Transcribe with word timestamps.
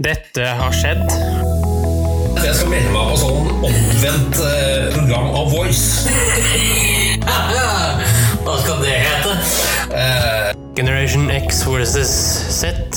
Dette 0.00 0.40
har 0.40 0.72
skjedd. 0.72 1.02
Jeg 2.40 2.54
skal 2.56 2.70
melde 2.72 2.92
meg 2.94 3.10
på 3.10 3.16
sånn 3.20 3.48
omvendt 3.68 4.38
eh, 4.40 4.86
program 4.94 5.26
av 5.36 5.50
Voice. 5.52 6.08
Hva 8.46 8.54
skal 8.62 8.80
det 8.80 8.94
hete? 9.04 9.34
Generation 10.78 11.28
X 11.28 11.60
versus 11.68 12.12
Z. 12.56 12.88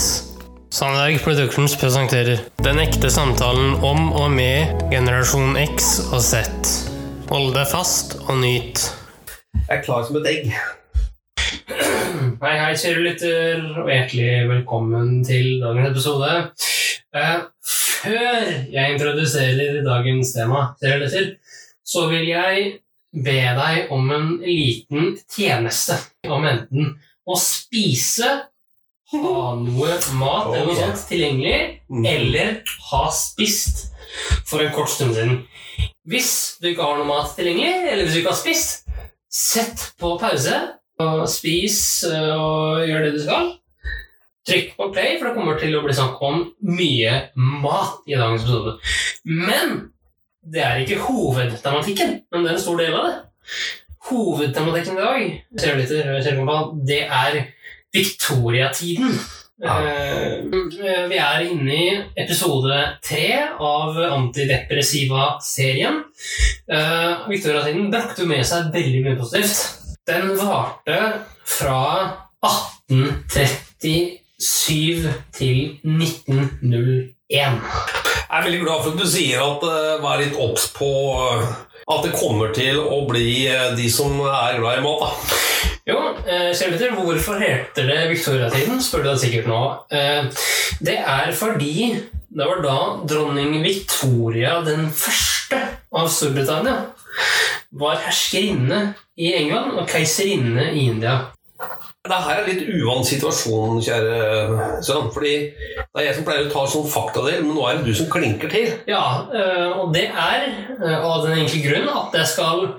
Sandberg 0.71 1.19
Productions 1.23 1.75
presenterer 1.79 2.39
Den 2.63 2.79
ekte 2.79 3.11
samtalen 3.11 3.75
om 3.83 4.13
og 4.15 4.31
med 4.31 4.87
generasjon 4.93 5.59
X 5.65 5.97
og 6.13 6.23
Z. 6.23 6.47
Hold 7.27 7.51
deg 7.57 7.67
fast 7.73 8.15
og 8.23 8.39
nyt. 8.39 8.85
Jeg 9.65 9.81
er 9.81 9.83
klar 9.83 10.07
som 10.07 10.21
et 10.21 10.31
egg. 10.31 10.47
Hei, 12.39 12.55
hei, 12.55 12.71
kjære 12.71 13.03
lytter, 13.03 13.67
og 13.83 13.91
hjertelig 13.91 14.47
velkommen 14.47 15.19
til 15.27 15.59
dagens 15.59 15.91
episode. 15.91 16.31
Eh, 17.15 17.43
før 17.63 18.41
jeg 18.73 18.95
introduserer 18.95 19.77
dagens 19.85 20.33
tema, 20.35 20.65
så 21.85 22.07
vil 22.11 22.27
jeg 22.27 22.65
be 23.15 23.37
deg 23.55 23.93
om 23.95 24.11
en 24.11 24.27
liten 24.43 25.15
tjeneste. 25.31 25.95
Om 26.27 26.47
enten 26.49 26.91
å 27.25 27.37
spise, 27.39 28.31
ha 29.15 29.21
noe 29.61 29.95
mat 30.19 30.51
eller 30.51 30.67
noe 30.67 30.77
sånt 30.81 31.07
tilgjengelig, 31.07 31.59
eller 32.11 32.57
ha 32.91 33.03
spist 33.15 33.85
for 34.49 34.65
en 34.65 34.73
kort 34.75 34.91
stund 34.91 35.15
siden. 35.15 35.45
Hvis 36.05 36.33
du 36.59 36.73
ikke 36.73 36.83
har 36.83 36.99
noe 36.99 37.07
mat 37.07 37.31
tilgjengelig, 37.37 37.93
eller 37.93 38.03
hvis 38.03 38.17
du 38.17 38.23
ikke 38.25 38.33
har 38.33 38.41
spist, 38.43 38.89
sett 39.31 39.91
på 39.99 40.17
pause 40.19 40.57
og 41.03 41.25
spis 41.27 41.77
eh, 42.07 42.33
og 42.35 42.83
gjør 42.87 43.07
det 43.07 43.15
du 43.15 43.23
skal. 43.23 43.55
Trykk 44.45 44.75
på 44.77 44.91
play, 44.93 45.15
for 45.17 45.25
det 45.29 45.35
kommer 45.37 45.55
til 45.57 45.73
å 45.73 45.81
bli 45.81 45.93
snakk 45.97 46.19
om 46.25 46.43
mye 46.69 47.13
mat 47.35 48.03
i 48.05 48.13
dagens 48.13 48.43
episode. 48.45 48.75
Men 49.25 49.89
det 50.45 50.61
er 50.61 50.83
ikke 50.83 51.01
hovedtematikken, 51.07 52.19
men 52.29 52.45
det 52.45 52.51
er 52.51 52.57
en 52.59 52.61
stor 52.61 52.77
del 52.77 52.93
av 52.93 53.07
det. 53.07 53.15
Hovedtematikken 54.05 54.99
i 54.99 55.01
dag 55.01 55.21
det 56.85 57.01
er 57.01 57.39
Victoria-tiden. 57.95 59.17
Ja. 59.63 59.79
Eh, 59.79 60.43
vi 61.09 61.17
er 61.17 61.39
inne 61.47 61.73
i 61.73 62.03
episode 62.21 62.99
tre 63.01 63.49
av 63.55 63.97
antidepressiva-serien. 63.97 66.03
Uh, 66.69 67.25
Victoria-tiden 67.31 67.89
brakte 67.93 68.25
med 68.27 68.45
seg 68.45 68.73
veldig 68.75 69.01
mye 69.05 69.17
positivt. 69.21 69.55
Den 70.05 70.37
varte 70.37 70.99
fra 71.47 72.11
1837 74.45 75.13
til 75.33 75.79
1901. 75.83 77.05
Jeg 77.35 78.39
er 78.39 78.43
veldig 78.43 78.61
glad 78.61 78.83
for 78.83 78.91
at 78.93 78.99
du 78.99 79.07
sier 79.09 79.41
at 79.41 79.63
uh, 79.65 80.03
vær 80.03 80.21
litt 80.21 80.37
obs 80.41 80.67
på 80.75 80.89
eh, 81.17 81.53
at 81.85 82.01
det 82.05 82.15
kommer 82.17 82.53
til 82.55 82.79
å 82.81 83.03
bli 83.09 83.45
eh, 83.49 83.73
de 83.77 83.85
som 83.93 84.17
er 84.25 84.59
glad 84.59 84.79
i 84.79 84.85
mat. 84.85 85.03
da. 85.03 85.41
Jo, 85.85 85.99
eh, 86.25 86.95
hvorfor 86.97 87.37
heter 87.37 87.85
det 87.85 87.99
Victoria-tiden, 88.09 88.81
spør 88.81 89.03
du 89.03 89.09
deg 89.11 89.21
sikkert 89.21 89.49
nå. 89.49 89.61
Eh, 89.93 90.25
det 90.81 90.97
er 90.97 91.31
fordi 91.37 91.93
det 92.35 92.47
var 92.49 92.63
da 92.65 92.79
dronning 93.05 93.61
Victoria 93.63 94.59
den 94.65 94.89
første 94.89 95.61
av 95.93 96.09
Storbritannia 96.09 96.89
var 97.75 98.01
herskerinne 98.01 98.95
i 99.15 99.31
England 99.37 99.77
og 99.77 99.87
keiserinne 99.89 100.71
i 100.73 100.89
India. 100.89 101.19
Det 102.05 102.19
her 102.27 102.39
er 102.39 102.47
litt 102.49 102.67
uvant 102.69 103.07
situasjon, 103.07 103.81
kjære 103.85 104.69
sønn. 104.85 105.09
Fordi 105.13 105.33
det 105.49 106.01
er 106.01 106.07
jeg 106.09 106.17
som 106.19 106.27
pleier 106.27 106.45
å 106.45 106.53
ta 106.53 106.65
sånn 106.69 106.87
faktadel, 106.89 107.41
men 107.45 107.57
nå 107.57 107.65
er 107.65 107.79
det 107.79 107.89
du 107.89 107.97
som 107.97 108.09
klinker 108.13 108.51
til. 108.51 108.71
Ja, 108.89 109.25
eh, 109.33 109.69
og 109.73 109.93
det 109.95 110.07
er 110.11 110.47
eh, 110.77 110.97
av 110.99 111.25
den 111.25 111.41
enkle 111.43 111.63
grunn 111.65 111.89
at 111.89 112.19
jeg 112.21 112.33
skal 112.35 112.67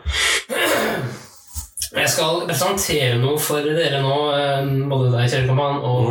Jeg 1.96 2.11
skal 2.12 2.42
presentere 2.48 3.17
noe 3.23 3.39
for 3.40 3.64
dere 3.64 4.02
nå, 4.05 4.17
eh, 4.36 4.70
både 4.90 5.12
deg, 5.14 5.30
kjære 5.33 5.48
kompan, 5.48 5.78
og 5.86 6.11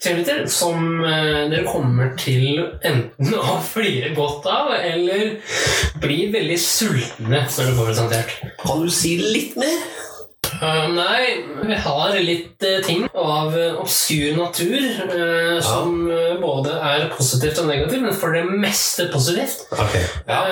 kjærligheter 0.00 0.38
kjære 0.40 0.50
som 0.52 1.04
eh, 1.04 1.48
dere 1.52 1.64
kommer 1.68 2.12
til 2.20 2.62
enten 2.86 3.34
å 3.36 3.58
flire 3.72 4.14
godt 4.16 4.48
av, 4.50 4.72
eller 4.76 5.36
bli 6.02 6.20
veldig 6.32 6.60
sultne 6.60 7.42
når 7.44 7.70
det 7.70 7.74
får 7.78 7.90
presentert. 7.90 8.38
Kan 8.62 8.84
du 8.84 8.92
si 8.92 9.16
litt 9.20 9.58
mer? 9.60 9.76
Eh, 10.60 10.88
nei, 10.92 11.44
vi 11.64 11.76
har 11.84 12.16
litt 12.20 12.64
eh, 12.68 12.82
ting 12.84 13.06
av 13.16 13.54
eh, 13.56 13.78
obskur 13.80 14.36
natur 14.36 14.76
eh, 14.76 15.56
som 15.64 15.94
både 16.42 16.74
er 16.84 17.06
positivt 17.14 17.62
og 17.62 17.70
negativt, 17.70 18.04
men 18.04 18.16
for 18.16 18.36
det 18.36 18.44
meste 18.44 19.08
positivt. 19.12 19.64
Okay. 19.72 20.04
Ja. 20.28 20.42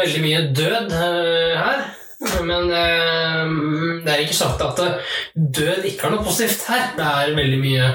Veldig 0.00 0.24
mye 0.24 0.42
død 0.56 0.94
her. 0.96 1.84
Men 2.18 2.70
eh, 2.74 3.50
det 4.02 4.10
er 4.10 4.22
ikke 4.24 4.34
sagt 4.34 4.62
at 4.64 4.80
eh, 4.82 5.10
død 5.38 5.84
ikke 5.86 6.08
har 6.08 6.14
noe 6.16 6.24
positivt 6.26 6.64
her. 6.66 6.88
Det 6.98 7.06
er 7.06 7.34
veldig 7.36 7.60
mye 7.62 7.90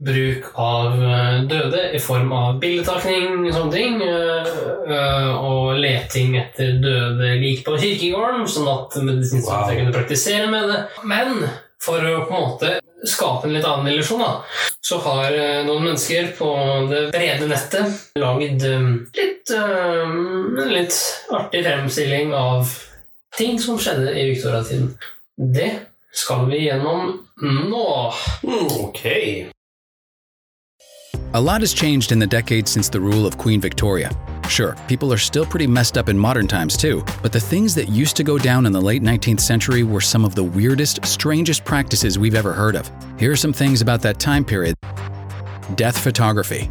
bruk 0.00 0.48
av 0.56 0.96
eh, 1.04 1.36
døde 1.50 1.82
i 1.92 2.00
form 2.00 2.32
av 2.32 2.60
bildetakning 2.62 3.44
og 3.44 3.52
sånne 3.58 3.74
ting. 3.76 4.00
eh, 4.00 5.30
og 5.40 5.76
leting 5.80 6.38
etter 6.40 6.80
døde 6.80 7.34
lik 7.42 7.60
på 7.66 7.76
kirkegården, 7.76 8.48
sånn 8.48 8.70
at 8.72 8.96
medisinstudenter 9.04 9.74
Wow. 9.74 9.78
kunne 9.82 9.96
praktisere 9.98 10.48
med 10.50 10.68
det. 10.72 10.80
Men 11.04 11.44
for 11.80 12.00
å 12.00 12.24
på 12.28 12.36
en 12.36 12.46
måte 12.48 12.74
skape 13.08 13.48
en 13.48 13.54
litt 13.56 13.64
annen 13.68 13.92
illusjon, 13.92 14.20
da, 14.20 14.32
så 14.84 14.98
har 15.04 15.36
noen 15.64 15.86
mennesker 15.86 16.32
på 16.36 16.50
det 16.90 17.06
brede 17.14 17.48
nettet 17.48 18.18
lagd 18.20 18.64
litt, 19.16 19.52
litt 20.68 20.98
artig 21.32 21.64
fremstilling 21.64 22.34
av 22.36 22.68
ting 23.36 23.60
som 23.60 23.78
skjedde 23.78 24.12
i 24.20 24.30
Victoria-tiden. 24.30 24.94
Det 25.36 25.70
skal 26.12 26.46
vi 26.50 26.66
gjennom 26.66 27.28
nå. 27.42 28.12
Mm, 28.42 28.66
ok. 28.84 29.06
A 31.32 31.40
lot 31.40 31.60
has 31.60 31.72
changed 31.72 32.10
in 32.10 32.18
the 32.18 32.26
decades 32.26 32.72
since 32.72 32.88
the 32.88 33.00
rule 33.00 33.24
of 33.24 33.38
Queen 33.38 33.60
Victoria. 33.60 34.10
Sure, 34.48 34.74
people 34.88 35.12
are 35.12 35.18
still 35.18 35.46
pretty 35.46 35.66
messed 35.66 35.96
up 35.96 36.08
in 36.08 36.18
modern 36.18 36.48
times 36.48 36.76
too, 36.76 37.04
but 37.22 37.30
the 37.32 37.38
things 37.38 37.72
that 37.76 37.88
used 37.88 38.16
to 38.16 38.24
go 38.24 38.36
down 38.36 38.66
in 38.66 38.72
the 38.72 38.80
late 38.80 39.00
19th 39.00 39.40
century 39.40 39.84
were 39.84 40.00
some 40.00 40.24
of 40.24 40.34
the 40.34 40.42
weirdest, 40.42 41.06
strangest 41.06 41.64
practices 41.64 42.18
we've 42.18 42.34
ever 42.34 42.52
heard 42.52 42.74
of. 42.74 42.90
Here 43.16 43.30
are 43.30 43.36
some 43.36 43.52
things 43.52 43.80
about 43.80 44.02
that 44.02 44.18
time 44.18 44.44
period 44.44 44.74
death 45.76 45.96
photography. 45.96 46.68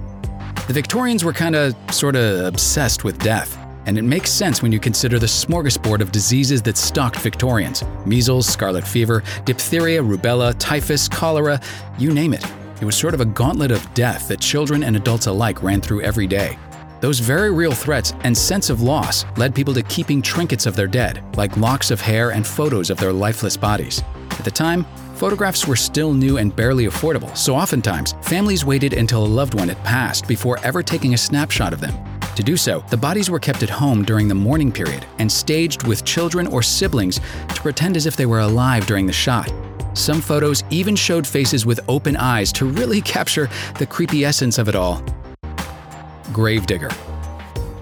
The 0.68 0.74
Victorians 0.74 1.24
were 1.24 1.32
kinda, 1.32 1.74
sorta 1.90 2.46
obsessed 2.46 3.06
with 3.06 3.18
death. 3.20 3.58
And 3.90 3.98
it 3.98 4.04
makes 4.04 4.30
sense 4.30 4.62
when 4.62 4.72
you 4.72 4.80
consider 4.80 5.18
the 5.18 5.26
smorgasbord 5.26 6.00
of 6.00 6.12
diseases 6.12 6.62
that 6.62 6.78
stalked 6.78 7.18
Victorians 7.22 7.84
measles, 8.06 8.46
scarlet 8.46 8.88
fever, 8.88 9.24
diphtheria, 9.46 10.00
rubella, 10.00 10.54
typhus, 10.60 11.08
cholera, 11.08 11.60
you 11.98 12.14
name 12.14 12.36
it. 12.36 12.46
It 12.82 12.86
was 12.86 12.96
sort 12.96 13.16
of 13.16 13.20
a 13.20 13.26
gauntlet 13.26 13.72
of 13.72 13.92
death 13.96 14.28
that 14.28 14.40
children 14.40 14.84
and 14.84 14.96
adults 14.96 15.26
alike 15.26 15.64
ran 15.64 15.82
through 15.82 16.04
every 16.04 16.28
day. 16.28 16.56
Those 17.00 17.18
very 17.18 17.52
real 17.52 17.72
threats 17.72 18.14
and 18.22 18.38
sense 18.38 18.70
of 18.70 18.84
loss 18.84 19.26
led 19.38 19.56
people 19.56 19.74
to 19.74 19.82
keeping 19.82 20.22
trinkets 20.22 20.68
of 20.68 20.76
their 20.76 20.86
dead, 20.86 21.24
like 21.36 21.58
locks 21.58 21.90
of 21.90 22.00
hair 22.00 22.30
and 22.30 22.46
photos 22.46 22.92
of 22.92 23.00
their 23.00 23.12
lifeless 23.12 23.58
bodies. 23.58 24.04
At 24.30 24.46
the 24.46 24.52
time, 24.52 24.86
photographs 25.16 25.66
were 25.66 25.76
still 25.76 26.14
new 26.14 26.38
and 26.38 26.56
barely 26.56 26.86
affordable, 26.86 27.36
so 27.36 27.56
oftentimes, 27.56 28.14
families 28.22 28.64
waited 28.64 28.94
until 28.94 29.26
a 29.26 29.36
loved 29.40 29.56
one 29.56 29.70
had 29.70 29.84
passed 29.84 30.28
before 30.28 30.60
ever 30.60 30.84
taking 30.84 31.16
a 31.16 31.18
snapshot 31.18 31.74
of 31.74 31.82
them. 31.82 32.09
To 32.40 32.44
do 32.44 32.56
so, 32.56 32.86
the 32.90 32.96
bodies 32.96 33.30
were 33.30 33.38
kept 33.38 33.64
at 33.64 33.70
home 33.70 34.06
during 34.06 34.30
the 34.30 34.34
mourning 34.34 34.72
period 34.72 35.06
and 35.18 35.30
staged 35.30 35.86
with 35.86 36.06
children 36.06 36.48
or 36.48 36.64
siblings 36.64 37.20
to 37.54 37.62
pretend 37.62 37.98
as 37.98 38.06
if 38.06 38.16
they 38.16 38.26
were 38.26 38.40
alive 38.40 38.88
during 38.88 39.06
the 39.06 39.12
shot. 39.12 39.52
Some 39.94 40.22
photos 40.22 40.64
even 40.70 40.96
showed 40.96 41.28
faces 41.28 41.66
with 41.66 41.82
open 41.90 42.16
eyes 42.16 42.54
to 42.54 42.66
really 42.66 43.02
capture 43.16 43.50
the 43.78 43.86
creepy 43.86 44.24
essence 44.24 44.58
of 44.58 44.70
it 44.70 44.76
all. 44.78 45.04
Gravedigger. 46.32 46.92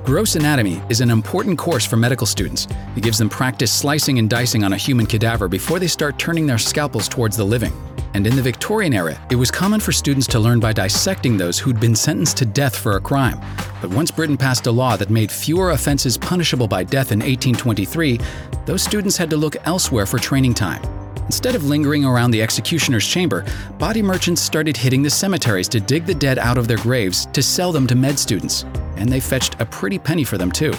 Gross 0.03 0.35
anatomy 0.35 0.81
is 0.89 1.01
an 1.01 1.11
important 1.11 1.59
course 1.59 1.85
for 1.85 1.97
medical 1.97 2.25
students. 2.25 2.65
It 2.95 3.03
gives 3.03 3.19
them 3.19 3.29
practice 3.29 3.71
slicing 3.71 4.17
and 4.17 4.27
dicing 4.27 4.63
on 4.63 4.73
a 4.73 4.77
human 4.77 5.05
cadaver 5.05 5.47
before 5.47 5.77
they 5.77 5.87
start 5.87 6.17
turning 6.17 6.47
their 6.47 6.57
scalpels 6.57 7.07
towards 7.07 7.37
the 7.37 7.45
living. 7.45 7.73
And 8.17 8.25
in 8.25 8.35
the 8.35 8.41
Victorian 8.41 8.95
era, 8.95 9.15
it 9.29 9.35
was 9.35 9.51
common 9.51 9.79
for 9.79 9.91
students 9.91 10.25
to 10.29 10.39
learn 10.39 10.59
by 10.59 10.73
dissecting 10.73 11.37
those 11.37 11.59
who'd 11.59 11.79
been 11.79 11.95
sentenced 11.95 12.37
to 12.37 12.47
death 12.47 12.75
for 12.75 12.93
a 12.93 12.99
crime. 12.99 13.39
But 13.79 13.91
once 13.91 14.09
Britain 14.09 14.37
passed 14.37 14.65
a 14.65 14.71
law 14.71 14.97
that 14.97 15.11
made 15.11 15.31
fewer 15.31 15.69
offenses 15.69 16.17
punishable 16.17 16.67
by 16.67 16.83
death 16.83 17.11
in 17.11 17.19
1823, 17.19 18.19
those 18.65 18.81
students 18.81 19.17
had 19.17 19.29
to 19.29 19.37
look 19.37 19.55
elsewhere 19.67 20.07
for 20.07 20.17
training 20.17 20.55
time. 20.55 20.81
Instead 21.27 21.53
of 21.53 21.65
lingering 21.65 22.05
around 22.05 22.31
the 22.31 22.41
executioner's 22.41 23.07
chamber, 23.07 23.45
body 23.77 24.01
merchants 24.01 24.41
started 24.41 24.75
hitting 24.75 25.03
the 25.03 25.11
cemeteries 25.11 25.67
to 25.67 25.79
dig 25.79 26.07
the 26.07 26.15
dead 26.15 26.39
out 26.39 26.57
of 26.57 26.67
their 26.67 26.77
graves 26.77 27.27
to 27.33 27.43
sell 27.43 27.71
them 27.71 27.85
to 27.85 27.93
med 27.93 28.17
students. 28.17 28.63
And 28.95 29.09
they 29.09 29.19
fetched 29.19 29.61
a 29.61 29.65
pretty 29.67 29.99
penny 29.99 30.23
for 30.23 30.39
them, 30.39 30.51
too. 30.51 30.71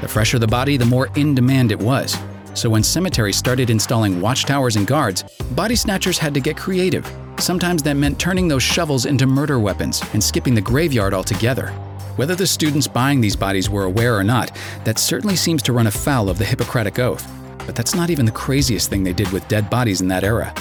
The 0.00 0.06
fresher 0.06 0.38
the 0.38 0.46
body, 0.46 0.76
the 0.76 0.86
more 0.86 1.08
in 1.16 1.34
demand 1.34 1.72
it 1.72 1.78
was. 1.80 2.16
So 2.54 2.70
when 2.70 2.82
cemeteries 2.82 3.36
started 3.36 3.68
installing 3.68 4.20
watchtowers 4.20 4.76
and 4.76 4.86
guards, 4.86 5.24
body 5.50 5.76
snatchers 5.76 6.18
had 6.18 6.32
to 6.34 6.40
get 6.40 6.56
creative. 6.56 7.10
Sometimes 7.38 7.82
that 7.82 7.94
meant 7.94 8.18
turning 8.18 8.46
those 8.46 8.62
shovels 8.62 9.06
into 9.06 9.26
murder 9.26 9.58
weapons 9.58 10.02
and 10.12 10.22
skipping 10.22 10.54
the 10.54 10.60
graveyard 10.60 11.12
altogether. 11.12 11.68
Whether 12.16 12.36
the 12.36 12.46
students 12.46 12.86
buying 12.86 13.20
these 13.20 13.34
bodies 13.34 13.68
were 13.68 13.84
aware 13.84 14.16
or 14.16 14.22
not, 14.22 14.56
that 14.84 14.98
certainly 14.98 15.34
seems 15.34 15.62
to 15.64 15.72
run 15.72 15.88
afoul 15.88 16.28
of 16.28 16.38
the 16.38 16.44
Hippocratic 16.44 17.00
Oath. 17.00 17.28
But 17.66 17.74
that's 17.74 17.94
not 17.94 18.08
even 18.08 18.24
the 18.24 18.32
craziest 18.32 18.88
thing 18.88 19.02
they 19.02 19.12
did 19.12 19.30
with 19.32 19.48
dead 19.48 19.68
bodies 19.68 20.00
in 20.00 20.08
that 20.08 20.22
era. 20.22 20.54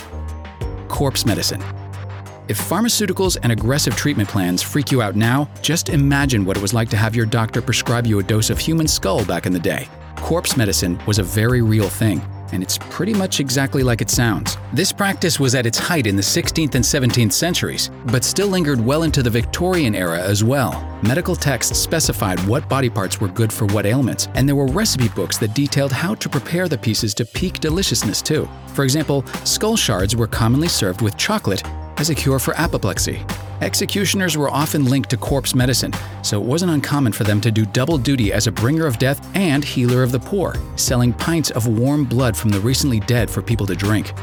Corpse 0.88 1.28
medicine. 1.28 1.64
If 2.48 2.60
pharmaceuticals 2.60 3.38
and 3.44 3.52
aggressive 3.52 3.96
treatment 3.96 4.30
plans 4.30 4.64
freak 4.64 4.92
you 4.92 5.02
out 5.02 5.16
now, 5.16 5.48
just 5.62 5.90
imagine 5.90 6.44
what 6.44 6.58
it 6.58 6.62
was 6.62 6.74
like 6.74 6.90
to 6.90 6.98
have 6.98 7.16
your 7.16 7.26
doctor 7.26 7.62
prescribe 7.62 8.08
you 8.08 8.20
a 8.20 8.24
dose 8.24 8.50
of 8.50 8.58
human 8.58 8.88
skull 8.88 9.24
back 9.26 9.46
in 9.46 9.54
the 9.54 9.60
day. 9.60 9.88
Corpse 10.24 10.56
medicine 10.56 10.98
was 11.06 11.20
a 11.20 11.24
very 11.24 11.62
real 11.62 11.90
thing, 11.90 12.22
and 12.54 12.64
it's 12.64 12.78
pretty 12.78 13.14
much 13.14 13.42
exactly 13.42 13.84
like 13.84 14.00
it 14.00 14.10
sounds. 14.10 14.56
This 14.72 14.94
practice 14.94 15.38
was 15.38 15.54
at 15.54 15.66
its 15.66 15.78
height 15.78 16.08
in 16.08 16.16
the 16.16 16.22
16th 16.22 16.76
and 16.76 17.12
17th 17.12 17.34
centuries, 17.34 17.92
but 18.06 18.24
still 18.24 18.48
lingered 18.48 18.80
well 18.80 19.04
into 19.04 19.22
the 19.22 19.30
Victorian 19.30 19.94
era 19.94 20.22
as 20.22 20.42
well. 20.42 20.72
Medical 21.04 21.36
texts 21.36 21.78
specified 21.78 22.40
what 22.48 22.70
body 22.70 22.90
parts 22.90 23.20
were 23.20 23.28
good 23.28 23.52
for 23.52 23.66
what 23.66 23.86
ailments, 23.86 24.30
and 24.34 24.48
there 24.48 24.56
were 24.56 24.68
recipe 24.68 25.10
books 25.10 25.38
that 25.40 25.54
detailed 25.54 25.92
how 25.92 26.16
to 26.16 26.30
prepare 26.30 26.70
the 26.70 26.78
pieces 26.78 27.14
to 27.16 27.26
peak 27.26 27.60
deliciousness 27.60 28.22
too. 28.22 28.48
For 28.68 28.86
example, 28.86 29.26
skull 29.44 29.76
shards 29.76 30.16
were 30.16 30.28
commonly 30.28 30.70
served 30.70 31.02
with 31.02 31.18
chocolate 31.18 31.64
as 31.98 32.10
a 32.10 32.16
cure 32.16 32.40
for 32.40 32.54
apoplexy. 32.54 33.26
Executioners 33.64 34.36
were 34.36 34.50
often 34.50 34.84
linked 34.84 35.10
to 35.12 35.16
corpse 35.16 35.56
medicine, 35.56 35.94
so 36.22 36.38
it 36.38 36.46
wasn't 36.46 36.70
uncommon 36.70 37.14
for 37.14 37.24
them 37.24 37.40
to 37.40 37.50
do 37.50 37.66
double 37.66 37.98
duty 37.98 38.34
as 38.34 38.46
a 38.46 38.52
bringer 38.52 38.86
of 38.86 39.00
death 39.00 39.26
and 39.38 39.64
healer 39.64 40.04
of 40.04 40.12
the 40.12 40.20
poor, 40.20 40.56
selling 40.76 41.14
pints 41.14 41.50
of 41.52 41.66
warm 41.66 42.04
blood 42.04 42.36
from 42.36 42.50
the 42.50 42.60
recently 42.60 43.00
dead 43.00 43.30
for 43.30 43.42
people 43.42 43.66
to 43.66 43.74
drink. 43.74 44.14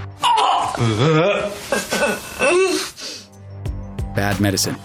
Bad 4.14 4.38
medicine. 4.40 4.76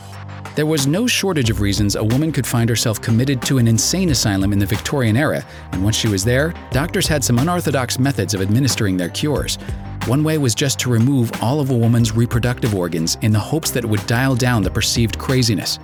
There 0.56 0.66
was 0.66 0.88
no 0.88 1.06
shortage 1.06 1.50
of 1.50 1.60
reasons 1.60 1.98
a 1.98 2.04
woman 2.04 2.32
could 2.32 2.48
find 2.48 2.70
herself 2.70 3.02
committed 3.02 3.42
to 3.42 3.58
an 3.58 3.68
insane 3.68 4.10
asylum 4.10 4.54
in 4.54 4.60
the 4.60 4.66
Victorian 4.66 5.18
era, 5.18 5.46
and 5.74 5.84
once 5.84 5.98
she 5.98 6.08
was 6.08 6.24
there, 6.24 6.54
doctors 6.72 7.08
had 7.08 7.26
some 7.26 7.40
unorthodox 7.40 8.00
methods 8.00 8.34
of 8.34 8.42
administering 8.42 8.96
their 8.96 9.10
cures. 9.10 9.58
One 10.06 10.24
way 10.24 10.38
was 10.38 10.54
just 10.54 10.78
to 10.82 10.92
remove 10.92 11.32
all 11.42 11.60
of 11.60 11.72
a 11.72 11.76
woman's 11.76 12.16
reproductive 12.16 12.76
organs 12.76 13.18
in 13.24 13.32
the 13.32 13.40
hopes 13.40 13.72
that 13.72 13.84
it 13.84 13.88
would 13.88 14.06
dial 14.06 14.36
down 14.36 14.62
the 14.62 14.70
perceived 14.70 15.18
craziness. 15.18 15.80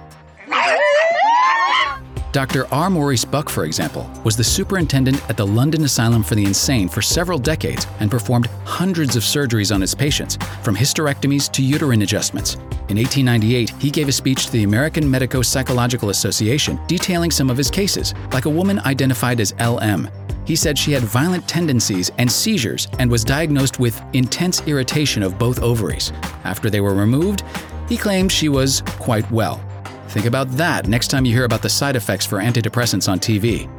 Dr. 2.31 2.71
R. 2.71 2.91
Maurice 2.91 3.25
Bucke, 3.25 3.49
for 3.49 3.65
example, 3.65 4.09
was 4.23 4.37
the 4.37 4.43
superintendent 4.43 5.27
at 5.27 5.37
the 5.37 5.45
London 5.45 5.83
Asylum 5.83 6.21
for 6.21 6.35
the 6.35 6.45
Insane 6.45 6.87
for 6.87 7.01
several 7.01 7.39
decades 7.39 7.87
and 7.99 8.11
performed 8.11 8.45
hundreds 8.63 9.15
of 9.15 9.23
surgeries 9.23 9.73
on 9.73 9.81
his 9.81 9.95
patients, 9.95 10.37
from 10.61 10.75
hysterectomies 10.75 11.51
to 11.51 11.63
uterine 11.63 12.03
adjustments. 12.03 12.53
In 12.89 12.97
1898, 12.97 13.71
he 13.71 13.89
gave 13.89 14.07
a 14.07 14.11
speech 14.11 14.45
to 14.45 14.51
the 14.51 14.63
American 14.63 15.09
Medico 15.09 15.41
Psychological 15.41 16.11
Association 16.11 16.79
detailing 16.87 17.31
some 17.31 17.49
of 17.49 17.57
his 17.57 17.71
cases, 17.71 18.13
like 18.31 18.45
a 18.45 18.49
woman 18.49 18.79
identified 18.85 19.41
as 19.41 19.53
LM. 19.59 20.07
He 20.45 20.55
said 20.55 20.77
she 20.77 20.91
had 20.91 21.03
violent 21.03 21.47
tendencies 21.47 22.11
and 22.17 22.31
seizures 22.31 22.87
and 22.99 23.09
was 23.09 23.23
diagnosed 23.23 23.79
with 23.79 24.01
intense 24.13 24.61
irritation 24.67 25.23
of 25.23 25.37
both 25.37 25.61
ovaries. 25.61 26.11
After 26.43 26.69
they 26.69 26.81
were 26.81 26.93
removed, 26.93 27.43
he 27.87 27.97
claimed 27.97 28.31
she 28.31 28.49
was 28.49 28.81
quite 28.99 29.29
well. 29.31 29.63
Think 30.09 30.25
about 30.25 30.49
that 30.51 30.87
next 30.87 31.09
time 31.09 31.25
you 31.25 31.33
hear 31.33 31.45
about 31.45 31.61
the 31.61 31.69
side 31.69 31.95
effects 31.95 32.25
for 32.25 32.39
antidepressants 32.39 33.09
on 33.09 33.19
TV. 33.19 33.69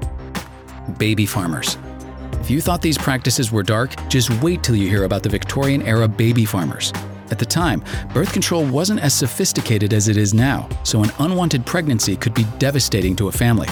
Baby 0.98 1.26
farmers. 1.26 1.76
If 2.40 2.50
you 2.50 2.60
thought 2.60 2.82
these 2.82 2.98
practices 2.98 3.52
were 3.52 3.62
dark, 3.62 3.94
just 4.08 4.30
wait 4.42 4.62
till 4.62 4.74
you 4.74 4.88
hear 4.88 5.04
about 5.04 5.22
the 5.22 5.28
Victorian 5.28 5.82
era 5.82 6.08
baby 6.08 6.44
farmers. 6.44 6.92
At 7.30 7.38
the 7.38 7.46
time, 7.46 7.84
birth 8.12 8.32
control 8.32 8.64
wasn't 8.66 9.00
as 9.00 9.14
sophisticated 9.14 9.92
as 9.92 10.08
it 10.08 10.16
is 10.16 10.34
now, 10.34 10.68
so 10.84 11.02
an 11.02 11.10
unwanted 11.18 11.64
pregnancy 11.64 12.16
could 12.16 12.34
be 12.34 12.44
devastating 12.58 13.16
to 13.16 13.28
a 13.28 13.32
family. 13.32 13.68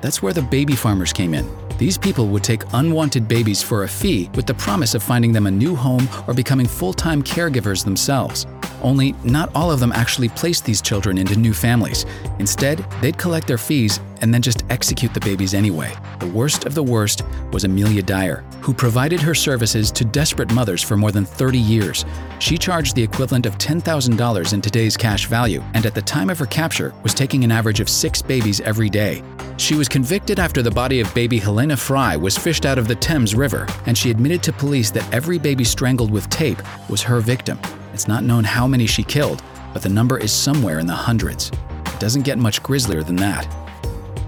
That's 0.00 0.22
where 0.22 0.32
the 0.32 0.42
baby 0.42 0.74
farmers 0.74 1.12
came 1.12 1.34
in. 1.34 1.63
These 1.78 1.98
people 1.98 2.28
would 2.28 2.44
take 2.44 2.62
unwanted 2.72 3.26
babies 3.26 3.62
for 3.62 3.82
a 3.82 3.88
fee 3.88 4.30
with 4.34 4.46
the 4.46 4.54
promise 4.54 4.94
of 4.94 5.02
finding 5.02 5.32
them 5.32 5.46
a 5.46 5.50
new 5.50 5.74
home 5.74 6.08
or 6.28 6.34
becoming 6.34 6.66
full 6.66 6.92
time 6.92 7.22
caregivers 7.22 7.84
themselves. 7.84 8.46
Only, 8.82 9.12
not 9.24 9.50
all 9.54 9.70
of 9.70 9.80
them 9.80 9.92
actually 9.92 10.28
placed 10.28 10.64
these 10.64 10.82
children 10.82 11.16
into 11.16 11.36
new 11.36 11.54
families. 11.54 12.04
Instead, 12.38 12.78
they'd 13.00 13.16
collect 13.16 13.46
their 13.46 13.58
fees 13.58 13.98
and 14.20 14.32
then 14.32 14.42
just 14.42 14.62
execute 14.68 15.14
the 15.14 15.20
babies 15.20 15.54
anyway. 15.54 15.94
The 16.20 16.28
worst 16.28 16.66
of 16.66 16.74
the 16.74 16.82
worst 16.82 17.22
was 17.50 17.64
Amelia 17.64 18.02
Dyer, 18.02 18.44
who 18.60 18.74
provided 18.74 19.20
her 19.20 19.34
services 19.34 19.90
to 19.92 20.04
desperate 20.04 20.52
mothers 20.52 20.82
for 20.82 20.96
more 20.96 21.12
than 21.12 21.24
30 21.24 21.58
years. 21.58 22.04
She 22.40 22.58
charged 22.58 22.94
the 22.94 23.02
equivalent 23.02 23.46
of 23.46 23.58
$10,000 23.58 24.52
in 24.52 24.60
today's 24.60 24.96
cash 24.96 25.26
value, 25.26 25.62
and 25.72 25.86
at 25.86 25.94
the 25.94 26.02
time 26.02 26.30
of 26.30 26.38
her 26.38 26.46
capture 26.46 26.94
was 27.02 27.14
taking 27.14 27.42
an 27.42 27.52
average 27.52 27.80
of 27.80 27.88
six 27.88 28.20
babies 28.20 28.60
every 28.60 28.90
day. 28.90 29.22
She 29.56 29.76
was 29.76 29.88
convicted 29.88 30.40
after 30.40 30.62
the 30.62 30.70
body 30.70 31.00
of 31.00 31.14
baby 31.14 31.38
Helena 31.38 31.76
Fry 31.76 32.16
was 32.16 32.36
fished 32.36 32.66
out 32.66 32.76
of 32.76 32.88
the 32.88 32.96
Thames 32.96 33.34
River, 33.34 33.66
and 33.86 33.96
she 33.96 34.10
admitted 34.10 34.42
to 34.42 34.52
police 34.52 34.90
that 34.90 35.14
every 35.14 35.38
baby 35.38 35.62
strangled 35.62 36.10
with 36.10 36.28
tape 36.28 36.60
was 36.88 37.02
her 37.02 37.20
victim. 37.20 37.58
It's 37.92 38.08
not 38.08 38.24
known 38.24 38.42
how 38.42 38.66
many 38.66 38.86
she 38.86 39.04
killed, 39.04 39.42
but 39.72 39.80
the 39.80 39.88
number 39.88 40.18
is 40.18 40.32
somewhere 40.32 40.80
in 40.80 40.86
the 40.86 40.94
hundreds. 40.94 41.52
It 41.86 42.00
doesn't 42.00 42.22
get 42.22 42.36
much 42.36 42.62
grislier 42.62 43.04
than 43.04 43.16
that. 43.16 43.46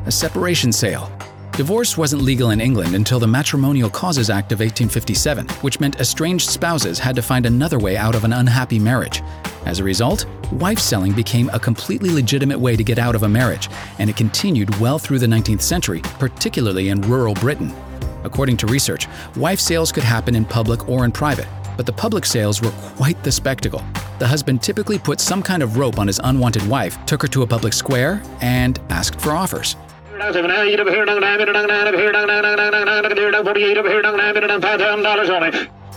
A 0.07 0.13
separation 0.13 0.73
sale. 0.73 1.11
Divorce 1.53 1.97
wasn't 1.97 2.23
legal 2.23 2.51
in 2.51 2.61
England 2.61 2.95
until 2.95 3.19
the 3.19 3.27
Matrimonial 3.27 3.91
Causes 3.91 4.31
Act 4.31 4.53
of 4.53 4.61
1857, 4.61 5.49
which 5.63 5.81
meant 5.81 5.99
estranged 5.99 6.51
spouses 6.51 7.01
had 7.01 7.17
to 7.17 7.23
find 7.23 7.47
another 7.47 7.81
way 7.81 7.97
out 7.97 8.15
of 8.15 8.23
an 8.25 8.33
unhappy 8.33 8.79
marriage. 8.79 9.23
As 9.67 9.81
a 9.81 9.85
result, 9.85 10.27
wife 10.53 10.79
selling 10.79 11.13
became 11.13 11.51
a 11.53 11.59
completely 11.59 12.11
legitimate 12.11 12.59
way 12.59 12.77
to 12.77 12.85
get 12.85 13.01
out 13.01 13.17
of 13.17 13.25
a 13.25 13.29
marriage, 13.29 13.69
and 13.99 14.09
it 14.09 14.17
continued 14.17 14.73
well 14.79 14.97
through 14.97 15.19
the 15.19 15.27
19th 15.27 15.61
century, 15.61 16.01
particularly 16.21 16.91
in 16.91 17.01
rural 17.01 17.35
Britain. 17.35 17.75
According 18.23 18.59
to 18.59 18.69
research, 18.69 19.09
wife 19.35 19.59
sales 19.59 19.91
could 19.91 20.05
happen 20.05 20.37
in 20.37 20.45
public 20.45 20.89
or 20.89 21.05
in 21.05 21.11
private, 21.11 21.49
but 21.77 21.85
the 21.85 21.93
public 21.93 22.25
sales 22.25 22.63
were 22.63 22.71
quite 22.97 23.21
the 23.25 23.33
spectacle. 23.33 23.83
The 24.21 24.27
husband 24.29 24.63
typically 24.63 25.01
put 25.01 25.19
some 25.19 25.43
kind 25.43 25.65
of 25.65 25.77
rope 25.77 25.99
on 25.99 26.07
his 26.07 26.21
unwanted 26.23 26.67
wife, 26.69 27.05
took 27.05 27.23
her 27.23 27.29
to 27.29 27.43
a 27.43 27.47
public 27.47 27.73
square, 27.73 28.23
and 28.41 28.79
asked 28.89 29.21
for 29.21 29.33
offers. 29.33 29.75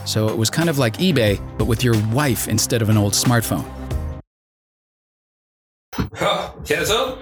So 0.05 0.27
it 0.27 0.37
was 0.37 0.49
kind 0.49 0.69
of 0.69 0.77
like 0.77 0.97
eBay, 0.97 1.39
but 1.57 1.65
with 1.65 1.83
your 1.83 1.95
wife 2.13 2.47
instead 2.47 2.81
of 2.81 2.89
an 2.89 2.97
old 2.97 3.13
smartphone. 3.15 3.63
Ja, 6.21 6.33
kjære. 6.65 7.17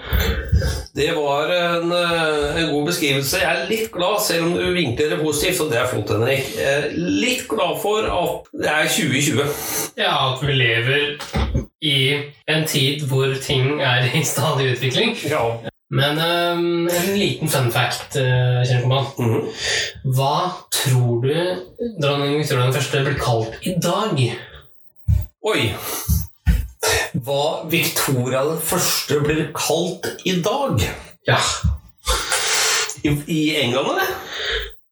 Det 0.95 1.15
var 1.15 1.45
en, 1.45 1.91
eh, 1.91 2.63
en 2.63 2.73
god 2.73 2.85
beskrivelse. 2.85 3.37
Jeg 3.41 3.61
er 3.61 3.69
litt 3.69 3.91
glad, 3.91 4.21
selv 4.27 4.45
om 4.45 4.53
du 4.53 4.73
vinkler 4.73 5.09
det 5.09 5.19
positivt, 5.21 5.61
og 5.61 5.71
det 5.71 5.79
er 5.79 5.87
flott, 5.87 6.09
Henrik. 6.09 6.43
Jeg 6.57 6.73
er 6.73 6.91
litt 6.97 7.47
glad 7.49 7.81
for 7.81 8.09
at 8.23 8.49
det 8.61 8.69
er 8.71 8.87
2020. 8.87 9.45
Ja, 9.97 10.33
at 10.33 10.47
vi 10.47 10.53
lever 10.53 11.17
i 11.81 11.97
en 12.47 12.67
tid 12.67 13.05
hvor 13.07 13.33
ting 13.41 13.81
er 13.81 14.09
i 14.13 14.23
stadig 14.23 14.71
utvikling. 14.73 15.17
Ja. 15.29 15.43
Men 15.87 16.17
um, 16.19 16.87
en 16.87 17.13
liten 17.15 17.47
fun 17.49 17.71
fact, 17.71 18.17
uh, 18.19 18.59
Kjellkoman. 18.67 19.05
Mhm. 19.17 19.47
Hva 20.17 20.67
tror 20.71 21.21
du 21.23 21.33
dronning 22.01 22.37
Victoria 22.41 22.65
den 22.67 22.75
første 22.75 23.03
blir 23.05 23.19
kalt 23.21 23.55
i 23.63 23.75
dag? 23.79 24.19
Oi. 25.47 25.61
Hva 27.23 27.45
Victoria 27.71 28.43
den 28.49 28.59
første 28.59 29.21
blir 29.23 29.47
kalt 29.55 30.11
i 30.27 30.35
dag? 30.43 30.83
Ja. 31.27 31.39
I, 33.03 33.15
i 33.31 33.41
England, 33.61 33.93
eller? 33.95 34.15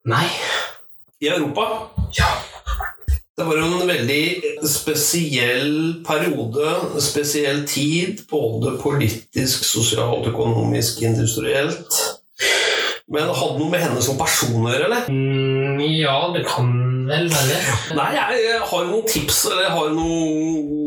Nei. 0.07 0.27
I 1.19 1.33
Europa? 1.33 1.89
Ja. 2.15 2.31
Det 3.35 3.43
var 3.43 3.57
en 3.59 3.87
veldig 3.87 4.23
spesiell 4.63 5.73
periode, 6.07 6.69
spesiell 7.03 7.65
tid, 7.67 8.21
både 8.31 8.77
politisk, 8.79 9.65
sosialt, 9.67 10.29
økonomisk, 10.31 11.01
industrielt. 11.03 11.97
Men 13.11 13.27
det 13.27 13.35
hadde 13.35 13.59
noe 13.59 13.67
med 13.73 13.83
henne 13.83 14.03
som 14.05 14.15
person 14.15 14.55
å 14.55 14.71
gjøre, 14.71 14.87
eller? 14.87 15.09
Mm, 15.11 15.83
ja, 15.97 16.15
det 16.31 16.45
kan 16.47 16.71
vel 17.09 17.27
være. 17.33 17.59
Nei, 17.99 18.07
jeg, 18.15 18.39
jeg 18.45 18.63
har 18.71 18.87
noen 18.87 19.11
tips, 19.11 19.41
eller 19.51 19.67
jeg 19.67 19.75
har 19.75 19.91
noe 19.99 20.81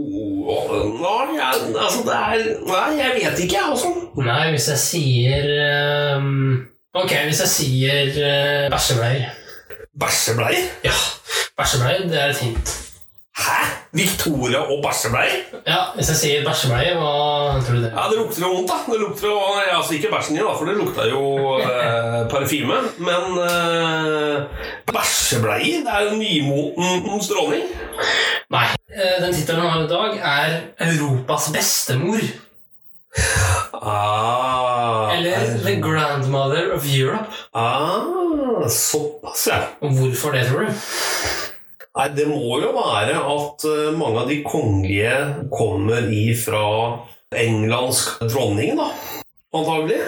Nei, 0.48 1.36
jeg, 1.36 1.68
altså 1.76 2.00
det 2.06 2.14
er 2.16 2.46
Nei, 2.64 2.86
jeg 2.96 3.12
vet 3.18 3.44
ikke, 3.44 3.58
jeg, 3.58 3.74
altså. 3.74 3.92
Nei, 4.24 4.40
hvis 4.54 4.70
jeg 4.72 4.84
sier 4.86 5.52
um... 6.16 6.32
Ok, 6.96 7.12
hvis 7.28 7.44
jeg 7.44 7.52
sier 7.52 8.16
uh, 8.16 8.64
bæsjebleier. 8.72 9.28
Bæsjebleier? 10.00 10.72
Ja, 10.88 10.96
bæsjebleier, 11.58 12.08
det 12.08 12.20
er 12.22 12.28
et 12.34 12.36
hint. 12.46 12.68
Hæ? 13.38 13.58
Victoria 13.92 14.58
og 14.58 14.78
bæsjebleie? 14.86 15.36
Ja, 15.66 15.76
Hvis 15.94 16.08
jeg 16.10 16.16
sier 16.22 16.44
bæsjebleie, 16.48 16.94
hva 16.98 17.12
tror 17.62 17.74
du 17.76 17.82
det 17.82 17.90
er? 17.92 17.94
Ja, 17.98 18.04
det 18.10 18.18
lukter 18.18 18.42
jo 18.46 18.50
vondt, 18.54 18.70
da. 18.72 18.78
Det 18.92 19.00
lukter 19.00 19.26
jo, 19.28 19.38
altså 19.76 19.94
Ikke 19.94 20.08
bæsjen 20.14 20.36
din, 20.36 20.44
da, 20.46 20.52
for 20.58 20.64
det 20.68 20.76
lukta 20.76 21.06
jo 21.08 21.22
eh, 21.58 22.20
parfyme. 22.32 22.78
Men 23.08 23.38
eh, 23.46 24.36
bæsjebleie 24.94 25.78
det 25.86 25.92
er 25.98 26.02
jo 26.08 26.18
nymoten 26.22 27.22
stråling. 27.28 27.64
Nei. 28.50 28.66
eh, 28.96 29.16
Den 29.24 29.34
tittelen 29.34 29.60
han 29.62 29.70
har 29.70 29.84
i 29.86 29.88
dag, 29.94 30.10
er 30.34 30.60
'Europas 30.80 31.50
bestemor'. 31.56 32.47
Ah. 33.72 35.12
Eller 35.16 35.58
the 35.64 35.76
grandmother 35.80 36.72
of 36.72 36.84
Europe. 36.86 37.26
Ah, 37.52 38.68
såpass, 38.68 39.48
ja. 39.50 39.60
Og 39.80 39.90
hvorfor 39.96 40.32
det, 40.32 40.46
tror 40.48 40.66
du? 40.66 40.72
Nei, 41.98 42.08
det 42.14 42.26
må 42.30 42.60
jo 42.62 42.72
være 42.76 43.16
at 43.18 43.64
eh, 43.66 43.94
mange 43.98 44.22
av 44.22 44.28
de 44.30 44.42
kongelige 44.46 45.14
kommer 45.50 46.10
ifra 46.14 46.64
Engelsk 47.34 48.20
dronning, 48.30 48.76
da. 48.78 48.90
Antagelig. 49.56 50.02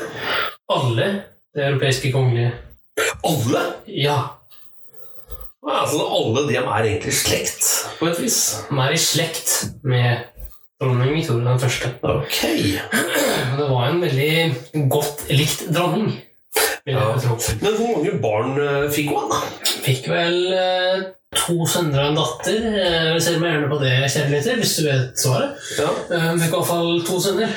Alle 0.70 1.08
de 1.56 1.64
europeiske 1.66 2.12
kongelige. 2.14 2.52
Alle! 3.26 3.64
Ja, 3.86 4.18
Ja, 5.60 5.82
altså, 5.82 6.00
alle 6.00 6.46
dem 6.48 6.68
er 6.72 6.86
egentlig 6.88 7.12
slekt, 7.14 7.66
på 7.98 8.06
et 8.08 8.20
vis. 8.22 8.38
de 8.70 8.78
er 8.80 8.94
i 8.96 9.00
slekt 9.00 9.50
med 9.84 10.29
dronning 10.80 11.12
Victoria 11.14 11.44
den 11.50 11.60
første. 11.60 11.92
Okay. 12.02 12.78
Det 13.58 13.68
var 13.68 13.86
en 13.90 14.00
veldig 14.00 14.88
godt 14.92 15.26
likt 15.30 15.66
dronning. 15.74 16.12
Ja. 16.88 17.10
Men 17.60 17.74
hvor 17.76 17.90
mange 17.92 18.14
barn 18.22 18.54
eh, 18.58 18.86
fikk 18.90 19.10
hun, 19.12 19.28
da? 19.30 19.40
Fikk 19.84 20.08
vel 20.10 20.38
eh, 20.56 21.02
to 21.36 21.58
sønner 21.68 22.06
og 22.06 22.08
en 22.14 22.18
datter. 22.18 22.64
Eh, 22.72 23.10
Jeg 23.12 23.22
ser 23.26 23.38
meg 23.42 23.52
gjerne 23.54 23.68
på 23.70 23.80
det, 23.84 23.92
kjærligheter, 24.10 24.58
hvis 24.62 24.72
du 24.80 24.86
vet 24.88 25.20
svaret. 25.20 25.60
Ja. 25.78 25.90
Eh, 26.16 26.30
fikk 26.40 26.48
i 26.48 26.54
hvert 26.56 26.70
fall 26.72 26.90
to 27.06 27.20
sønner. 27.22 27.52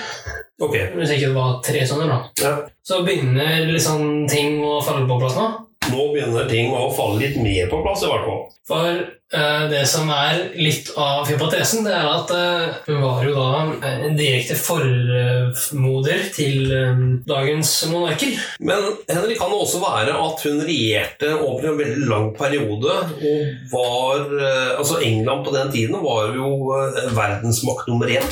Okay. 0.63 0.89
Hvis 0.99 1.15
ikke 1.15 1.31
det 1.31 1.37
var 1.39 1.55
tre 1.65 1.87
sønner, 1.87 2.11
da. 2.11 2.19
Ja. 2.43 2.53
Så 2.85 3.01
begynner 3.07 3.63
liksom 3.71 4.27
ting 4.31 4.59
å 4.67 4.77
falle 4.85 5.07
på 5.09 5.17
plass 5.23 5.39
nå. 5.39 5.47
Nå 5.91 6.07
begynner 6.13 6.47
ting 6.49 6.71
å 6.71 6.87
falle 6.95 7.19
litt 7.25 7.41
mer 7.43 7.67
på 7.71 7.81
plass, 7.83 8.05
i 8.05 8.11
hvert 8.11 8.27
fall. 8.27 8.41
For 8.63 8.87
eh, 8.87 9.63
det 9.67 9.81
som 9.91 10.07
er 10.13 10.53
litt 10.55 10.93
av 10.95 11.27
hypotesen, 11.27 11.83
det 11.83 11.91
er 11.97 12.07
at 12.07 12.31
eh, 12.31 12.77
hun 12.85 13.01
var 13.03 13.25
jo 13.27 13.33
da 13.35 13.89
en 13.89 14.15
direkte 14.15 14.55
formoder 14.55 16.23
til 16.31 16.71
eh, 16.71 17.03
dagens 17.27 17.73
monarker. 17.91 18.37
Men 18.63 18.87
Henrik, 19.09 19.41
kan 19.41 19.51
det 19.51 19.59
også 19.65 19.83
være 19.83 20.15
at 20.15 20.47
hun 20.47 20.63
regjerte 20.63 21.33
over 21.35 21.73
en 21.73 21.79
veldig 21.81 22.07
lang 22.07 22.31
periode, 22.37 22.99
og 23.19 23.71
var 23.73 24.23
eh, 24.39 24.61
Altså, 24.73 25.01
England 25.03 25.43
på 25.45 25.51
den 25.53 25.71
tiden 25.73 25.99
var 26.03 26.31
jo 26.35 26.71
eh, 26.77 27.03
verdensmakt 27.15 27.91
nummer 27.91 28.07
én. 28.11 28.25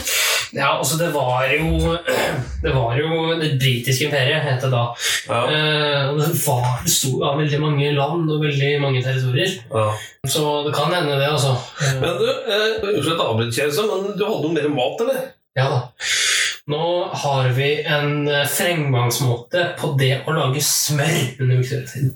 Ja, 0.54 0.78
altså 0.78 0.98
det 1.00 1.10
var 1.14 1.46
jo 1.48 1.96
Det 2.64 2.74
var 2.76 2.96
jo 3.00 3.34
det 3.40 3.56
britiske 3.60 4.06
imperiet, 4.06 4.44
het 4.46 4.62
det 4.62 4.72
da. 4.74 4.84
Ja. 5.30 5.42
Eh, 5.48 6.10
og 6.12 6.20
det 6.20 6.28
var 6.46 6.82
besto 6.84 7.16
av 7.26 7.40
veldig 7.42 7.60
mange 7.64 7.92
land 7.96 8.30
og 8.30 8.44
veldig 8.44 8.72
mange 8.84 9.04
territorier. 9.04 9.56
Ja. 9.72 9.88
Så 10.28 10.44
det 10.68 10.76
kan 10.78 10.94
hende, 10.94 11.18
det, 11.18 11.32
altså. 11.32 11.56
Men 12.02 12.20
du, 12.20 12.28
eh, 12.30 12.68
jeg 13.00 13.18
avbryter, 13.18 13.72
men 14.04 14.12
du 14.14 14.26
hadde 14.28 14.44
noe 14.46 14.54
mer 14.58 14.70
mat, 14.76 15.06
eller? 15.06 15.24
Ja 15.58 15.68
da. 15.68 15.80
Nå 16.72 16.84
har 17.24 17.50
vi 17.58 17.72
en 17.82 18.28
eh, 18.30 18.46
fremgangsmåte 18.48 19.72
på 19.80 19.96
det 20.00 20.14
å 20.30 20.36
lage 20.36 20.62
smør 20.64 21.42
under 21.42 21.58
viktoriatiden. 21.58 22.14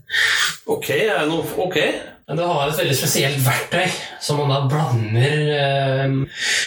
Ok, 0.69 0.91
er 0.93 1.23
det 1.23 1.31
noe 1.31 1.65
Ok. 1.65 1.79
Men 2.25 2.39
det 2.39 2.45
har 2.49 2.69
et 2.71 2.79
veldig 2.79 2.95
spesielt 2.97 3.41
verktøy 3.45 3.85
som 4.23 4.39
man 4.41 4.49
da 4.49 4.63
blander 4.69 5.51
eh, 5.53 6.15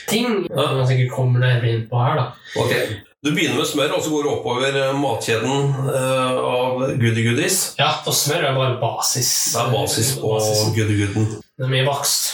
ting. 0.07 0.45
Man 0.55 0.87
sikkert 0.87 1.11
kommer 1.17 1.43
nærmere 1.43 1.73
inn 1.75 1.87
på 1.91 1.99
her, 1.99 2.21
da. 2.21 2.27
Okay. 2.63 3.01
Du 3.27 3.33
begynner 3.33 3.59
med 3.59 3.67
smør, 3.67 3.97
og 3.97 4.05
så 4.05 4.13
går 4.13 4.23
du 4.23 4.31
oppover 4.31 4.79
eh, 4.79 4.93
matkjeden 4.95 5.73
eh, 5.91 6.39
av 6.39 6.85
goody-goodies. 7.03 7.59
Ja, 7.81 7.91
og 8.07 8.15
smør 8.15 8.47
er 8.53 8.55
bare 8.61 8.79
basis. 8.79 9.33
Det 9.57 9.65
er 9.65 9.75
basis 9.75 10.13
på 10.21 10.37
goody-gooden. 10.79 11.27
Det 11.43 11.67
er 11.67 11.75
mye 11.75 11.89
bakst. 11.91 12.31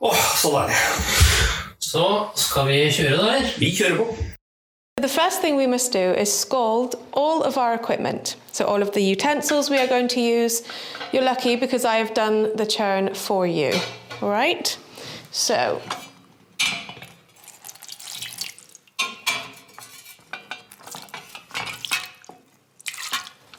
Åh, 0.00 0.24
sånn 0.40 0.62
er 0.62 0.72
det. 0.72 0.80
Så 1.84 2.06
skal 2.40 2.72
vi 2.72 2.86
kjøre, 2.88 3.20
der. 3.20 3.50
Vi 3.60 3.74
kjører 3.76 4.00
på. 4.00 4.31
The 4.96 5.08
first 5.08 5.40
thing 5.40 5.56
we 5.56 5.66
must 5.66 5.90
do 5.90 5.98
is 5.98 6.30
scald 6.30 6.96
all 7.14 7.42
of 7.42 7.56
our 7.56 7.72
equipment. 7.72 8.36
So, 8.52 8.66
all 8.66 8.82
of 8.82 8.92
the 8.92 9.00
utensils 9.00 9.70
we 9.70 9.78
are 9.78 9.86
going 9.86 10.06
to 10.08 10.20
use. 10.20 10.62
You're 11.12 11.22
lucky 11.22 11.56
because 11.56 11.86
I 11.86 11.96
have 11.96 12.12
done 12.12 12.54
the 12.56 12.66
churn 12.66 13.14
for 13.14 13.46
you. 13.46 13.72
All 14.20 14.28
right? 14.28 14.78
So, 15.30 15.80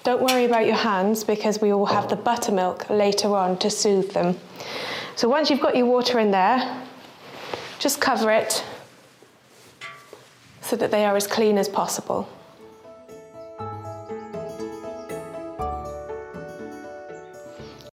don't 0.04 0.22
worry 0.22 0.46
about 0.46 0.68
your 0.68 0.76
hands 0.76 1.24
because 1.24 1.60
we 1.60 1.74
will 1.74 1.88
have 1.88 2.10
the 2.10 2.16
buttermilk 2.16 2.92
later 2.92 3.36
on 3.36 3.58
to 3.58 3.72
soothe 3.72 4.12
them. 4.12 4.38
So, 5.16 5.28
once 5.28 5.50
you've 5.50 5.62
got 5.62 5.76
your 5.76 5.88
water 5.88 6.20
in 6.20 6.30
there, 6.30 6.86
just 7.80 8.00
cover 8.00 8.30
it 8.30 8.64
so 10.64 10.76
that 10.78 10.92
they 10.92 11.06
are 11.06 11.16
as 11.16 11.28
clean 11.28 11.58
as 11.58 11.70
possible. 11.70 12.28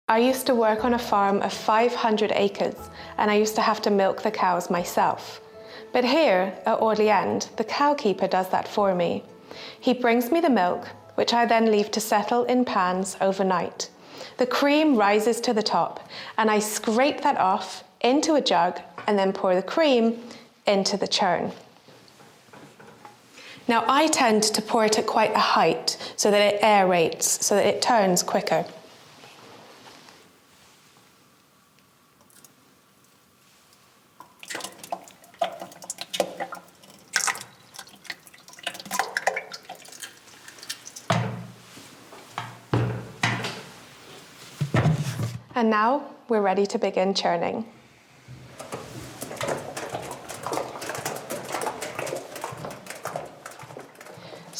I 0.09 0.19
used 0.19 0.45
to 0.47 0.55
work 0.55 0.85
on 0.85 0.93
a 0.93 0.99
farm 0.99 1.41
of 1.41 1.51
500 1.51 2.31
acres 2.33 2.75
and 3.17 3.29
I 3.29 3.35
used 3.35 3.55
to 3.55 3.61
have 3.61 3.81
to 3.81 3.89
milk 3.89 4.21
the 4.21 4.31
cows 4.31 4.69
myself. 4.69 5.41
But 5.91 6.05
here 6.05 6.53
at 6.65 6.81
Audley 6.81 7.09
End, 7.09 7.49
the 7.57 7.63
cowkeeper 7.63 8.27
does 8.27 8.49
that 8.49 8.67
for 8.67 8.95
me. 8.95 9.23
He 9.79 9.93
brings 9.93 10.31
me 10.31 10.39
the 10.39 10.49
milk, 10.49 10.87
which 11.15 11.33
I 11.33 11.45
then 11.45 11.71
leave 11.71 11.91
to 11.91 11.99
settle 11.99 12.45
in 12.45 12.65
pans 12.65 13.17
overnight. 13.19 13.89
The 14.37 14.45
cream 14.45 14.95
rises 14.95 15.41
to 15.41 15.53
the 15.53 15.63
top, 15.63 16.07
and 16.37 16.49
I 16.49 16.59
scrape 16.59 17.21
that 17.21 17.37
off 17.37 17.83
into 18.01 18.35
a 18.35 18.41
jug 18.41 18.79
and 19.07 19.17
then 19.17 19.33
pour 19.33 19.55
the 19.55 19.63
cream 19.63 20.21
into 20.65 20.97
the 20.97 21.07
churn. 21.07 21.51
Now, 23.69 23.83
I 23.85 24.07
tend 24.07 24.43
to 24.43 24.61
pour 24.61 24.85
it 24.85 24.97
at 24.97 25.05
quite 25.05 25.33
a 25.33 25.39
height 25.39 25.97
so 26.15 26.31
that 26.31 26.53
it 26.53 26.61
aerates, 26.61 27.23
so 27.23 27.55
that 27.55 27.65
it 27.65 27.81
turns 27.81 28.23
quicker. 28.23 28.65
And 45.55 45.69
now 45.69 46.03
we're 46.29 46.41
ready 46.41 46.65
to 46.67 46.77
begin 46.77 47.13
churning. 47.13 47.65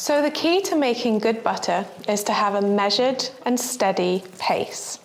So, 0.08 0.22
the 0.22 0.30
key 0.30 0.62
to 0.62 0.74
making 0.74 1.18
good 1.18 1.44
butter 1.44 1.84
is 2.08 2.24
to 2.24 2.32
have 2.32 2.54
a 2.54 2.62
measured 2.62 3.28
and 3.44 3.60
steady 3.60 4.24
pace. 4.38 5.00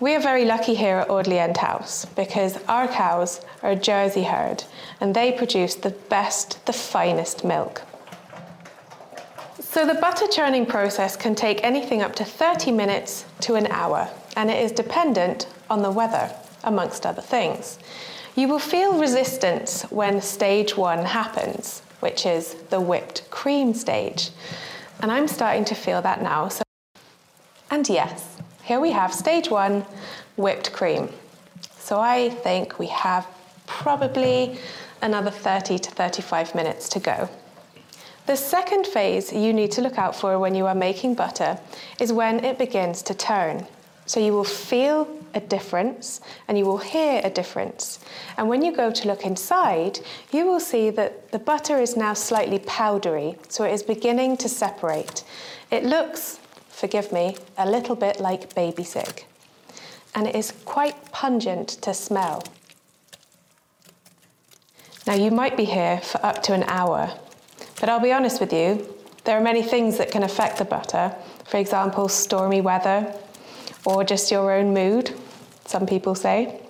We 0.00 0.14
are 0.14 0.20
very 0.20 0.44
lucky 0.44 0.74
here 0.74 0.98
at 0.98 1.08
Audley 1.08 1.38
End 1.38 1.56
House 1.56 2.04
because 2.04 2.58
our 2.68 2.86
cows 2.88 3.40
are 3.62 3.70
a 3.70 3.74
Jersey 3.74 4.24
herd 4.24 4.64
and 5.00 5.14
they 5.14 5.32
produce 5.32 5.76
the 5.76 5.96
best, 6.10 6.62
the 6.66 6.74
finest 6.74 7.42
milk. 7.42 7.80
So, 9.60 9.86
the 9.86 9.94
butter 9.94 10.26
churning 10.26 10.66
process 10.66 11.16
can 11.16 11.34
take 11.34 11.64
anything 11.64 12.02
up 12.02 12.14
to 12.16 12.24
30 12.26 12.70
minutes 12.70 13.24
to 13.40 13.54
an 13.54 13.66
hour 13.68 14.10
and 14.36 14.50
it 14.50 14.62
is 14.62 14.72
dependent 14.72 15.46
on 15.70 15.80
the 15.80 15.90
weather, 15.90 16.30
amongst 16.64 17.06
other 17.06 17.22
things. 17.22 17.78
You 18.36 18.48
will 18.48 18.58
feel 18.58 19.00
resistance 19.00 19.84
when 19.84 20.20
stage 20.20 20.76
one 20.76 21.06
happens, 21.06 21.80
which 22.02 22.26
is 22.26 22.54
the 22.70 22.80
whipped 22.80 23.30
cream 23.30 23.72
stage. 23.72 24.30
And 25.00 25.12
I'm 25.12 25.28
starting 25.28 25.64
to 25.66 25.74
feel 25.74 26.02
that 26.02 26.20
now. 26.20 26.48
So, 26.48 26.62
and 27.70 27.88
yes, 27.88 28.36
here 28.64 28.80
we 28.80 28.90
have 28.90 29.14
stage 29.14 29.48
one, 29.50 29.86
whipped 30.36 30.72
cream. 30.72 31.08
So 31.78 32.00
I 32.00 32.30
think 32.30 32.78
we 32.80 32.88
have 32.88 33.26
probably 33.66 34.58
another 35.00 35.30
30 35.30 35.78
to 35.78 35.90
35 35.90 36.54
minutes 36.54 36.88
to 36.90 36.98
go. 36.98 37.28
The 38.26 38.36
second 38.36 38.86
phase 38.86 39.32
you 39.32 39.52
need 39.52 39.70
to 39.72 39.80
look 39.80 39.98
out 39.98 40.16
for 40.16 40.38
when 40.38 40.54
you 40.54 40.66
are 40.66 40.74
making 40.74 41.14
butter 41.14 41.58
is 42.00 42.12
when 42.12 42.44
it 42.44 42.58
begins 42.58 43.02
to 43.02 43.14
turn. 43.14 43.66
So 44.06 44.18
you 44.18 44.32
will 44.32 44.44
feel 44.44 45.08
a 45.34 45.40
difference 45.40 46.20
and 46.48 46.58
you 46.58 46.64
will 46.64 46.78
hear 46.78 47.20
a 47.24 47.30
difference. 47.30 47.98
And 48.36 48.48
when 48.48 48.62
you 48.62 48.72
go 48.74 48.90
to 48.90 49.08
look 49.08 49.24
inside, 49.24 50.00
you 50.32 50.46
will 50.46 50.60
see 50.60 50.90
that 50.90 51.30
the 51.32 51.38
butter 51.38 51.78
is 51.78 51.96
now 51.96 52.14
slightly 52.14 52.58
powdery, 52.60 53.38
so 53.48 53.64
it 53.64 53.72
is 53.72 53.82
beginning 53.82 54.36
to 54.38 54.48
separate. 54.48 55.24
It 55.70 55.84
looks, 55.84 56.38
forgive 56.68 57.12
me, 57.12 57.36
a 57.58 57.68
little 57.68 57.96
bit 57.96 58.20
like 58.20 58.54
baby 58.54 58.84
sig. 58.84 59.24
And 60.14 60.26
it 60.26 60.34
is 60.34 60.52
quite 60.64 61.10
pungent 61.12 61.68
to 61.82 61.94
smell. 61.94 62.44
Now, 65.06 65.14
you 65.14 65.30
might 65.30 65.56
be 65.56 65.64
here 65.64 66.00
for 66.00 66.24
up 66.24 66.42
to 66.44 66.52
an 66.52 66.62
hour, 66.64 67.12
but 67.80 67.88
I'll 67.88 68.00
be 68.00 68.12
honest 68.12 68.40
with 68.40 68.52
you, 68.52 68.86
there 69.24 69.36
are 69.36 69.42
many 69.42 69.62
things 69.62 69.98
that 69.98 70.10
can 70.10 70.22
affect 70.22 70.58
the 70.58 70.64
butter. 70.64 71.14
For 71.46 71.56
example, 71.56 72.08
stormy 72.08 72.60
weather, 72.60 73.12
or 73.84 74.04
just 74.04 74.30
your 74.30 74.52
own 74.52 74.72
mood, 74.72 75.12
some 75.72 75.86
people 75.86 76.14
say. 76.14 76.60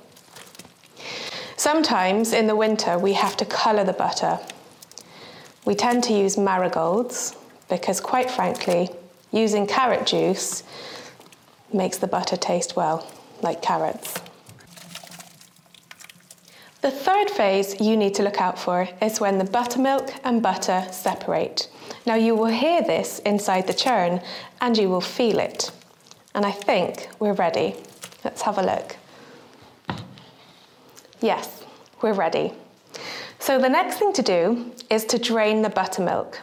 Sometimes 1.56 2.32
in 2.32 2.46
the 2.46 2.54
winter 2.54 2.98
we 2.98 3.12
have 3.14 3.36
to 3.38 3.44
colour 3.44 3.84
the 3.84 3.92
butter. 3.92 4.38
We 5.64 5.74
tend 5.74 6.04
to 6.04 6.12
use 6.12 6.38
marigolds 6.38 7.36
because, 7.68 8.00
quite 8.00 8.30
frankly, 8.30 8.90
using 9.32 9.66
carrot 9.66 10.06
juice 10.06 10.62
makes 11.72 11.98
the 11.98 12.06
butter 12.06 12.36
taste 12.36 12.76
well, 12.76 12.98
like 13.42 13.60
carrots. 13.60 14.20
The 16.82 16.90
third 16.90 17.28
phase 17.30 17.80
you 17.80 17.96
need 17.96 18.14
to 18.16 18.22
look 18.22 18.40
out 18.40 18.58
for 18.58 18.88
is 19.00 19.20
when 19.20 19.38
the 19.38 19.52
buttermilk 19.58 20.12
and 20.24 20.42
butter 20.42 20.86
separate. 20.90 21.68
Now, 22.06 22.16
you 22.16 22.34
will 22.36 22.54
hear 22.64 22.82
this 22.82 23.20
inside 23.20 23.66
the 23.66 23.74
churn 23.84 24.20
and 24.60 24.76
you 24.76 24.88
will 24.88 25.06
feel 25.18 25.38
it. 25.40 25.72
And 26.34 26.44
I 26.44 26.52
think 26.52 27.08
we're 27.18 27.40
ready. 27.46 27.76
Let's 28.24 28.42
have 28.42 28.58
a 28.58 28.62
look. 28.62 28.96
Yes, 31.20 31.64
we're 32.00 32.12
ready. 32.12 32.52
So, 33.38 33.58
the 33.58 33.68
next 33.68 33.98
thing 33.98 34.12
to 34.12 34.22
do 34.22 34.72
is 34.90 35.04
to 35.06 35.18
drain 35.18 35.62
the 35.62 35.68
buttermilk. 35.68 36.38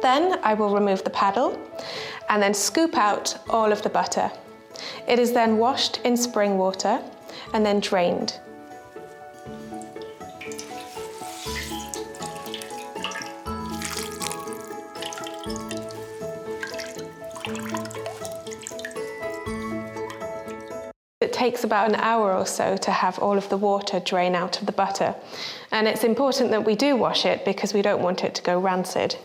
Then 0.00 0.38
I 0.42 0.54
will 0.54 0.74
remove 0.74 1.04
the 1.04 1.10
paddle 1.10 1.58
and 2.28 2.42
then 2.42 2.54
scoop 2.54 2.96
out 2.96 3.36
all 3.50 3.72
of 3.72 3.82
the 3.82 3.90
butter. 3.90 4.30
It 5.06 5.18
is 5.18 5.32
then 5.32 5.58
washed 5.58 6.00
in 6.04 6.16
spring 6.16 6.56
water 6.56 7.02
and 7.52 7.64
then 7.64 7.80
drained. 7.80 8.40
Takes 21.48 21.64
about 21.64 21.88
an 21.88 21.94
hour 21.94 22.34
or 22.34 22.44
so 22.44 22.76
to 22.76 22.90
have 22.90 23.18
all 23.20 23.38
of 23.38 23.48
the 23.48 23.56
water 23.56 23.98
drain 24.00 24.34
out 24.34 24.60
of 24.60 24.66
the 24.66 24.72
butter. 24.72 25.14
And 25.70 25.88
it's 25.88 26.04
important 26.04 26.50
that 26.50 26.66
we 26.66 26.74
do 26.74 26.94
wash 26.94 27.24
it 27.24 27.42
because 27.46 27.72
we 27.72 27.80
don't 27.80 28.02
want 28.02 28.22
it 28.22 28.34
to 28.34 28.42
go 28.42 28.60
rancid. 28.60 29.16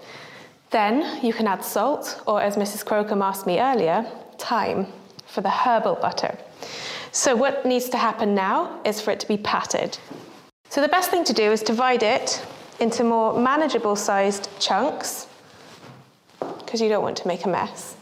Then 0.69 0.95
you 1.21 1.33
can 1.33 1.47
add 1.47 1.65
salt, 1.65 2.21
or 2.25 2.41
as 2.41 2.55
Mrs. 2.55 2.85
Crocombe 2.85 3.21
asked 3.21 3.45
me 3.45 3.59
earlier, 3.59 4.05
thyme 4.37 4.87
for 5.25 5.41
the 5.41 5.49
herbal 5.49 5.95
butter. 5.95 6.37
So, 7.11 7.35
what 7.35 7.65
needs 7.65 7.89
to 7.89 7.97
happen 7.97 8.33
now 8.33 8.79
is 8.85 9.01
for 9.01 9.11
it 9.11 9.19
to 9.19 9.27
be 9.27 9.37
patted. 9.37 9.97
So, 10.69 10.79
the 10.81 10.87
best 10.87 11.11
thing 11.11 11.25
to 11.25 11.33
do 11.33 11.51
is 11.51 11.61
divide 11.61 12.03
it 12.03 12.43
into 12.79 13.03
more 13.03 13.37
manageable 13.37 13.97
sized 13.97 14.47
chunks 14.59 15.27
because 16.39 16.79
you 16.79 16.87
don't 16.87 17.03
want 17.03 17.17
to 17.17 17.27
make 17.27 17.43
a 17.43 17.49
mess. 17.49 17.97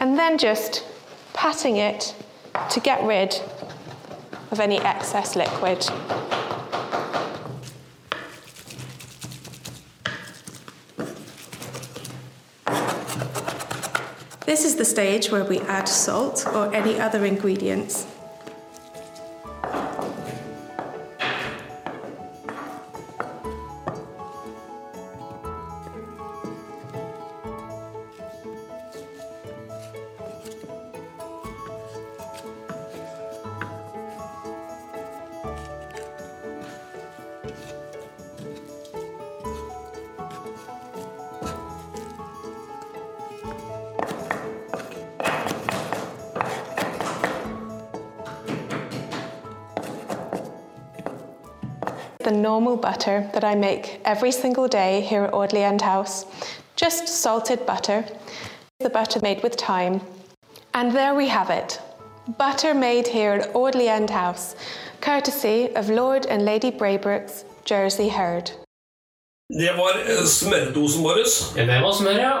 And 0.00 0.18
then 0.18 0.38
just 0.38 0.84
patting 1.32 1.76
it 1.76 2.14
to 2.70 2.80
get 2.80 3.02
rid 3.04 3.34
of 4.50 4.60
any 4.60 4.78
excess 4.78 5.36
liquid. 5.36 5.86
This 14.46 14.64
is 14.64 14.76
the 14.76 14.84
stage 14.84 15.30
where 15.30 15.44
we 15.44 15.60
add 15.60 15.86
salt 15.88 16.46
or 16.46 16.72
any 16.74 16.98
other 16.98 17.26
ingredients. 17.26 18.06
The 52.28 52.36
normal 52.36 52.76
butter 52.76 53.30
that 53.32 53.42
I 53.42 53.54
make 53.54 54.02
every 54.04 54.32
single 54.32 54.68
day 54.68 55.00
here 55.00 55.24
at 55.24 55.32
Audley 55.32 55.62
End 55.62 55.80
House, 55.80 56.26
just 56.76 57.08
salted 57.08 57.64
butter, 57.64 58.04
the 58.80 58.90
butter 58.90 59.18
made 59.22 59.42
with 59.42 59.54
thyme. 59.54 60.02
And 60.74 60.92
there 60.92 61.14
we 61.14 61.28
have 61.28 61.48
it 61.48 61.80
butter 62.36 62.74
made 62.74 63.08
here 63.08 63.32
at 63.32 63.56
Audley 63.56 63.88
End 63.88 64.10
House, 64.10 64.56
courtesy 65.00 65.74
of 65.74 65.88
Lord 65.88 66.26
and 66.26 66.44
Lady 66.44 66.70
Braybrooke's 66.70 67.46
Jersey 67.64 68.10
herd. 68.10 68.50
Det 69.48 69.70
var 69.78 69.96
eh, 70.04 70.24
smørdosen 70.28 71.02
vår. 71.04 71.18
Ja, 71.56 71.64
Det 71.66 71.76
var 71.82 71.92
smør, 71.96 72.18
ja. 72.20 72.32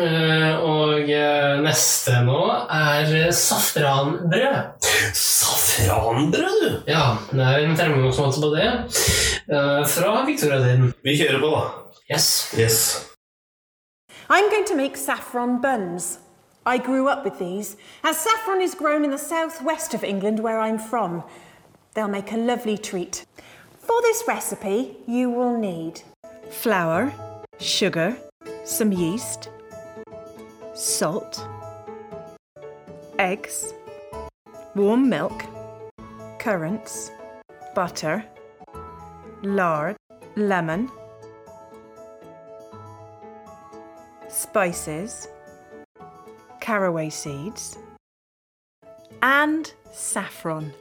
Eh, 0.00 0.54
Og 0.64 1.10
eh, 1.12 1.58
neste 1.60 2.14
nå 2.24 2.38
er 2.72 3.30
safranbrød. 3.36 4.86
Safranbrød, 5.12 6.62
du! 6.62 6.78
Ja, 6.88 7.02
det 7.32 7.44
er 7.44 7.58
en 7.66 7.76
fremgangsmåte 7.76 8.40
på 8.40 8.48
det. 8.54 8.64
eh, 9.52 9.84
Fra 9.92 10.24
Victoria-tiden. 10.26 10.94
Vi 11.04 11.16
kjører 11.20 11.40
på, 11.44 11.50
da. 11.52 11.62
Yes. 12.14 12.54
Yes. 12.58 12.78
I'm 14.30 14.48
going 14.50 14.64
to 14.68 14.74
make 14.76 14.96
saffron 14.96 15.60
buns. 15.60 16.18
I 16.66 16.78
grew 16.78 17.08
up 17.08 17.24
with 17.24 17.38
these, 17.38 17.76
as 18.04 18.16
saffron 18.16 18.60
is 18.62 18.74
grown 18.74 19.04
in 19.04 19.10
the 19.10 19.18
southwest 19.18 19.94
of 19.94 20.02
England 20.04 20.40
where 20.40 20.60
I'm 20.60 20.78
from. 20.78 21.22
They'll 21.94 22.08
make 22.08 22.32
a 22.32 22.36
lovely 22.36 22.76
treat. 22.78 23.24
For 23.80 23.96
this 24.02 24.24
recipe, 24.28 24.96
you 25.06 25.30
will 25.30 25.56
need 25.58 26.02
flour, 26.50 27.12
sugar, 27.58 28.16
some 28.64 28.92
yeast, 28.92 29.50
salt, 30.74 31.46
eggs, 33.18 33.72
warm 34.74 35.08
milk, 35.08 35.44
currants, 36.38 37.10
butter, 37.74 38.24
lard, 39.42 39.96
lemon, 40.36 40.90
spices, 44.28 45.28
caraway 46.60 47.10
seeds, 47.10 47.78
and 49.22 49.72
saffron. 49.92 50.72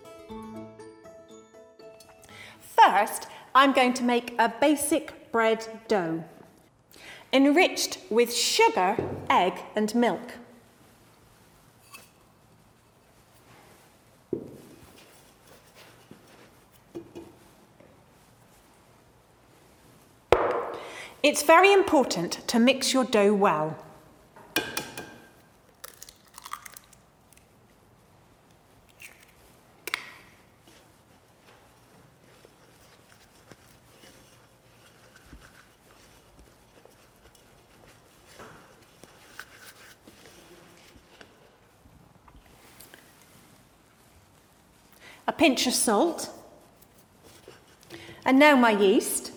First, 2.60 3.28
I'm 3.56 3.74
going 3.74 3.94
to 3.96 4.04
make 4.04 4.36
a 4.38 4.54
basic 4.62 5.17
bread 5.38 5.68
dough, 5.88 6.24
enriched 7.32 8.00
with 8.10 8.34
sugar, 8.34 8.98
egg, 9.30 9.54
and 9.76 9.94
milk. 9.94 10.32
It's 21.22 21.44
very 21.44 21.72
important 21.72 22.40
to 22.48 22.58
mix 22.58 22.92
your 22.92 23.04
dough 23.04 23.36
well. 23.36 23.78
Pinch 45.38 45.68
of 45.68 45.74
salt. 45.74 46.30
And 48.26 48.40
now 48.40 48.56
my 48.56 48.72
yeast. 48.72 49.32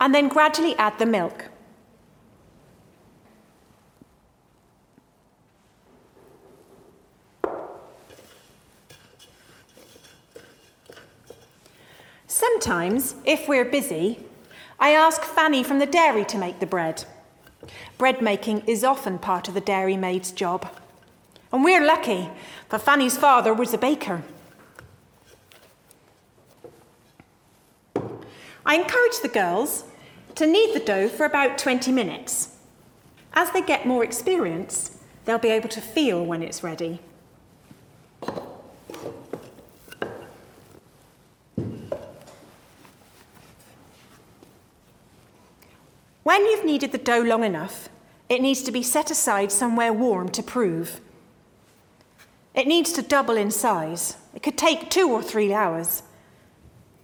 And 0.00 0.14
then 0.14 0.28
gradually 0.28 0.76
add 0.76 0.98
the 0.98 1.06
milk. 1.06 1.48
Sometimes, 12.64 13.14
if 13.26 13.46
we're 13.46 13.66
busy, 13.66 14.20
I 14.80 14.92
ask 14.92 15.20
Fanny 15.22 15.62
from 15.62 15.80
the 15.80 15.84
dairy 15.84 16.24
to 16.24 16.38
make 16.38 16.60
the 16.60 16.66
bread. 16.66 17.04
Bread 17.98 18.22
making 18.22 18.60
is 18.60 18.82
often 18.82 19.18
part 19.18 19.48
of 19.48 19.52
the 19.52 19.60
dairy 19.60 19.98
maid's 19.98 20.32
job. 20.32 20.66
And 21.52 21.62
we're 21.62 21.84
lucky, 21.84 22.30
for 22.70 22.78
Fanny's 22.78 23.18
father 23.18 23.52
was 23.52 23.74
a 23.74 23.78
baker. 23.78 24.22
I 28.64 28.76
encourage 28.76 29.20
the 29.20 29.28
girls 29.28 29.84
to 30.36 30.46
knead 30.46 30.74
the 30.74 30.80
dough 30.80 31.10
for 31.10 31.26
about 31.26 31.58
20 31.58 31.92
minutes. 31.92 32.56
As 33.34 33.50
they 33.50 33.60
get 33.60 33.86
more 33.86 34.02
experience, 34.02 34.96
they'll 35.26 35.36
be 35.36 35.50
able 35.50 35.68
to 35.68 35.82
feel 35.82 36.24
when 36.24 36.42
it's 36.42 36.62
ready. 36.62 37.00
When 46.24 46.46
you've 46.46 46.64
kneaded 46.64 46.90
the 46.90 46.96
dough 46.96 47.20
long 47.20 47.44
enough, 47.44 47.90
it 48.30 48.40
needs 48.40 48.62
to 48.62 48.72
be 48.72 48.82
set 48.82 49.10
aside 49.10 49.52
somewhere 49.52 49.92
warm 49.92 50.30
to 50.30 50.42
prove. 50.42 51.02
It 52.54 52.66
needs 52.66 52.92
to 52.92 53.02
double 53.02 53.36
in 53.36 53.50
size. 53.50 54.16
It 54.34 54.42
could 54.42 54.56
take 54.56 54.88
two 54.88 55.10
or 55.10 55.22
three 55.22 55.52
hours. 55.52 56.02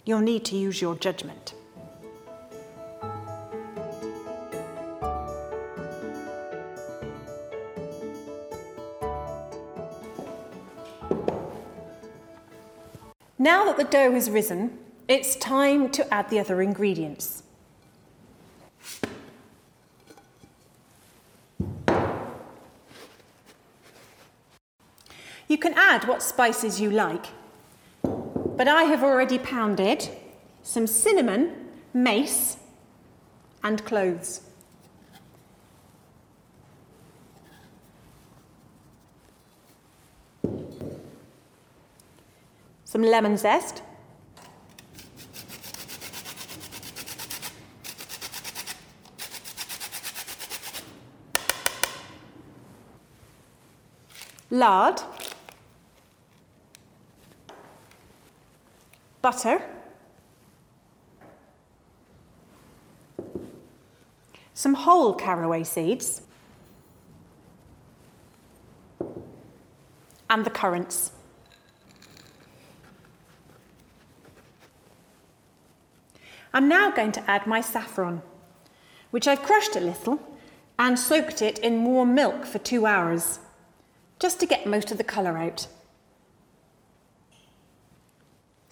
You'll 0.06 0.20
need 0.20 0.46
to 0.46 0.56
use 0.56 0.80
your 0.80 0.94
judgment. 0.94 1.52
Now 13.38 13.66
that 13.66 13.76
the 13.76 13.84
dough 13.84 14.12
has 14.12 14.30
risen, 14.30 14.78
it's 15.08 15.36
time 15.36 15.90
to 15.90 16.14
add 16.14 16.30
the 16.30 16.40
other 16.40 16.62
ingredients. 16.62 17.42
You 25.50 25.58
can 25.58 25.74
add 25.74 26.06
what 26.06 26.22
spices 26.22 26.80
you 26.80 26.92
like, 26.92 27.26
but 28.04 28.68
I 28.68 28.84
have 28.84 29.02
already 29.02 29.36
pounded 29.36 30.08
some 30.62 30.86
cinnamon, 30.86 31.70
mace, 31.92 32.56
and 33.64 33.84
cloves. 33.84 34.42
Some 42.84 43.02
lemon 43.02 43.36
zest. 43.36 43.82
Lard. 54.48 55.02
Butter, 59.22 59.62
some 64.54 64.74
whole 64.74 65.14
caraway 65.14 65.64
seeds, 65.64 66.22
and 70.28 70.44
the 70.44 70.50
currants. 70.50 71.12
I'm 76.52 76.68
now 76.68 76.90
going 76.90 77.12
to 77.12 77.30
add 77.30 77.46
my 77.46 77.60
saffron, 77.60 78.22
which 79.10 79.28
I've 79.28 79.42
crushed 79.42 79.76
a 79.76 79.80
little 79.80 80.20
and 80.78 80.98
soaked 80.98 81.42
it 81.42 81.58
in 81.58 81.84
warm 81.84 82.14
milk 82.14 82.44
for 82.44 82.58
two 82.58 82.86
hours, 82.86 83.38
just 84.18 84.40
to 84.40 84.46
get 84.46 84.66
most 84.66 84.90
of 84.90 84.98
the 84.98 85.04
colour 85.04 85.36
out. 85.36 85.66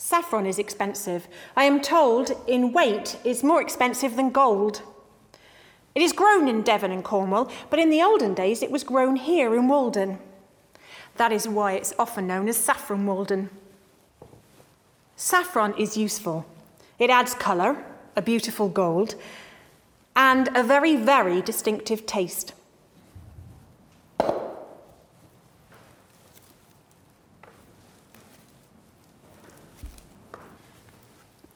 Saffron 0.09 0.47
is 0.47 0.59
expensive. 0.59 1.29
I 1.55 1.65
am 1.65 1.83
told 1.83 2.31
in 2.47 2.73
weight 2.73 3.19
is 3.25 3.45
more 3.45 3.61
expensive 3.61 4.17
than 4.17 4.31
gold. 4.31 4.81
It 5.95 6.01
is 6.01 6.15
grown 6.15 6.49
in 6.49 6.63
Devon 6.63 6.91
and 6.91 7.05
Cornwall, 7.05 7.51
but 7.69 7.79
in 7.79 7.91
the 7.91 8.01
olden 8.01 8.33
days 8.33 8.63
it 8.63 8.71
was 8.71 8.85
grown 8.85 9.17
here 9.17 9.55
in 9.55 9.69
Walden. 9.69 10.19
That 11.17 11.31
is 11.31 11.47
why 11.47 11.73
it's 11.73 11.93
often 11.99 12.27
known 12.27 12.49
as 12.49 12.57
saffron 12.57 13.05
Walden. 13.05 13.51
Saffron 15.15 15.75
is 15.77 15.99
useful. 15.99 16.47
It 16.99 17.11
adds 17.11 17.35
colour, 17.35 17.85
a 18.17 18.23
beautiful 18.23 18.71
gold, 18.71 19.15
and 20.17 20.49
a 20.57 20.63
very, 20.63 20.97
very 20.97 21.43
distinctive 21.43 22.07
taste. 22.07 22.55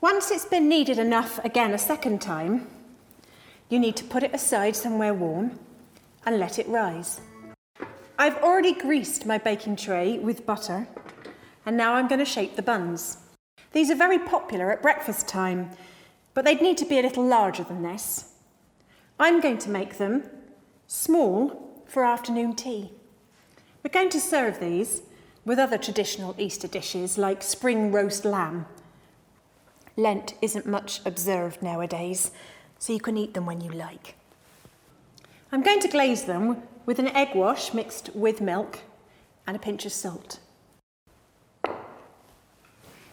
Once 0.02 0.32
it's 0.32 0.44
been 0.44 0.68
kneaded 0.68 0.98
enough 0.98 1.38
again 1.44 1.72
a 1.72 1.78
second 1.78 2.20
time, 2.20 2.66
you 3.68 3.78
need 3.78 3.94
to 3.94 4.02
put 4.02 4.24
it 4.24 4.34
aside 4.34 4.74
somewhere 4.74 5.14
warm 5.14 5.56
and 6.26 6.40
let 6.40 6.58
it 6.58 6.66
rise. 6.66 7.20
I've 8.18 8.36
already 8.38 8.74
greased 8.74 9.26
my 9.26 9.38
baking 9.38 9.76
tray 9.76 10.18
with 10.18 10.44
butter 10.44 10.88
and 11.64 11.76
now 11.76 11.94
I'm 11.94 12.08
going 12.08 12.18
to 12.18 12.24
shape 12.24 12.56
the 12.56 12.62
buns. 12.62 13.18
These 13.70 13.92
are 13.92 13.94
very 13.94 14.18
popular 14.18 14.72
at 14.72 14.82
breakfast 14.82 15.28
time, 15.28 15.70
but 16.34 16.44
they'd 16.44 16.60
need 16.60 16.78
to 16.78 16.84
be 16.84 16.98
a 16.98 17.02
little 17.02 17.24
larger 17.24 17.62
than 17.62 17.84
this. 17.84 18.32
I'm 19.20 19.40
going 19.40 19.58
to 19.58 19.70
make 19.70 19.98
them 19.98 20.24
small 20.88 21.80
for 21.86 22.04
afternoon 22.04 22.56
tea. 22.56 22.90
We're 23.84 23.92
going 23.92 24.10
to 24.10 24.20
serve 24.20 24.58
these 24.58 25.02
with 25.44 25.60
other 25.60 25.78
traditional 25.78 26.34
Easter 26.38 26.66
dishes 26.66 27.18
like 27.18 27.44
spring 27.44 27.92
roast 27.92 28.24
lamb 28.24 28.66
Lent 29.96 30.34
isn't 30.40 30.66
much 30.66 31.00
observed 31.04 31.62
nowadays, 31.62 32.30
so 32.78 32.92
you 32.92 33.00
can 33.00 33.16
eat 33.16 33.34
them 33.34 33.46
when 33.46 33.60
you 33.60 33.70
like. 33.70 34.14
I'm 35.50 35.62
going 35.62 35.80
to 35.80 35.88
glaze 35.88 36.24
them 36.24 36.62
with 36.86 36.98
an 36.98 37.08
egg 37.08 37.34
wash 37.34 37.74
mixed 37.74 38.10
with 38.14 38.40
milk 38.40 38.80
and 39.46 39.56
a 39.56 39.60
pinch 39.60 39.84
of 39.84 39.92
salt. 39.92 40.38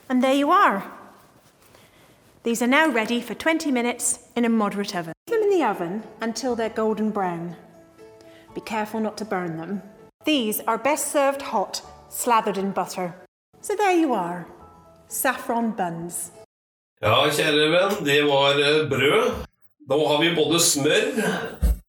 And 0.07 0.23
there 0.23 0.33
you 0.33 0.49
are. 0.49 0.91
These 2.43 2.61
are 2.61 2.67
now 2.67 2.89
ready 2.89 3.21
for 3.21 3.35
20 3.35 3.71
minutes 3.71 4.19
in 4.35 4.45
a 4.45 4.49
moderate 4.49 4.95
oven. 4.95 5.13
Leave 5.27 5.39
them 5.39 5.51
in 5.51 5.59
the 5.59 5.65
oven 5.65 6.03
until 6.21 6.55
they're 6.55 6.69
golden 6.69 7.11
brown. 7.11 7.55
Be 8.55 8.61
careful 8.61 8.99
not 8.99 9.17
to 9.17 9.25
burn 9.25 9.57
them. 9.57 9.83
These 10.25 10.61
are 10.61 10.77
best 10.77 11.11
served 11.11 11.41
hot, 11.41 11.81
slathered 12.09 12.57
in 12.57 12.71
butter. 12.71 13.13
So 13.61 13.75
there 13.75 13.91
you 13.91 14.13
are, 14.13 14.47
saffron 15.09 15.71
buns. 15.71 16.31
Ja, 16.99 17.21
kjære 17.31 17.67
venn, 17.71 17.93
det 18.03 18.17
var 18.27 18.57
eh, 18.59 18.81
brød. 18.91 19.29
Nå 19.87 19.99
har 20.09 20.17
vi 20.19 20.33
både 20.35 20.57
smør, 20.59 21.05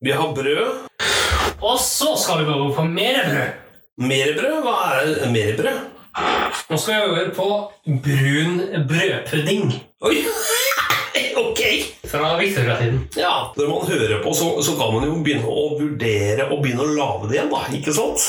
vi 0.01 0.12
har 0.14 0.29
brød 0.37 0.61
Og 1.61 1.81
så 1.83 2.12
skal 2.16 2.38
vi 2.38 2.44
gå 2.46 2.55
over 2.55 2.77
på 2.77 2.85
mer 2.85 3.18
brød. 3.27 3.49
Mer 4.07 4.31
brød? 4.38 4.55
Hva 4.62 4.77
er 5.01 5.33
mer 5.35 5.51
brød? 5.59 5.81
Nå 6.70 6.79
skal 6.79 6.94
vi 6.94 7.11
over 7.11 7.35
på 7.35 7.49
brun 8.07 8.62
brødpudding. 8.87 9.75
Oi! 10.07 10.23
Ok! 11.51 11.63
Fra 12.11 12.37
Victoria-tiden. 12.39 13.01
Ja, 13.17 13.53
Når 13.57 13.69
man 13.69 13.87
hører 13.91 14.23
på, 14.23 14.35
så, 14.35 14.63
så, 14.63 14.77
kan 14.79 14.95
man 14.95 15.07
jo 15.07 15.19
begynne 15.25 15.47
å 15.47 15.67
vurdere 15.79 16.49
og 16.51 16.63
begynne 16.65 16.87
å 16.87 16.95
lage 16.97 17.31
det 17.31 17.39
igjen, 17.39 17.53
da. 17.53 17.63
Ikke 17.77 17.95
sant? 17.95 18.27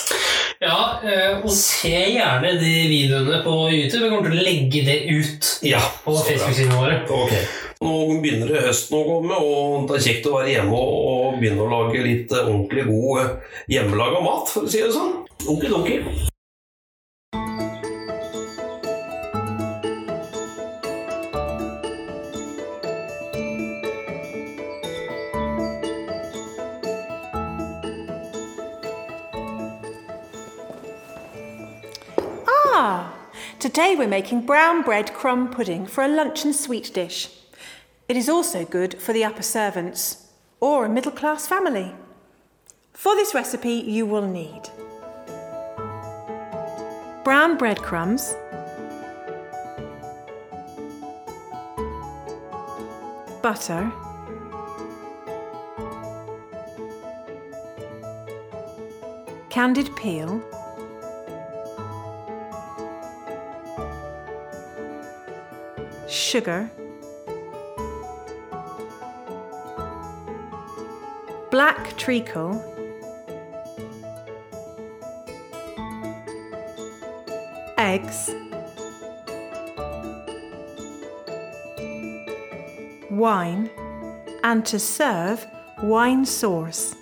Ja, 0.62 0.78
eh, 1.02 1.40
og 1.42 1.50
se 1.56 1.90
gjerne 1.90 2.54
de 2.62 2.74
videoene 2.92 3.42
på 3.46 3.56
YouTube. 3.74 4.04
Vi 4.06 4.12
kommer 4.14 4.30
til 4.30 4.42
å 4.42 4.46
legge 4.46 4.86
det 4.86 4.98
ut 5.10 5.52
ja, 5.66 5.82
på 6.06 6.16
Facebook-sidene 6.20 6.78
våre. 6.78 7.00
Okay. 7.08 7.46
Nå 7.82 7.94
begynner 8.22 8.52
det 8.52 8.66
høsten 8.68 9.00
å 9.00 9.06
komme, 9.08 9.38
og 9.42 9.88
det 9.90 9.98
er 9.98 10.06
kjekt 10.06 10.28
å 10.30 10.36
være 10.38 10.54
hjemme 10.54 10.82
og 10.82 11.40
begynne 11.42 11.66
å 11.66 11.72
lage 11.72 12.06
litt 12.06 12.36
ordentlig 12.44 12.86
god 12.92 13.24
eh, 13.24 13.56
hjemmelaga 13.78 14.22
mat, 14.26 14.54
for 14.54 14.68
å 14.68 14.70
si 14.70 14.84
det 14.84 14.94
sånn. 14.94 15.18
Okidoki. 15.50 16.31
Today 33.72 33.96
we're 33.98 34.06
making 34.06 34.46
brown 34.46 34.82
bread 34.82 35.14
crumb 35.14 35.50
pudding 35.50 35.88
for 35.88 36.04
a 36.04 36.08
luncheon 36.10 36.52
sweet 36.52 36.92
dish. 36.94 37.30
It 38.10 38.18
is 38.18 38.28
also 38.28 38.66
good 38.66 39.02
for 39.02 39.14
the 39.14 39.24
upper 39.24 39.44
servants 39.44 40.28
or 40.60 40.84
a 40.84 40.90
middle 40.90 41.14
class 41.14 41.48
family. 41.48 41.96
For 42.92 43.16
this 43.16 43.34
recipe, 43.34 43.76
you 43.76 44.06
will 44.06 44.28
need 44.28 44.64
brown 47.24 47.58
bread 47.58 47.82
crumbs, 47.82 48.36
butter, 53.42 53.90
candied 59.50 59.96
peel, 59.96 60.44
sugar, 66.32 66.72
black 71.50 71.98
treacle, 71.98 72.54
eggs, 77.78 78.30
wine, 83.10 83.70
and 84.44 84.66
to 84.66 84.80
serve, 84.80 85.46
wine 85.84 86.24
sauce. 86.24 86.96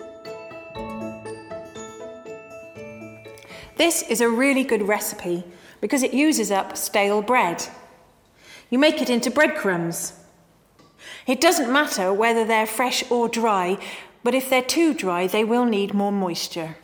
This 3.75 4.01
is 4.09 4.21
a 4.21 4.27
really 4.27 4.63
good 4.63 4.81
recipe 4.81 5.43
because 5.81 6.01
it 6.01 6.15
uses 6.15 6.49
up 6.49 6.75
stale 6.75 7.21
bread. 7.21 7.63
You 8.69 8.79
make 8.79 9.01
it 9.01 9.09
into 9.09 9.31
breadcrumbs. 9.31 10.13
It 11.25 11.41
doesn't 11.41 11.71
matter 11.71 12.13
whether 12.13 12.45
they're 12.45 12.65
fresh 12.65 13.03
or 13.09 13.27
dry, 13.27 13.77
but 14.23 14.35
if 14.35 14.49
they're 14.49 14.61
too 14.61 14.93
dry, 14.93 15.27
they 15.27 15.43
will 15.43 15.65
need 15.65 15.93
more 15.93 16.11
moisture. 16.11 16.77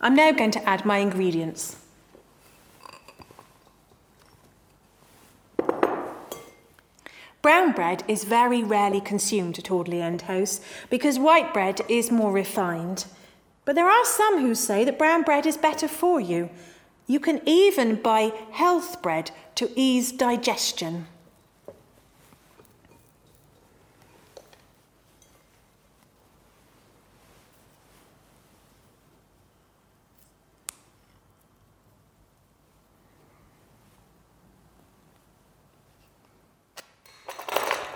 I'm 0.00 0.14
now 0.14 0.32
going 0.32 0.50
to 0.52 0.68
add 0.68 0.84
my 0.84 0.98
ingredients. 0.98 1.76
Brown 7.40 7.72
bread 7.72 8.04
is 8.08 8.24
very 8.24 8.62
rarely 8.62 9.00
consumed 9.00 9.58
at 9.58 9.70
Audley 9.70 10.00
End 10.00 10.22
House 10.22 10.60
because 10.88 11.18
white 11.18 11.52
bread 11.52 11.80
is 11.88 12.10
more 12.10 12.32
refined. 12.32 13.04
But 13.64 13.74
there 13.74 13.88
are 13.88 14.04
some 14.04 14.40
who 14.40 14.54
say 14.54 14.84
that 14.84 14.98
brown 14.98 15.22
bread 15.22 15.44
is 15.44 15.56
better 15.56 15.88
for 15.88 16.20
you. 16.20 16.50
You 17.06 17.20
can 17.20 17.42
even 17.46 17.96
buy 17.96 18.32
health 18.52 19.02
bread 19.02 19.30
to 19.56 19.70
ease 19.76 20.10
digestion. 20.10 21.06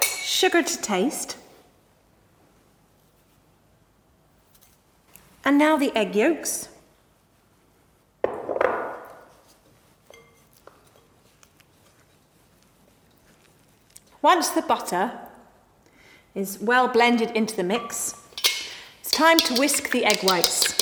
Sugar 0.03 0.63
to 0.63 0.83
taste. 0.83 1.37
And 5.45 5.59
now 5.59 5.77
the 5.77 5.97
egg 5.97 6.15
yolks. 6.15 6.69
Once 14.21 14.49
the 14.51 14.63
butter 14.63 15.13
is 16.35 16.59
well 16.61 16.89
blended 16.89 17.31
into 17.37 17.55
the 17.55 17.63
mix, 17.63 18.21
it's 19.01 19.13
time 19.13 19.39
to 19.39 19.55
whisk 19.55 19.91
the 19.91 20.05
egg 20.05 20.19
whites. 20.23 20.75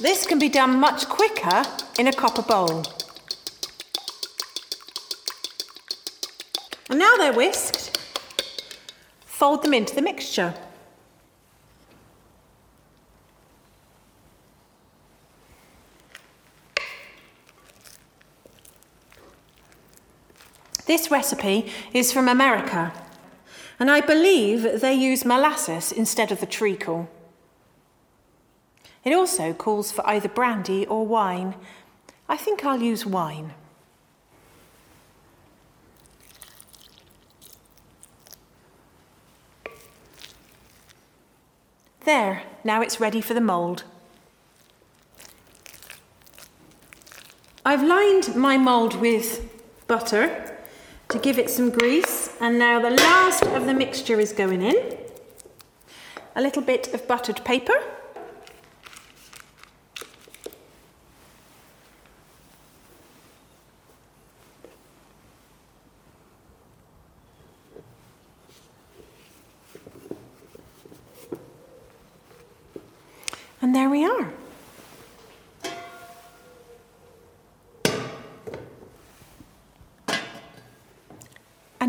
This 0.00 0.24
can 0.24 0.38
be 0.38 0.48
done 0.48 0.78
much 0.78 1.06
quicker 1.08 1.64
in 1.98 2.06
a 2.06 2.12
copper 2.12 2.42
bowl. 2.42 2.84
And 6.88 6.98
now 6.98 7.16
they're 7.16 7.32
whisked, 7.32 7.98
fold 9.24 9.64
them 9.64 9.74
into 9.74 9.94
the 9.94 10.02
mixture. 10.02 10.54
This 20.92 21.10
recipe 21.10 21.72
is 21.94 22.12
from 22.12 22.28
America, 22.28 22.92
and 23.80 23.90
I 23.90 24.02
believe 24.02 24.82
they 24.82 24.92
use 24.92 25.24
molasses 25.24 25.90
instead 25.90 26.30
of 26.30 26.40
the 26.40 26.44
treacle. 26.60 27.08
It 29.02 29.14
also 29.14 29.54
calls 29.54 29.90
for 29.90 30.06
either 30.06 30.28
brandy 30.28 30.84
or 30.84 31.06
wine. 31.06 31.54
I 32.28 32.36
think 32.36 32.66
I'll 32.66 32.82
use 32.82 33.06
wine. 33.06 33.54
There, 42.04 42.42
now 42.64 42.82
it's 42.82 43.00
ready 43.00 43.22
for 43.22 43.32
the 43.32 43.40
mould. 43.40 43.84
I've 47.64 47.82
lined 47.82 48.36
my 48.36 48.58
mould 48.58 48.96
with 48.96 49.48
butter 49.86 50.51
to 51.12 51.18
give 51.18 51.38
it 51.38 51.50
some 51.50 51.68
grease. 51.68 52.30
And 52.40 52.58
now 52.58 52.80
the 52.80 52.90
last 52.90 53.42
of 53.42 53.66
the 53.66 53.74
mixture 53.74 54.18
is 54.18 54.32
going 54.32 54.62
in. 54.62 54.96
A 56.34 56.40
little 56.40 56.62
bit 56.62 56.92
of 56.94 57.06
buttered 57.06 57.44
paper. 57.44 57.74
And 73.60 73.74
there 73.74 73.90
we 73.90 74.04
are. 74.04 74.32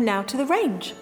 Now 0.04 0.20
to 0.20 0.36
the 0.36 0.44
range. 0.44 0.92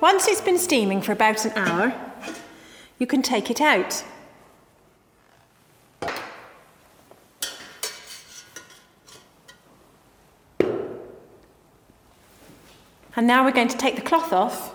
Once 0.00 0.26
it's 0.28 0.40
been 0.40 0.58
steaming 0.58 1.02
for 1.02 1.12
about 1.12 1.44
an 1.44 1.52
hour, 1.56 1.94
you 2.98 3.06
can 3.06 3.20
take 3.20 3.50
it 3.50 3.60
out. 3.60 4.02
And 13.14 13.26
now 13.26 13.44
we're 13.44 13.52
going 13.52 13.68
to 13.68 13.76
take 13.76 13.96
the 13.96 14.02
cloth 14.02 14.32
off 14.32 14.73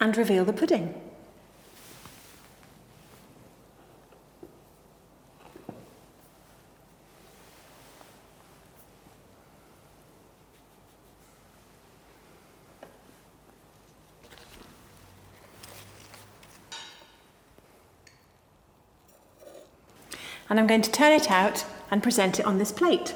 and 0.00 0.16
reveal 0.16 0.44
the 0.44 0.52
pudding. 0.52 0.94
And 20.48 20.60
I'm 20.60 20.66
going 20.66 20.82
to 20.82 20.92
turn 20.92 21.12
it 21.12 21.30
out 21.30 21.64
and 21.90 22.02
present 22.02 22.38
it 22.38 22.46
on 22.46 22.58
this 22.58 22.70
plate. 22.70 23.14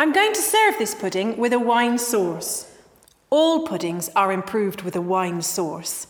I'm 0.00 0.12
going 0.12 0.32
to 0.32 0.40
serve 0.40 0.78
this 0.78 0.94
pudding 0.94 1.36
with 1.36 1.52
a 1.52 1.58
wine 1.58 1.98
sauce. 1.98 2.74
All 3.28 3.66
puddings 3.66 4.08
are 4.16 4.32
improved 4.32 4.80
with 4.80 4.96
a 4.96 5.00
wine 5.02 5.42
sauce. 5.42 6.06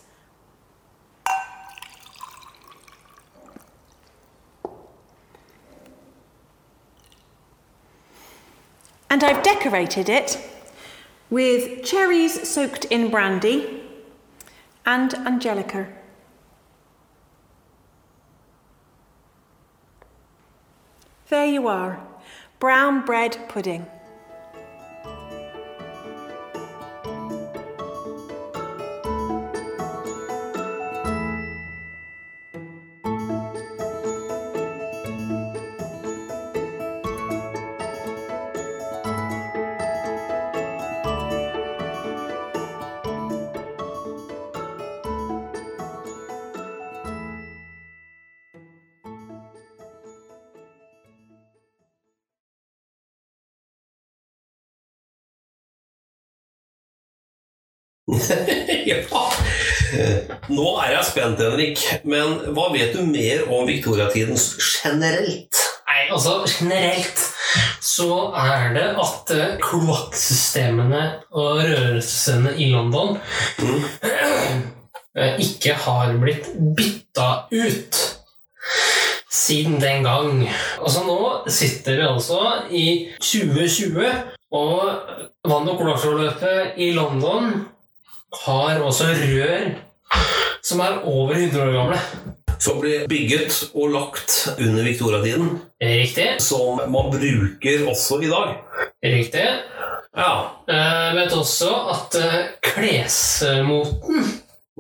And 9.11 9.25
I've 9.25 9.43
decorated 9.43 10.09
it 10.09 10.39
with 11.29 11.83
cherries 11.85 12.49
soaked 12.49 12.85
in 12.85 13.11
brandy 13.11 13.83
and 14.87 15.13
angelica. 15.15 15.89
There 21.29 21.47
you 21.47 21.67
are 21.67 22.07
brown 22.61 23.03
bread 23.07 23.39
pudding. 23.49 23.87
ja. 58.91 59.01
Nå 60.51 60.67
er 60.85 60.95
jeg 60.95 61.07
spent, 61.09 61.43
Henrik. 61.43 61.83
Men 62.05 62.39
hva 62.55 62.71
vet 62.75 62.95
du 62.97 63.05
mer 63.07 63.47
om 63.51 63.67
viktoriatiden 63.69 64.39
generelt? 64.39 65.61
Nei, 65.91 66.05
altså 66.15 66.41
generelt 66.47 67.23
så 67.83 68.31
er 68.39 68.69
det 68.77 68.87
at 69.03 69.33
eh, 69.35 69.57
kloakksystemene 69.63 71.01
og 71.35 71.63
rørelsene 71.65 72.53
i 72.63 72.69
London 72.71 73.17
mm. 73.59 74.61
ikke 75.47 75.75
har 75.87 76.15
blitt 76.23 76.53
bytta 76.77 77.31
ut 77.51 77.99
siden 79.31 79.81
den 79.83 80.05
gang. 80.07 80.45
Altså 80.83 81.03
nå 81.07 81.19
sitter 81.51 81.99
vi 81.99 82.07
altså 82.07 82.41
i 82.71 82.87
2020, 83.19 84.07
og 84.51 84.81
vann- 85.47 85.71
og 85.71 85.79
kloakkløpet 85.79 86.79
i 86.83 86.91
London 86.95 87.53
har 88.45 88.83
også 88.85 89.05
rør 89.21 89.71
som 90.63 90.81
er 90.85 91.01
over 91.09 91.35
100 91.35 91.63
år 91.63 91.73
gamle. 91.73 92.01
Som 92.61 92.81
blir 92.83 93.07
bygget 93.09 93.71
og 93.73 93.89
lagt 93.95 94.35
under 94.59 94.85
viktoriatiden. 94.85 95.55
Riktig. 95.81 96.29
Som 96.45 96.83
man 96.93 97.09
bruker 97.15 97.87
også 97.89 98.21
i 98.21 98.29
dag. 98.29 98.53
Riktig. 99.05 99.47
Ja. 100.17 100.33
Jeg 100.69 101.17
vet 101.17 101.33
også 101.33 101.73
at 101.95 102.21
eh, 102.21 102.39
klesmoten 102.63 104.31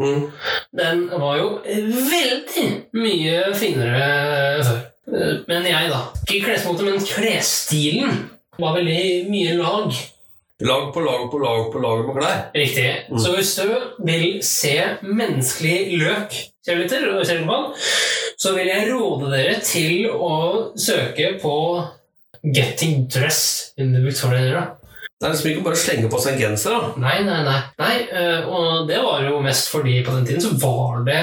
Mm. 0.00 0.30
Den 0.78 1.00
var 1.20 1.34
jo 1.36 1.48
veldig 1.66 2.62
mye 2.96 3.40
finere 3.58 4.62
før. 4.64 4.78
Eh, 5.12 5.34
Men 5.48 5.66
jeg, 5.68 5.90
da. 5.92 5.98
Ikke 6.30 6.46
klesmoten, 6.46 6.86
men 6.88 7.04
klesstilen 7.04 8.14
var 8.58 8.78
veldig 8.78 9.26
mye 9.28 9.58
lag. 9.58 9.98
Lag 10.60 10.94
på 10.94 11.00
lag 11.00 11.30
på 11.30 11.38
lag 11.38 11.72
på 11.72 11.78
lag 11.78 12.06
med 12.06 12.16
klær. 12.18 12.40
Riktig. 12.54 12.88
Så 13.16 13.30
hvis 13.32 13.54
du 13.56 13.70
vil 14.04 14.26
se 14.44 14.74
menneskelig 15.00 15.98
løk, 16.02 16.34
så 18.36 18.52
vil 18.56 18.68
jeg 18.68 18.90
råde 18.90 19.30
dere 19.32 19.54
til 19.64 20.10
å 20.12 20.34
søke 20.76 21.32
på 21.40 21.54
'Getting 22.44 23.08
Dress 23.08 23.72
in 23.78 23.94
the 23.94 24.04
Victoria 24.04 24.40
Era'. 24.40 24.66
Det 25.20 25.26
er 25.26 25.32
liksom 25.32 25.50
ikke 25.50 25.64
bare 25.64 25.76
å 25.76 25.80
slenge 25.80 26.10
på 26.12 26.20
seg 26.20 26.36
en 26.36 26.40
genser. 26.40 26.70
da. 26.70 26.92
Nei, 26.96 27.18
nei, 27.24 27.40
nei. 27.44 27.60
nei 27.80 27.96
eh, 28.08 28.44
og 28.48 28.88
det 28.88 29.00
var 29.04 29.24
jo 29.24 29.40
mest 29.44 29.68
fordi 29.68 29.98
på 30.04 30.12
den 30.16 30.26
tiden 30.26 30.44
så 30.44 30.54
var 30.60 31.04
det 31.04 31.22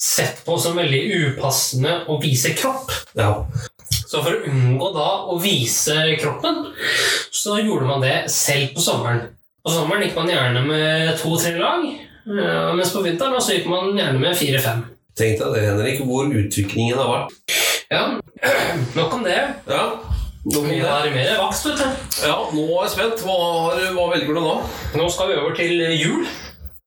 sett 0.00 0.42
på 0.44 0.58
som 0.60 0.76
veldig 0.76 1.04
upassende 1.28 2.02
å 2.08 2.18
vise 2.20 2.52
kropp. 2.56 2.92
Ja. 3.16 3.44
Så 4.14 4.20
for 4.22 4.34
å 4.34 4.50
unngå 4.50 4.90
da 4.94 5.08
å 5.32 5.38
vise 5.40 5.96
kroppen, 6.20 6.66
så 7.34 7.58
gjorde 7.60 7.86
man 7.88 8.02
det 8.04 8.14
selv 8.32 8.74
på 8.76 8.82
sommeren. 8.84 9.24
På 9.64 9.72
sommeren 9.74 10.04
gikk 10.04 10.16
man 10.18 10.30
gjerne 10.30 10.62
med 10.68 11.14
to-tre 11.18 11.54
lag, 11.58 11.84
eh, 11.88 12.72
mens 12.78 12.92
på 12.94 13.02
vinteren 13.04 13.40
så 13.42 13.56
gikk 13.56 13.66
man 13.72 13.94
gjerne 13.98 14.20
med 14.22 14.36
fire-fem. 14.38 14.84
Tenk 15.18 15.38
deg 15.40 15.54
det, 15.54 15.62
Henrik, 15.68 16.00
hvor 16.06 16.26
utviklingen 16.30 16.98
har 16.98 17.10
vært. 17.10 17.58
Ja, 17.90 18.04
nok 18.98 19.18
om 19.18 19.24
det. 19.26 19.38
Ja, 19.70 19.84
Vi 20.44 20.78
har 20.82 21.06
mer 21.14 21.30
vaks, 21.40 21.62
vet 21.66 21.78
du. 21.80 22.08
ja, 22.26 22.34
nå 22.52 22.64
er 22.68 22.82
jeg 22.84 22.92
spent. 22.92 23.22
Hva, 23.24 23.36
har, 23.64 23.78
hva 23.96 24.08
velger 24.12 24.34
du 24.36 24.40
nå? 24.44 24.56
Nå 24.98 25.06
skal 25.14 25.30
vi 25.30 25.38
over 25.40 25.54
til 25.56 25.80
jul. 25.96 26.26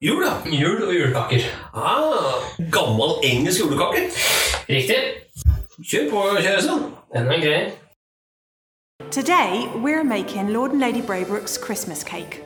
Jul, 0.05 0.21
ja. 0.21 0.35
Jul 0.53 0.83
og 0.85 0.91
julekaker. 0.93 1.47
Ah, 1.73 2.35
gammel 2.75 3.15
engelsk 3.25 3.63
julekake. 3.63 4.03
Riktig. 4.69 4.99
Kjør 5.81 6.05
på, 6.11 6.21
kjæresten. 6.37 6.83
Den 7.15 7.31
er 7.33 7.41
grei. 7.41 7.63
Today, 9.11 9.71
we're 9.75 10.03
making 10.03 10.49
Lord 10.49 10.71
and 10.71 10.81
Lady 10.81 11.01
Braybrooke's 11.01 11.57
Christmas 11.57 12.03
cake. 12.03 12.43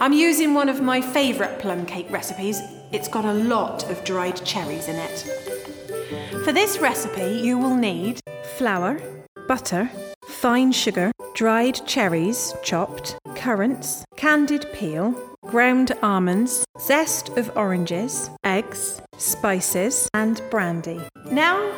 I'm 0.00 0.14
using 0.14 0.54
one 0.54 0.70
of 0.70 0.80
my 0.80 1.00
favourite 1.00 1.58
plum 1.58 1.84
cake 1.84 2.10
recipes. 2.10 2.58
It's 2.90 3.06
got 3.06 3.26
a 3.26 3.34
lot 3.34 3.88
of 3.90 4.02
dried 4.02 4.42
cherries 4.44 4.88
in 4.88 4.96
it. 4.96 6.44
For 6.44 6.52
this 6.52 6.78
recipe, 6.78 7.38
you 7.40 7.58
will 7.58 7.74
need 7.74 8.20
flour, 8.56 9.00
butter, 9.46 9.90
fine 10.24 10.72
sugar, 10.72 11.12
dried 11.34 11.86
cherries 11.86 12.54
chopped, 12.62 13.18
currants, 13.36 14.04
candied 14.16 14.66
peel, 14.72 15.12
ground 15.42 15.92
almonds, 16.02 16.64
zest 16.80 17.28
of 17.30 17.54
oranges, 17.56 18.30
eggs, 18.42 19.02
spices, 19.18 20.08
and 20.14 20.40
brandy. 20.50 21.00
Now 21.30 21.72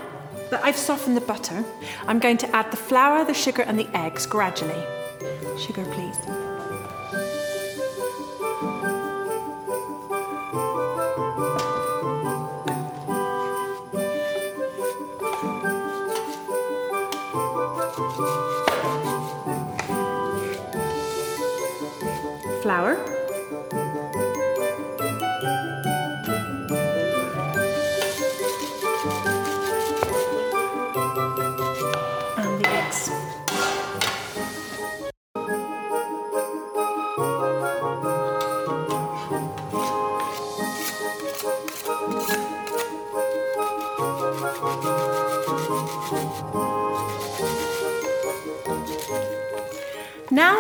that 0.53 0.63
I've 0.63 0.77
softened 0.77 1.17
the 1.17 1.23
butter, 1.23 1.65
I'm 2.07 2.19
going 2.19 2.37
to 2.37 2.55
add 2.55 2.71
the 2.71 2.77
flour, 2.77 3.25
the 3.25 3.33
sugar, 3.33 3.63
and 3.63 3.79
the 3.79 3.89
eggs 3.97 4.27
gradually. 4.27 4.85
Sugar, 5.59 5.85
please. 5.87 6.19
Flour. 22.63 23.12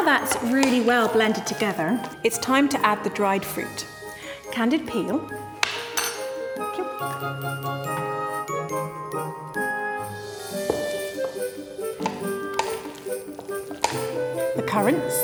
That's 0.05 0.37
really 0.43 0.81
well 0.81 1.09
blended 1.09 1.47
together, 1.47 1.99
it's 2.23 2.37
time 2.39 2.69
to 2.71 2.87
add 2.87 3.03
the 3.03 3.11
dried 3.11 3.45
fruit. 3.45 3.87
Candied 4.51 4.87
peel. 4.87 5.19
The 14.55 14.65
currants. 14.67 15.17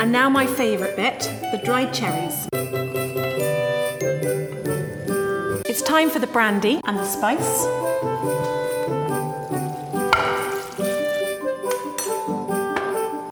And 0.00 0.12
now 0.12 0.28
my 0.28 0.46
favourite 0.46 0.96
bit, 0.96 1.20
the 1.50 1.60
dried 1.64 1.92
cherries. 1.92 2.46
Time 5.94 6.10
for 6.10 6.18
the 6.18 6.26
brandy 6.26 6.80
and 6.82 6.98
the 6.98 7.04
spice. 7.04 7.66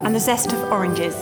And 0.01 0.14
the 0.14 0.20
zest 0.20 0.53
of 0.53 0.61
oranges. 0.70 1.16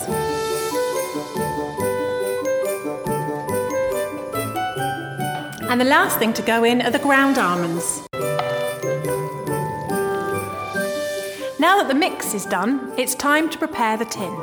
And 5.70 5.80
the 5.80 5.86
last 5.86 6.18
thing 6.18 6.34
to 6.34 6.42
go 6.42 6.62
in 6.62 6.82
are 6.82 6.90
the 6.90 6.98
ground 6.98 7.38
almonds. 7.38 8.02
Now 11.58 11.78
that 11.78 11.86
the 11.88 11.94
mix 11.94 12.34
is 12.34 12.44
done, 12.44 12.92
it's 12.98 13.14
time 13.14 13.48
to 13.48 13.56
prepare 13.56 13.96
the 13.96 14.04
tin. 14.04 14.38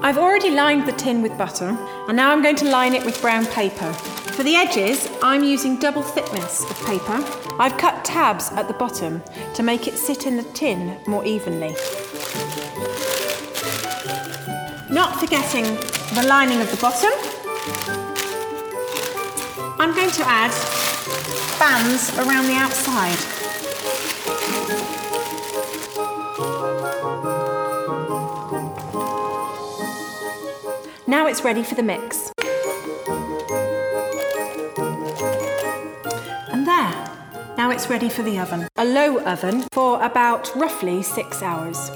I've 0.00 0.16
already 0.16 0.52
lined 0.52 0.86
the 0.86 0.92
tin 0.92 1.20
with 1.20 1.36
butter, 1.36 1.76
and 2.08 2.16
now 2.16 2.30
I'm 2.30 2.42
going 2.42 2.56
to 2.56 2.70
line 2.70 2.94
it 2.94 3.04
with 3.04 3.20
brown 3.20 3.44
paper. 3.44 3.94
For 4.40 4.44
the 4.44 4.56
edges, 4.56 5.06
I'm 5.22 5.44
using 5.44 5.78
double 5.78 6.00
thickness 6.00 6.64
of 6.64 6.86
paper. 6.86 7.22
I've 7.58 7.76
cut 7.76 8.06
tabs 8.06 8.50
at 8.52 8.68
the 8.68 8.72
bottom 8.72 9.22
to 9.52 9.62
make 9.62 9.86
it 9.86 9.98
sit 9.98 10.26
in 10.26 10.38
the 10.38 10.44
tin 10.54 10.96
more 11.06 11.22
evenly. 11.26 11.76
Not 14.88 15.20
forgetting 15.20 15.64
the 16.14 16.24
lining 16.26 16.62
of 16.62 16.70
the 16.70 16.78
bottom, 16.80 17.10
I'm 19.78 19.94
going 19.94 20.10
to 20.10 20.22
add 20.26 20.52
bands 21.58 22.08
around 22.16 22.46
the 22.46 22.54
outside. 22.54 23.18
Now 31.06 31.26
it's 31.26 31.44
ready 31.44 31.62
for 31.62 31.74
the 31.74 31.82
mix. 31.82 32.29
Ready 37.90 38.08
for 38.08 38.22
the 38.22 38.38
oven. 38.38 38.68
A 38.76 38.84
low 38.84 39.18
oven 39.24 39.64
for 39.72 40.00
about 40.00 40.54
roughly 40.54 41.02
six 41.02 41.42
hours. 41.42 41.90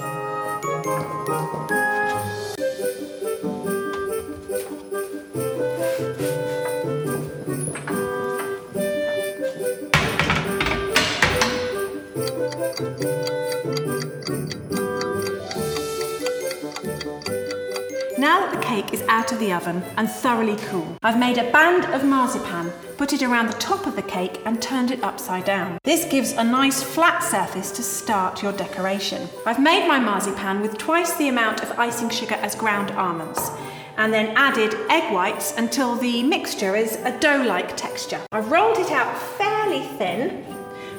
Out 19.09 19.31
of 19.31 19.39
the 19.39 19.51
oven 19.51 19.83
and 19.97 20.09
thoroughly 20.09 20.55
cool. 20.67 20.97
I've 21.03 21.19
made 21.19 21.37
a 21.37 21.51
band 21.51 21.85
of 21.93 22.05
marzipan, 22.05 22.71
put 22.97 23.13
it 23.13 23.21
around 23.21 23.47
the 23.47 23.59
top 23.59 23.87
of 23.87 23.95
the 23.95 24.01
cake 24.01 24.41
and 24.45 24.61
turned 24.61 24.91
it 24.91 25.03
upside 25.03 25.45
down. 25.45 25.79
This 25.83 26.05
gives 26.05 26.31
a 26.31 26.43
nice 26.43 26.81
flat 26.81 27.23
surface 27.23 27.71
to 27.71 27.83
start 27.83 28.41
your 28.41 28.53
decoration. 28.53 29.27
I've 29.45 29.59
made 29.59 29.87
my 29.87 29.99
marzipan 29.99 30.61
with 30.61 30.77
twice 30.77 31.15
the 31.15 31.27
amount 31.27 31.63
of 31.63 31.77
icing 31.79 32.09
sugar 32.09 32.35
as 32.35 32.55
ground 32.55 32.91
almonds 32.91 33.51
and 33.97 34.13
then 34.13 34.35
added 34.35 34.73
egg 34.89 35.13
whites 35.13 35.53
until 35.57 35.95
the 35.95 36.23
mixture 36.23 36.75
is 36.75 36.97
a 36.97 37.17
dough-like 37.19 37.75
texture. 37.77 38.21
I've 38.31 38.51
rolled 38.51 38.77
it 38.77 38.91
out 38.91 39.17
fairly 39.37 39.83
thin 39.97 40.45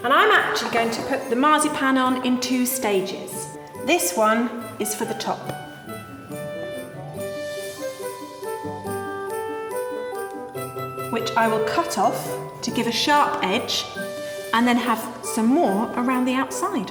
and 0.04 0.12
I'm 0.12 0.30
actually 0.30 0.70
going 0.70 0.90
to 0.90 1.02
put 1.02 1.28
the 1.30 1.36
marzipan 1.36 1.98
on 1.98 2.24
in 2.26 2.40
two 2.40 2.66
stages. 2.66 3.56
This 3.84 4.16
one 4.16 4.64
is 4.78 4.94
for 4.94 5.04
the 5.04 5.14
top. 5.14 5.65
Which 11.16 11.34
I 11.34 11.48
will 11.48 11.64
cut 11.64 11.96
off 11.96 12.20
to 12.60 12.70
give 12.70 12.86
a 12.86 12.92
sharp 12.92 13.42
edge 13.42 13.86
and 14.52 14.68
then 14.68 14.76
have 14.76 15.00
some 15.24 15.46
more 15.46 15.90
around 15.92 16.26
the 16.26 16.34
outside. 16.34 16.90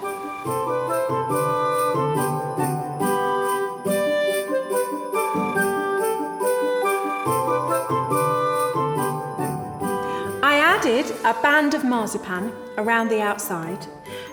I 10.42 10.56
added 10.58 11.12
a 11.24 11.40
band 11.44 11.76
of 11.76 11.84
marzipan 11.84 12.52
around 12.80 13.10
the 13.10 13.22
outside, 13.22 13.86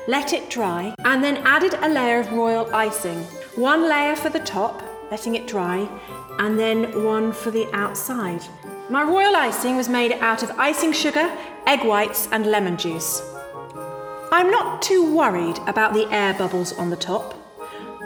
let 0.08 0.32
it 0.32 0.48
dry, 0.48 0.94
and 1.04 1.22
then 1.22 1.36
added 1.44 1.74
a 1.82 1.88
layer 1.90 2.20
of 2.20 2.32
royal 2.32 2.74
icing. 2.74 3.24
One 3.56 3.86
layer 3.90 4.16
for 4.16 4.30
the 4.30 4.40
top, 4.40 4.82
letting 5.10 5.34
it 5.34 5.46
dry, 5.46 5.86
and 6.38 6.58
then 6.58 7.04
one 7.04 7.30
for 7.30 7.50
the 7.50 7.68
outside. 7.74 8.42
My 8.90 9.02
royal 9.04 9.36
icing 9.36 9.76
was 9.76 9.88
made 9.88 10.12
out 10.12 10.42
of 10.42 10.50
icing 10.58 10.92
sugar, 10.92 11.30
egg 11.66 11.84
whites, 11.84 12.28
and 12.32 12.44
lemon 12.44 12.76
juice. 12.76 13.22
I'm 14.32 14.50
not 14.50 14.82
too 14.82 15.14
worried 15.14 15.58
about 15.68 15.94
the 15.94 16.12
air 16.12 16.34
bubbles 16.34 16.72
on 16.72 16.90
the 16.90 16.96
top. 16.96 17.38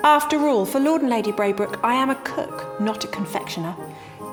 After 0.05 0.39
all, 0.47 0.67
for 0.67 0.79
Lord 0.79 1.01
and 1.01 1.11
Lady 1.11 1.33
Braybrooke, 1.33 1.81
I 1.83 1.95
am 1.95 2.11
a 2.11 2.15
cook, 2.17 2.79
not 2.79 3.05
a 3.05 3.09
confectioner. 3.09 3.75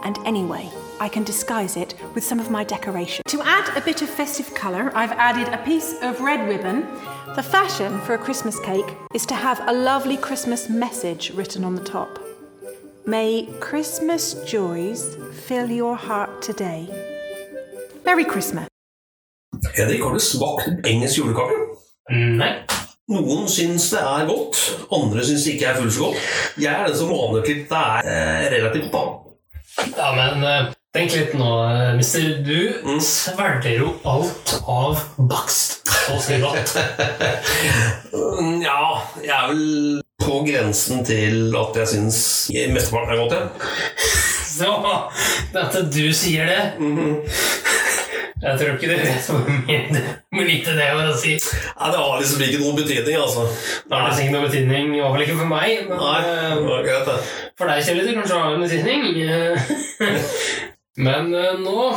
And 0.03 0.17
anyway, 0.25 0.69
I 0.99 1.07
can 1.07 1.23
disguise 1.23 1.77
it 1.77 1.95
with 2.13 2.25
some 2.25 2.41
of 2.41 2.51
my 2.51 2.65
decoration. 2.65 3.23
To 3.27 3.41
add 3.41 3.75
a 3.77 3.81
bit 3.81 4.01
of 4.01 4.09
festive 4.09 4.53
colour, 4.53 4.91
I've 4.93 5.13
added 5.13 5.47
a 5.47 5.63
piece 5.63 5.95
of 6.01 6.19
red 6.19 6.47
ribbon. 6.47 6.81
The 7.35 7.43
fashion 7.43 8.01
for 8.01 8.15
a 8.15 8.17
Christmas 8.17 8.59
cake 8.59 8.97
is 9.13 9.25
to 9.27 9.35
have 9.35 9.61
a 9.65 9.73
lovely 9.73 10.17
Christmas 10.17 10.67
message 10.67 11.31
written 11.31 11.63
on 11.63 11.75
the 11.75 11.83
top. 11.83 12.19
May 13.05 13.47
Christmas 13.59 14.35
joys 14.45 15.17
fill 15.47 15.69
your 15.69 15.95
heart 15.95 16.41
today. 16.41 16.87
Merry 18.05 18.23
Christmas. 18.23 18.67
Henrik, 19.75 20.03
har 20.03 20.13
du 20.13 20.19
smakt 20.19 20.67
engelsk 20.87 21.17
julekake? 21.17 21.57
Nei. 22.11 22.53
Noen 23.11 23.49
syns 23.51 23.89
det 23.91 23.99
er 23.99 24.23
godt, 24.29 24.59
andre 24.95 25.23
syns 25.27 25.43
det 25.43 25.57
ikke 25.57 25.67
er 25.73 25.75
fullt 25.81 25.93
så 25.93 26.05
godt. 26.05 26.21
Jeg 26.63 26.71
er 26.71 26.87
den 26.87 26.95
som 26.97 27.11
aner 27.11 27.43
til 27.43 27.59
det 27.67 27.81
er 27.81 28.07
eh, 28.13 28.45
relativt 28.55 28.93
da. 28.95 29.01
Ja, 29.97 30.07
men 30.15 30.45
eh, 30.47 30.69
tenk 30.95 31.11
litt 31.17 31.35
nå, 31.35 31.49
eh, 31.67 31.91
mister. 31.99 32.29
Du 32.47 32.95
svelger 33.03 33.75
jo 33.81 33.91
alt 34.07 34.55
av 34.63 35.03
bakst 35.29 35.91
og 36.13 36.23
skriver 36.23 36.63
Mm, 38.13 38.61
Ja, 38.63 38.79
jeg 39.21 39.35
er 39.35 39.51
vel 39.51 40.02
på 40.21 40.43
grensen 40.47 41.03
til 41.07 41.55
at 41.57 41.79
jeg 41.81 41.87
syns 41.95 42.19
mesteparten 42.73 43.13
er 43.13 43.21
godt, 43.23 43.33
jeg. 43.33 43.47
Så 44.53 44.69
at 45.57 45.77
du 45.89 46.03
sier 46.13 46.45
det 46.45 46.59
Jeg 48.43 48.59
tror 48.59 48.75
ikke 48.75 48.89
du 48.91 48.91
vet 48.91 49.29
hvor 49.31 49.39
mye 50.35 50.45
lite 50.45 50.75
det 50.77 50.89
var 50.93 51.07
å 51.09 51.15
si. 51.17 51.31
Nei, 51.39 51.89
Det 51.89 52.01
har 52.03 52.19
liksom 52.19 52.43
ikke 52.43 52.59
noen 52.61 52.77
betydning, 52.77 53.17
altså. 53.17 53.47
Det 53.87 53.95
har 53.95 54.05
liksom 54.09 54.25
ikke 54.25 54.35
noen 54.35 54.47
betydning, 54.49 54.91
i 54.93 54.99
hvert 54.99 55.15
fall 55.15 55.25
ikke 55.25 55.39
for 55.39 55.51
meg. 55.53 55.87
Men 55.87 56.03
Nei, 56.03 56.19
det 56.27 56.35
eh, 56.43 56.63
var 56.67 56.85
greit, 56.85 57.07
det. 57.07 57.17
for 57.57 57.71
deg, 57.71 57.85
Kjell, 57.87 58.13
kanskje 58.19 58.41
har 58.43 58.53
en 58.53 58.65
betydning. 58.67 59.01
Men 61.07 61.33
eh, 61.33 61.55
nå 61.63 61.87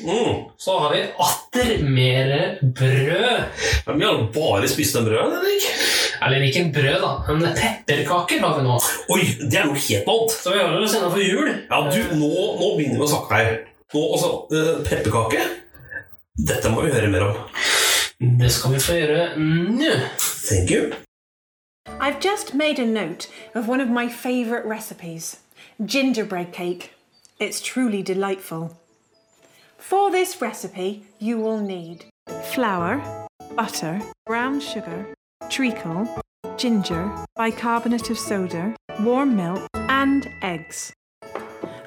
Mm. 0.00 0.44
så 0.58 0.78
har 0.78 0.94
vi 0.94 1.02
atter 1.26 1.82
mer 1.84 2.58
brød. 2.62 3.42
Men 3.86 3.98
vi 3.98 4.04
har 4.04 4.22
bare 4.34 4.68
spist 4.68 4.96
en 4.96 5.04
brød, 5.04 5.34
Henrik. 5.36 5.66
Eller 6.22 6.46
ikke 6.46 6.60
en 6.60 6.72
brød, 6.72 7.02
da, 7.02 7.12
men 7.32 7.56
pepperkaker 7.58 8.40
har 8.40 8.58
vi 8.58 8.64
nå. 8.66 8.78
Oi, 9.14 9.20
det 9.50 9.58
er 9.58 9.68
noe 9.68 9.82
helt 9.88 10.08
annet. 10.14 10.36
Så 10.38 10.54
vi 10.54 10.62
holder 10.62 10.86
oss 10.86 10.96
innafor 10.98 11.24
jul. 11.26 11.52
Ja, 11.70 11.82
du, 11.90 12.00
nå, 12.20 12.32
nå 12.60 12.72
begynner 12.78 13.00
vi 13.00 13.06
å 13.06 13.12
snakke 13.12 13.40
her. 13.40 13.54
Nå, 13.92 14.02
altså, 14.16 14.32
eh, 14.56 14.74
pepperkake 14.88 15.42
Dette 16.32 16.70
må 16.72 16.86
vi 16.86 16.92
høre 16.94 17.10
mer 17.12 17.26
om. 17.26 17.40
Det 18.40 18.48
skal 18.54 18.72
vi 18.72 18.80
få 18.80 18.94
gjøre 18.96 19.32
nå. 19.36 19.90
Thank 20.48 20.70
you. 20.70 20.92
I've 22.00 22.20
just 22.20 22.54
made 22.54 22.78
a 22.78 22.86
note 22.86 23.28
of 23.54 23.68
one 23.68 23.80
of 23.80 23.90
my 23.90 24.08
favourite 24.08 24.64
recipes 24.64 25.40
gingerbread 25.84 26.52
cake. 26.52 26.92
It's 27.38 27.60
truly 27.60 28.02
delightful. 28.02 28.76
For 29.82 30.12
this 30.12 30.40
recipe, 30.40 31.04
you 31.18 31.38
will 31.38 31.58
need 31.58 32.04
flour, 32.54 33.26
butter, 33.56 34.00
brown 34.26 34.60
sugar, 34.60 35.12
treacle, 35.50 36.08
ginger, 36.56 37.12
bicarbonate 37.34 38.08
of 38.08 38.16
soda, 38.16 38.76
warm 39.00 39.34
milk, 39.36 39.68
and 39.74 40.30
eggs. 40.40 40.92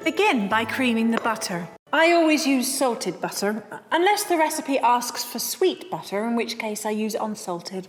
Begin 0.04 0.46
by 0.46 0.66
creaming 0.66 1.10
the 1.10 1.20
butter. 1.22 1.66
I 1.90 2.12
always 2.12 2.46
use 2.46 2.72
salted 2.72 3.18
butter, 3.20 3.64
unless 3.90 4.24
the 4.24 4.36
recipe 4.36 4.78
asks 4.78 5.24
for 5.24 5.38
sweet 5.38 5.90
butter, 5.90 6.26
in 6.26 6.36
which 6.36 6.58
case 6.58 6.84
I 6.84 6.90
use 6.90 7.14
unsalted. 7.14 7.88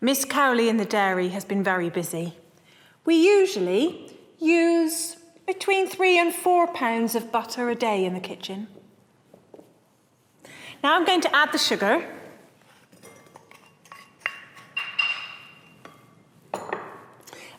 Miss 0.00 0.24
Cowley 0.24 0.68
in 0.68 0.78
the 0.78 0.84
dairy 0.84 1.28
has 1.28 1.44
been 1.44 1.62
very 1.62 1.90
busy. 1.90 2.34
We 3.04 3.14
usually 3.14 4.18
use 4.40 5.16
between 5.46 5.88
three 5.88 6.18
and 6.18 6.34
four 6.34 6.66
pounds 6.66 7.14
of 7.14 7.32
butter 7.32 7.68
a 7.68 7.74
day 7.74 8.04
in 8.04 8.14
the 8.14 8.20
kitchen. 8.20 8.68
Now 10.82 10.96
I'm 10.96 11.04
going 11.04 11.20
to 11.20 11.34
add 11.34 11.52
the 11.52 11.58
sugar. 11.58 12.06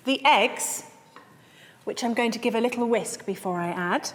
The 0.06 0.26
eggs, 0.26 0.84
which 1.86 2.04
I'm 2.04 2.14
going 2.14 2.32
to 2.32 2.40
give 2.40 2.56
a 2.56 2.60
little 2.60 2.88
whisk 2.88 3.26
before 3.26 3.60
I 3.60 3.70
add. 3.70 4.12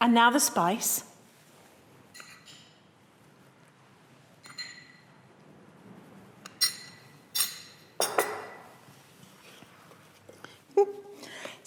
And 0.00 0.14
now 0.14 0.30
the 0.30 0.40
spice. 0.40 1.04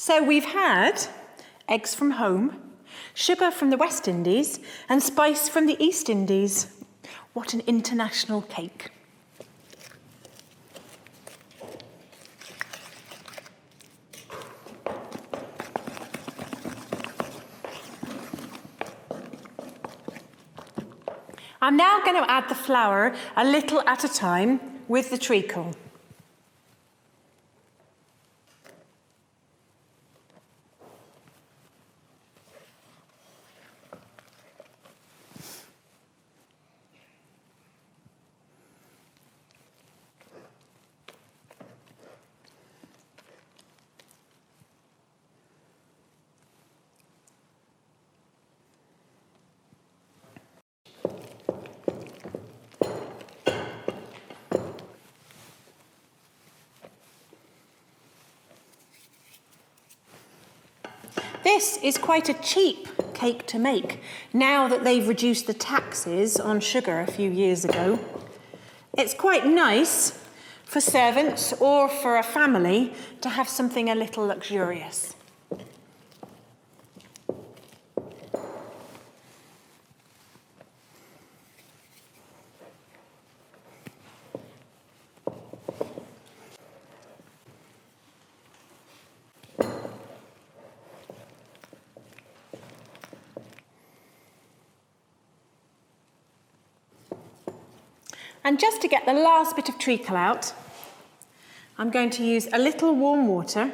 So 0.05 0.21
we've 0.21 0.43
had 0.43 1.07
eggs 1.69 1.95
from 1.95 2.11
home, 2.11 2.73
sugar 3.13 3.49
from 3.51 3.69
the 3.69 3.77
West 3.77 4.05
Indies, 4.05 4.59
and 4.89 5.01
spice 5.01 5.47
from 5.47 5.65
the 5.65 5.81
East 5.81 6.09
Indies. 6.09 6.67
What 7.31 7.53
an 7.53 7.61
international 7.67 8.41
cake. 8.41 8.91
I'm 21.61 21.77
now 21.77 22.01
going 22.03 22.21
to 22.21 22.29
add 22.29 22.49
the 22.49 22.55
flour 22.55 23.15
a 23.37 23.45
little 23.45 23.81
at 23.87 24.03
a 24.03 24.09
time 24.09 24.59
with 24.89 25.11
the 25.11 25.17
treacle. 25.17 25.73
This 61.55 61.77
is 61.83 61.99
quite 61.99 62.29
a 62.29 62.33
cheap 62.33 62.87
cake 63.13 63.45
to 63.45 63.59
make 63.59 64.01
now 64.33 64.67
that 64.67 64.83
they've 64.83 65.07
reduced 65.07 65.45
the 65.45 65.53
taxes 65.53 66.39
on 66.39 66.59
sugar 66.59 66.99
a 66.99 67.05
few 67.05 67.29
years 67.29 67.63
ago. 67.63 67.99
It's 68.97 69.13
quite 69.13 69.45
nice 69.45 70.19
for 70.65 70.81
servants 70.81 71.53
or 71.61 71.89
for 71.89 72.17
a 72.17 72.23
family 72.23 72.91
to 73.21 73.29
have 73.29 73.47
something 73.47 73.87
a 73.87 73.93
little 73.93 74.25
luxurious. 74.25 75.13
And 98.45 98.59
just 98.59 98.81
to 98.81 98.82
get 98.93 99.07
the 99.07 99.13
last 99.13 99.55
bit 99.55 99.69
of 99.69 99.79
treacle 99.79 100.15
out, 100.15 100.53
I'm 101.79 101.89
going 101.89 102.11
to 102.11 102.23
use 102.23 102.47
a 102.53 102.59
little 102.59 102.93
warm 102.93 103.27
water 103.27 103.73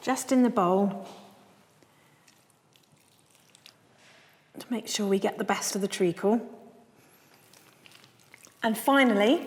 just 0.00 0.32
in 0.32 0.42
the 0.44 0.48
bowl 0.48 1.06
to 4.58 4.66
make 4.70 4.88
sure 4.88 5.06
we 5.06 5.18
get 5.18 5.36
the 5.36 5.44
best 5.44 5.74
of 5.74 5.82
the 5.82 5.88
treacle. 5.88 6.40
And 8.62 8.78
finally, 8.78 9.46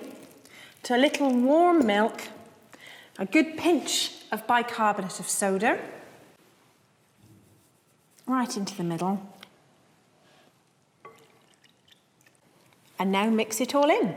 to 0.83 0.95
a 0.95 0.99
little 0.99 1.33
warm 1.33 1.87
milk, 1.87 2.27
a 3.17 3.25
good 3.25 3.57
pinch 3.57 4.11
of 4.31 4.45
bicarbonate 4.45 5.19
of 5.19 5.27
soda, 5.27 5.79
right 8.27 8.55
into 8.55 8.77
the 8.77 8.83
middle. 8.83 9.30
And 13.01 13.11
now 13.11 13.31
mix 13.31 13.59
it 13.59 13.73
all 13.73 13.89
in. 13.89 14.15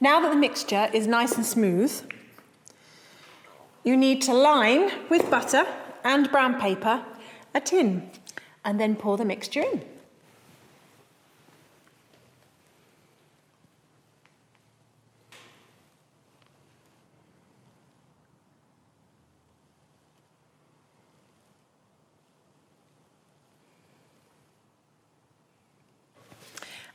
Now 0.00 0.20
that 0.20 0.30
the 0.30 0.36
mixture 0.36 0.88
is 0.92 1.08
nice 1.08 1.34
and 1.34 1.44
smooth, 1.44 1.92
you 3.82 3.96
need 3.96 4.22
to 4.22 4.32
line 4.32 4.88
with 5.10 5.28
butter 5.28 5.66
and 6.04 6.30
brown 6.30 6.60
paper 6.60 7.04
a 7.52 7.60
tin 7.60 8.12
and 8.64 8.78
then 8.78 8.94
pour 8.94 9.16
the 9.16 9.24
mixture 9.24 9.62
in. 9.62 9.97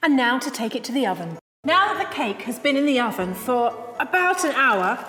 And 0.04 0.18
now 0.18 0.38
to 0.38 0.52
take 0.52 0.76
it 0.76 0.84
to 0.84 0.92
the 0.92 1.08
oven. 1.08 1.38
Now 1.64 1.94
that 1.94 2.10
the 2.10 2.14
cake 2.14 2.42
has 2.42 2.60
been 2.60 2.76
in 2.76 2.86
the 2.86 3.00
oven 3.00 3.34
for 3.34 3.96
about 4.02 4.44
an 4.44 4.52
hour, 4.52 5.06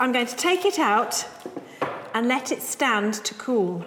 I'm 0.00 0.10
going 0.10 0.26
to 0.26 0.34
take 0.34 0.64
it 0.64 0.80
out 0.80 1.28
and 2.12 2.26
let 2.26 2.50
it 2.50 2.60
stand 2.60 3.14
to 3.14 3.34
cool. 3.34 3.84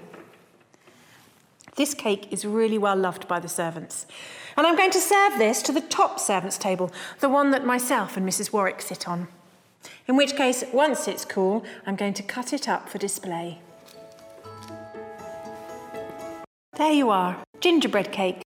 This 1.75 1.93
cake 1.93 2.31
is 2.31 2.45
really 2.45 2.77
well 2.77 2.95
loved 2.95 3.27
by 3.27 3.41
the 3.41 3.49
servants. 3.49 4.05
And 4.55 4.65
I'm 4.65 4.77
going 4.77 4.91
to 4.91 5.01
serve 5.01 5.37
this 5.37 5.61
to 5.63 5.73
the 5.73 5.81
top 5.81 6.21
servants' 6.21 6.57
table, 6.57 6.89
the 7.19 7.27
one 7.27 7.51
that 7.51 7.65
myself 7.65 8.15
and 8.15 8.25
Mrs. 8.25 8.53
Warwick 8.53 8.81
sit 8.81 9.09
on. 9.09 9.27
In 10.07 10.15
which 10.15 10.37
case, 10.37 10.63
once 10.71 11.09
it's 11.09 11.25
cool, 11.25 11.65
I'm 11.85 11.97
going 11.97 12.13
to 12.13 12.23
cut 12.23 12.53
it 12.53 12.69
up 12.69 12.87
for 12.87 12.97
display. 12.97 13.59
There 16.77 16.93
you 16.93 17.09
are, 17.09 17.43
gingerbread 17.59 18.13
cake. 18.13 18.46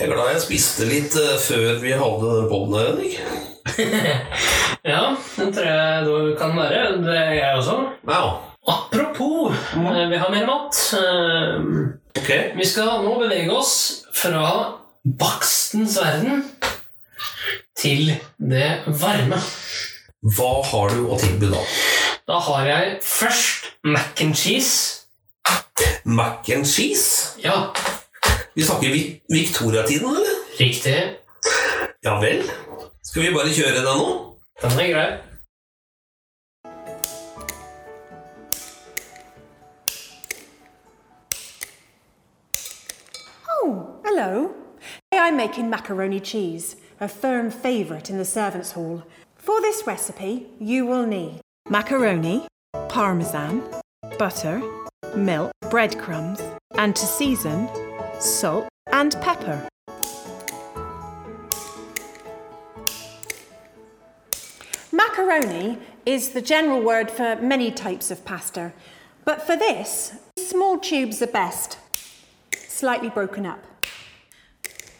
Jeg 0.00 0.08
er 0.08 0.14
glad 0.14 0.30
jeg 0.32 0.40
spiste 0.40 0.86
litt 0.88 1.16
eh, 1.20 1.34
før 1.44 1.74
vi 1.82 1.90
hadde 1.92 2.28
den 2.32 2.46
poden 2.48 2.76
her, 2.78 2.86
Henrik. 2.88 3.18
Ja, 4.92 5.10
det 5.36 5.50
tror 5.52 5.66
jeg 5.66 6.06
du 6.06 6.14
kan 6.40 6.54
være. 6.56 6.78
Det 7.04 7.16
er 7.20 7.34
jeg 7.36 7.58
også. 7.58 7.74
Ja, 8.08 8.22
Apropos, 8.72 9.52
mm. 9.76 9.90
vi 10.08 10.16
har 10.22 10.32
mer 10.32 10.46
mat. 10.48 10.78
Okay. 12.16 12.56
Vi 12.56 12.64
skal 12.64 13.04
nå 13.04 13.12
bevege 13.20 13.52
oss 13.52 13.74
fra 14.16 14.46
bakstens 15.20 15.98
verden 16.00 16.46
til 17.76 18.14
det 18.40 18.72
varme. 19.04 19.44
Hva 20.32 20.50
har 20.72 20.96
du 20.96 21.12
å 21.12 21.20
tilby 21.20 21.52
da? 21.52 21.60
Da 22.24 22.40
har 22.48 22.72
jeg 22.72 22.98
først 23.04 23.68
mac 23.84 24.24
and 24.24 24.32
cheese. 24.32 25.04
Mac 26.08 26.48
and 26.48 26.64
cheese? 26.64 27.36
Ja, 27.44 27.68
Vi 28.60 28.64
snakker 28.64 28.88
Vi- 28.92 29.20
Victoria-tiden, 29.28 30.08
eller? 30.08 30.34
riktig. 30.60 31.16
Ja 32.02 32.20
vel. 32.20 32.42
Skal 33.04 33.22
vi 33.22 33.30
bare 33.34 33.48
kjøre 33.56 33.74
den 33.76 33.84
nå? 33.84 34.36
Den 34.62 34.80
er 34.80 34.90
grei. 34.92 35.06
Oh, 43.62 44.00
hello. 44.04 44.54
Today 45.10 45.22
I'm 45.22 45.36
making 45.36 45.68
macaroni 45.70 46.20
cheese, 46.20 46.76
a 47.00 47.08
firm 47.08 47.50
favourite 47.50 48.10
in 48.10 48.16
the 48.18 48.24
servants' 48.24 48.72
hall. 48.72 49.02
For 49.36 49.60
this 49.60 49.86
recipe, 49.86 50.46
you 50.58 50.86
will 50.86 51.06
need 51.06 51.40
macaroni, 51.68 52.46
parmesan, 52.88 53.62
butter, 54.18 54.62
milk, 55.16 55.52
breadcrumbs, 55.70 56.40
and 56.76 56.94
to 56.96 57.06
season, 57.06 57.68
salt 58.20 58.68
and 58.92 59.16
pepper. 59.22 59.66
Macaroni 64.92 65.78
is 66.04 66.30
the 66.30 66.42
general 66.42 66.82
word 66.82 67.10
for 67.10 67.36
many 67.36 67.70
types 67.70 68.10
of 68.10 68.24
pasta, 68.26 68.72
but 69.24 69.42
for 69.42 69.56
this, 69.56 70.12
small 70.36 70.78
tubes 70.78 71.22
are 71.22 71.26
best, 71.26 71.78
slightly 72.54 73.08
broken 73.08 73.46
up. 73.46 73.64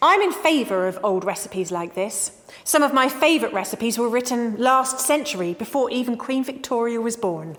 I'm 0.01 0.23
in 0.23 0.33
favour 0.33 0.89
of 0.89 0.99
old 1.03 1.25
recipes 1.25 1.71
like 1.71 1.95
this. 1.95 2.41
Some 2.65 2.83
of 2.83 2.95
my 2.95 3.11
favourite 3.11 3.53
recipes 3.53 3.99
were 3.99 4.09
written 4.09 4.57
last 4.57 4.99
century 4.99 5.53
before 5.53 5.91
even 5.91 6.17
Queen 6.17 6.43
Victoria 6.43 7.03
was 7.03 7.19
born. 7.19 7.59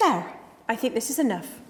There, 0.00 0.26
I 0.68 0.74
think 0.74 0.94
this 0.94 1.08
is 1.08 1.20
enough. 1.20 1.60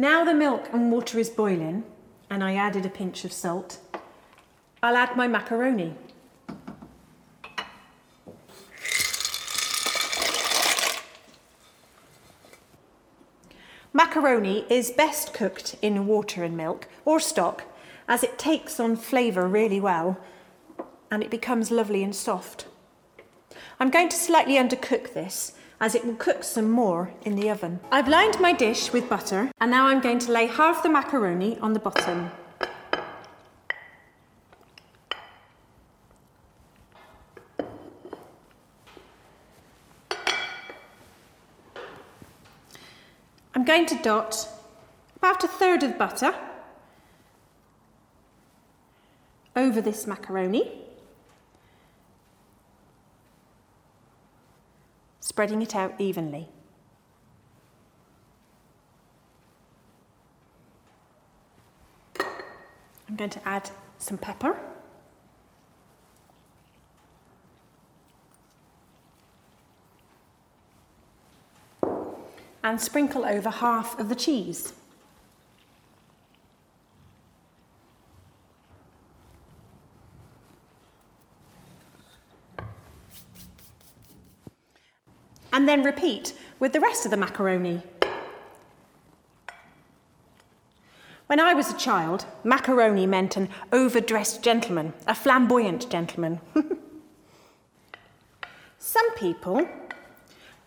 Now 0.00 0.22
the 0.22 0.32
milk 0.32 0.68
and 0.72 0.92
water 0.92 1.18
is 1.18 1.28
boiling, 1.28 1.82
and 2.30 2.44
I 2.44 2.54
added 2.54 2.86
a 2.86 2.88
pinch 2.88 3.24
of 3.24 3.32
salt, 3.32 3.80
I'll 4.80 4.96
add 4.96 5.16
my 5.16 5.26
macaroni. 5.26 5.96
Macaroni 13.92 14.64
is 14.70 14.92
best 14.92 15.34
cooked 15.34 15.74
in 15.82 16.06
water 16.06 16.44
and 16.44 16.56
milk 16.56 16.86
or 17.04 17.18
stock 17.18 17.64
as 18.06 18.22
it 18.22 18.38
takes 18.38 18.78
on 18.78 18.94
flavour 18.94 19.48
really 19.48 19.80
well 19.80 20.16
and 21.10 21.24
it 21.24 21.30
becomes 21.30 21.72
lovely 21.72 22.04
and 22.04 22.14
soft. 22.14 22.66
I'm 23.80 23.90
going 23.90 24.10
to 24.10 24.16
slightly 24.16 24.54
undercook 24.54 25.12
this 25.12 25.54
as 25.80 25.94
it 25.94 26.04
will 26.04 26.14
cook 26.16 26.42
some 26.44 26.70
more 26.70 27.12
in 27.22 27.36
the 27.36 27.50
oven. 27.50 27.80
I've 27.90 28.08
lined 28.08 28.40
my 28.40 28.52
dish 28.52 28.92
with 28.92 29.08
butter 29.08 29.50
and 29.60 29.70
now 29.70 29.86
I'm 29.86 30.00
going 30.00 30.18
to 30.20 30.32
lay 30.32 30.46
half 30.46 30.82
the 30.82 30.88
macaroni 30.88 31.58
on 31.60 31.72
the 31.72 31.78
bottom. 31.78 32.30
I'm 43.54 43.64
going 43.64 43.86
to 43.86 43.98
dot 44.02 44.48
about 45.16 45.42
a 45.42 45.48
third 45.48 45.82
of 45.82 45.98
butter 45.98 46.34
over 49.56 49.80
this 49.80 50.06
macaroni, 50.06 50.87
spreading 55.28 55.60
it 55.60 55.76
out 55.76 55.92
evenly. 55.98 56.48
I'm 62.18 63.14
going 63.14 63.28
to 63.28 63.46
add 63.46 63.70
some 63.98 64.16
pepper. 64.16 64.56
and 72.64 72.78
sprinkle 72.78 73.24
over 73.24 73.48
half 73.48 73.98
of 73.98 74.10
the 74.10 74.14
cheese. 74.14 74.74
And 85.58 85.68
then 85.68 85.82
repeat 85.82 86.34
with 86.60 86.72
the 86.72 86.78
rest 86.78 87.04
of 87.04 87.10
the 87.10 87.16
macaroni. 87.16 87.82
When 91.26 91.40
I 91.40 91.52
was 91.52 91.68
a 91.68 91.76
child, 91.76 92.26
macaroni 92.44 93.08
meant 93.08 93.36
an 93.36 93.48
overdressed 93.72 94.40
gentleman, 94.40 94.92
a 95.08 95.16
flamboyant 95.16 95.90
gentleman. 95.90 96.38
Some 98.78 99.12
people 99.16 99.68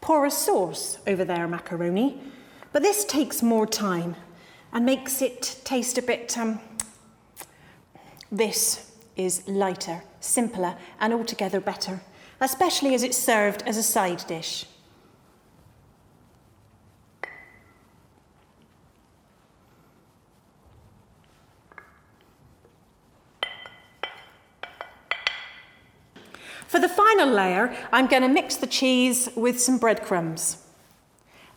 pour 0.02 0.26
a 0.26 0.30
sauce 0.30 0.98
over 1.08 1.24
their 1.24 1.48
macaroni, 1.48 2.20
but 2.74 2.82
this 2.82 3.06
takes 3.06 3.42
more 3.42 3.66
time 3.66 4.18
and 4.74 4.86
makes 4.86 5.22
it 5.22 5.62
taste 5.64 6.00
a 6.00 6.02
bit. 6.02 6.38
Um, 6.38 6.60
this 8.30 8.92
is 9.16 9.48
lighter, 9.48 10.04
simpler, 10.20 10.76
and 11.00 11.14
altogether 11.14 11.62
better, 11.62 12.02
especially 12.42 12.94
as 12.94 13.04
it's 13.04 13.18
served 13.18 13.62
as 13.62 13.78
a 13.78 13.84
side 13.84 14.26
dish. 14.28 14.66
For 26.72 26.80
the 26.80 26.88
final 26.88 27.28
layer, 27.28 27.76
I'm 27.92 28.08
going 28.08 28.22
to 28.22 28.30
mix 28.30 28.56
the 28.56 28.66
cheese 28.66 29.28
with 29.36 29.60
some 29.60 29.78
breadcrumbs 29.78 30.56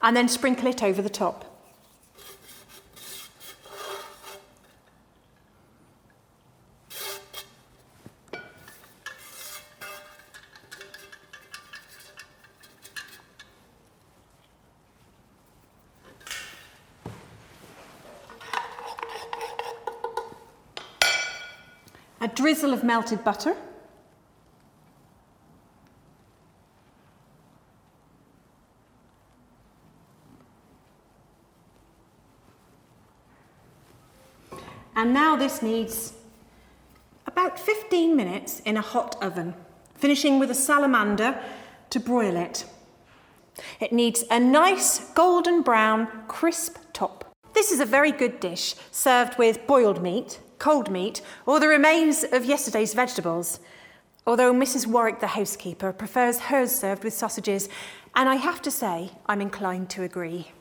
and 0.03 0.17
then 0.17 0.27
sprinkle 0.27 0.67
it 0.67 0.83
over 0.83 1.01
the 1.01 1.09
top. 1.09 1.45
A 22.21 22.27
drizzle 22.27 22.73
of 22.73 22.83
melted 22.83 23.23
butter. 23.23 23.55
And 35.05 35.13
now 35.13 35.37
this 35.37 35.61
needs 35.61 36.15
about 37.27 37.59
15 37.59 38.17
minutes 38.17 38.61
in 38.61 38.79
a 38.79 38.81
hot 38.81 39.23
oven, 39.23 39.53
finishing 39.97 40.39
with 40.39 40.51
a 40.51 40.55
salamander 40.55 41.39
to 41.91 42.01
broil 42.01 42.39
it. 42.39 42.65
It 43.81 43.93
needs 43.93 44.25
a 44.31 44.41
nice 44.41 45.01
golden 45.13 45.61
brown, 45.61 46.09
crisp 46.27 46.79
top. 46.95 47.35
This 47.53 47.71
is 47.71 47.81
a 47.81 47.85
very 47.85 48.13
good 48.13 48.41
dish, 48.41 48.77
served 48.91 49.37
with 49.37 49.67
boiled 49.67 50.03
meat, 50.03 50.41
cold 50.59 50.91
meat, 50.91 51.21
or 51.45 51.61
the 51.61 51.69
remains 51.69 52.25
of 52.25 52.47
yesterday's 52.47 52.95
vegetables. 52.95 53.61
Although 54.27 54.55
Mrs. 54.55 54.87
Warwick, 54.87 55.21
the 55.21 55.27
housekeeper, 55.27 55.93
prefers 55.93 56.41
hers 56.41 56.75
served 56.75 57.05
with 57.05 57.13
sausages, 57.13 57.69
and 58.15 58.27
I 58.27 58.37
have 58.37 58.63
to 58.63 58.71
say, 58.71 59.11
I'm 59.27 59.43
inclined 59.43 59.91
to 59.91 60.03
agree. 60.03 60.53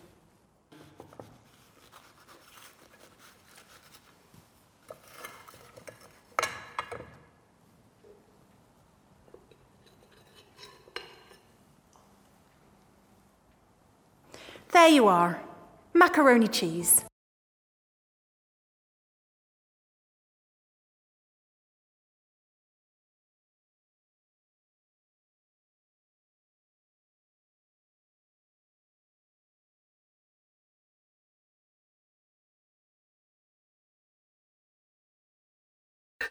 There 14.83 14.91
you 14.91 15.07
are, 15.07 15.39
macaroni 15.93 16.49
cheese. 16.49 17.05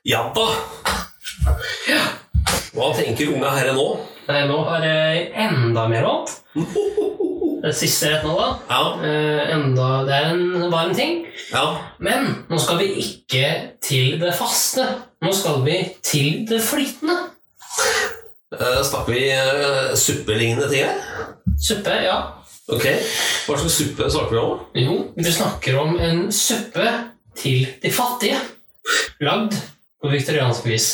Ja 0.02 0.30
da! 0.34 0.46
Hva 2.74 2.92
tenker 3.00 3.32
unga 3.32 3.56
herre 3.56 3.72
nå? 3.72 3.90
Nei, 4.28 4.44
nå 4.44 4.62
har 4.68 4.84
jeg 4.92 5.28
enda 5.48 5.88
mer 5.88 6.10
mat. 6.12 6.40
Det 7.62 7.70
siste 7.78 8.08
rett 8.10 8.24
nå, 8.26 8.32
da. 8.34 8.46
Ja. 8.70 8.80
Eh, 9.06 9.52
enda, 9.54 9.88
det 10.06 10.14
er 10.16 10.30
en 10.32 10.70
varm 10.72 10.94
ting. 10.98 11.26
ja. 11.52 11.66
Men 12.02 12.44
nå 12.50 12.58
skal 12.58 12.80
vi 12.80 12.88
ikke 13.04 13.44
til 13.82 14.16
det 14.20 14.32
faste. 14.34 14.86
Nå 15.22 15.30
skal 15.32 15.60
vi 15.64 15.76
til 16.02 16.46
det 16.48 16.58
flytende. 16.66 17.18
Eh, 18.52 18.80
snakker 18.84 19.12
vi 19.14 19.22
uh, 19.32 19.94
suppelignende 19.96 20.68
ting 20.72 20.82
her? 20.84 20.98
Suppe, 21.62 21.94
ja. 22.04 22.16
Ok. 22.72 22.84
Hva 23.46 23.56
slags 23.58 23.76
suppe 23.78 24.10
snakker 24.10 24.34
vi 24.34 24.40
om? 24.42 24.58
Jo, 24.82 24.96
vi 25.16 25.32
snakker 25.32 25.78
om 25.80 25.94
en 26.00 26.24
suppe 26.34 26.88
til 27.38 27.66
de 27.82 27.90
fattige. 27.94 28.38
Lagd 29.22 29.54
på 30.02 30.10
viktoriansk 30.12 30.66
vis. 30.66 30.88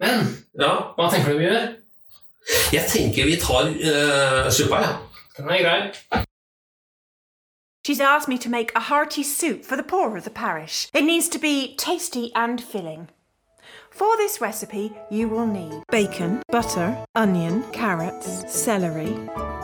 Men 0.00 0.30
Ja. 0.60 0.70
hva 0.96 1.10
tenker 1.10 1.32
du 1.34 1.38
vi 1.42 1.48
gjør? 1.50 1.66
Jeg 2.72 2.86
tenker 2.92 3.26
vi 3.26 3.36
tar 3.40 3.66
uh, 3.72 4.50
suppa, 4.52 4.80
jeg. 4.84 4.94
Ja. 4.94 5.03
Den 5.36 5.48
er 5.48 5.58
grei. 5.58 5.92
She's 7.84 8.00
asked 8.00 8.28
me 8.28 8.38
to 8.38 8.48
make 8.48 8.72
a 8.74 8.80
hearty 8.80 9.24
soup 9.24 9.64
for 9.64 9.76
the 9.76 9.82
poor 9.82 10.16
of 10.16 10.24
the 10.24 10.30
parish. 10.30 10.88
It 10.94 11.04
needs 11.04 11.28
to 11.30 11.38
be 11.38 11.74
tasty 11.76 12.30
and 12.34 12.60
filling. 12.60 13.08
For 13.90 14.16
this 14.16 14.40
recipe, 14.40 14.92
you 15.10 15.28
will 15.28 15.46
need 15.46 15.82
bacon, 15.90 16.40
butter, 16.52 17.04
onion, 17.14 17.64
carrots, 17.72 18.44
celery, 18.48 19.16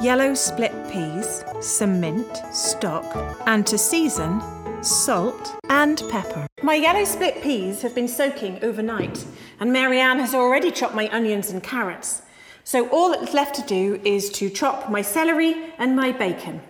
yellow 0.03 0.35
split 0.35 0.73
peas, 0.91 1.45
some 1.61 2.01
mint, 2.01 2.43
stock, 2.53 3.07
and 3.47 3.65
to 3.69 3.79
season, 3.79 4.43
salt 4.83 5.55
and 5.69 6.03
pepper. 6.11 6.47
My 6.63 6.75
yellow 6.75 7.05
split 7.05 7.43
peas 7.43 7.81
have 7.83 7.95
been 7.95 8.09
soaking 8.09 8.63
overnight, 8.65 9.25
and 9.61 9.73
Mary 9.73 9.97
Marianne 9.97 10.19
has 10.19 10.35
already 10.35 10.73
chopped 10.73 10.95
my 10.95 11.09
onions 11.11 11.51
and 11.51 11.63
carrots. 11.63 12.23
So 12.71 12.89
all 12.91 13.11
that's 13.11 13.35
left 13.35 13.57
to 13.57 13.63
do 13.63 14.01
is 14.05 14.31
to 14.31 14.49
chop 14.49 14.89
my 14.89 15.03
celery 15.03 15.73
and 15.77 15.97
my 15.97 16.13
bacon. 16.13 16.63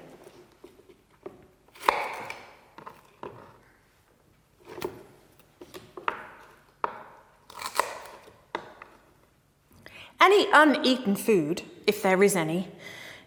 Any 10.18 10.46
uneaten 10.54 11.16
food, 11.16 11.64
if 11.86 12.02
there 12.02 12.22
is 12.22 12.34
any, 12.34 12.68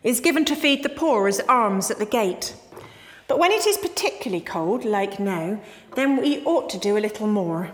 is 0.02 0.20
given 0.20 0.44
to 0.46 0.56
feed 0.56 0.82
the 0.82 0.90
poor 0.90 1.28
as 1.28 1.42
alms 1.42 1.92
at 1.92 2.00
the 2.00 2.08
gate. 2.08 2.56
But 3.28 3.38
when 3.38 3.52
it 3.52 3.68
is 3.68 3.78
particularly 3.78 4.44
cold, 4.44 4.84
like 4.84 5.20
now, 5.20 5.62
then 5.96 6.18
we 6.20 6.44
ought 6.44 6.72
to 6.72 6.80
do 6.80 6.98
a 6.98 7.06
little 7.06 7.28
more. 7.28 7.70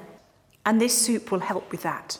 And 0.65 0.81
this 0.81 0.97
soup 0.97 1.31
will 1.31 1.39
help 1.39 1.71
with 1.71 1.83
that. 1.83 2.19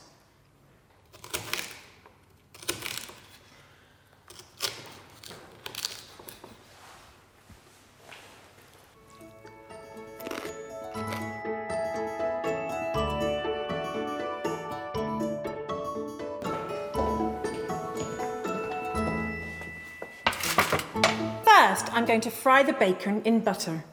I'm 21.99 22.05
going 22.05 22.21
to 22.21 22.31
fry 22.31 22.63
the 22.63 22.71
bacon 22.71 23.21
in 23.25 23.41
butter. 23.41 23.83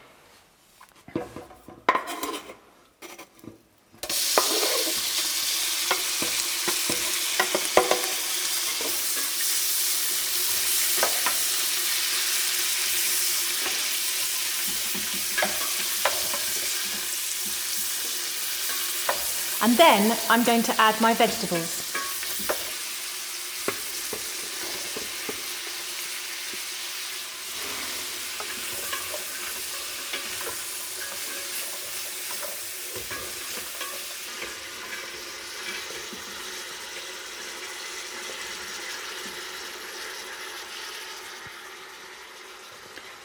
And 19.60 19.76
then 19.76 20.16
I'm 20.30 20.44
going 20.44 20.62
to 20.62 20.80
add 20.80 21.00
my 21.00 21.12
vegetables. 21.12 21.85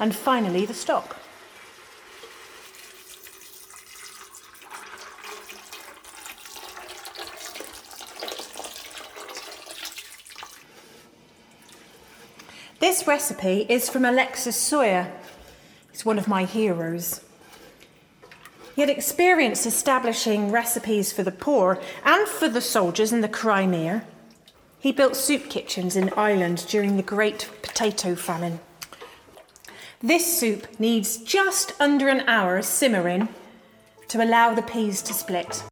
And 0.02 0.16
finally 0.16 0.66
the 0.66 0.74
stock. 0.74 1.16
This 12.80 13.06
recipe 13.06 13.68
is 13.70 13.90
from 13.90 14.04
Alexis 14.04 14.58
Soyer. 14.58 15.12
He's 15.92 16.04
one 16.04 16.18
of 16.18 16.28
my 16.28 16.46
heroes. 16.46 17.22
He 18.76 18.82
had 18.82 18.90
experience 18.90 19.68
establishing 19.68 20.52
recipes 20.52 21.12
for 21.12 21.22
the 21.22 21.32
poor 21.32 21.80
and 22.04 22.28
for 22.28 22.50
the 22.50 22.60
soldiers 22.60 23.14
in 23.14 23.22
the 23.22 23.30
Crimea. 23.30 24.04
He 24.80 24.92
built 24.92 25.16
soup 25.16 25.48
kitchens 25.48 25.96
in 25.96 26.10
Ireland 26.18 26.66
during 26.68 26.98
the 26.98 27.04
Great 27.04 27.48
Potato 27.62 28.16
Famine. 28.16 28.62
This 30.04 30.40
soup 30.40 30.80
needs 30.80 31.18
just 31.18 31.80
under 31.80 32.10
an 32.10 32.22
hour 32.22 32.64
simmering 32.64 33.30
to 34.08 34.24
allow 34.24 34.52
the 34.56 34.64
peas 34.64 35.00
to 35.04 35.14
split. 35.14 35.64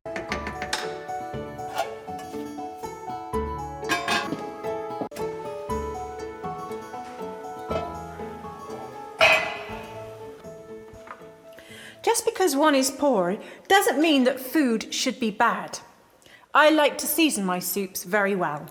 Just 12.03 12.23
because 12.23 12.55
one 12.55 12.75
is 12.75 12.91
poor 12.91 13.36
doesn't 13.67 13.99
mean 13.99 14.25
that 14.25 14.39
food 14.39 14.93
should 14.93 15.19
be 15.19 15.32
bad. 15.32 15.80
I 16.53 16.69
like 16.69 16.99
to 16.99 17.07
season 17.07 17.45
my 17.45 17.57
soups 17.57 18.03
very 18.03 18.36
well. 18.36 18.67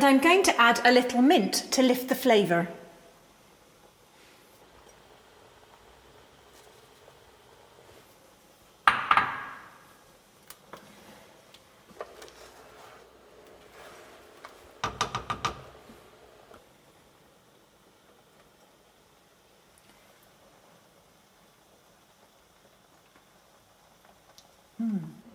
And 0.00 0.06
I'm 0.06 0.18
going 0.18 0.42
to 0.44 0.58
add 0.58 0.80
a 0.82 0.92
little 0.92 1.20
mint 1.20 1.52
to 1.72 1.82
lift 1.82 2.08
the 2.08 2.14
flavour. 2.14 2.68
Hmm. 24.78 25.29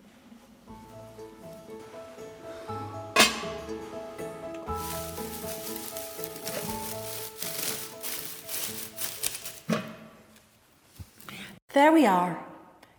There 11.76 11.92
we 11.92 12.06
are. 12.06 12.38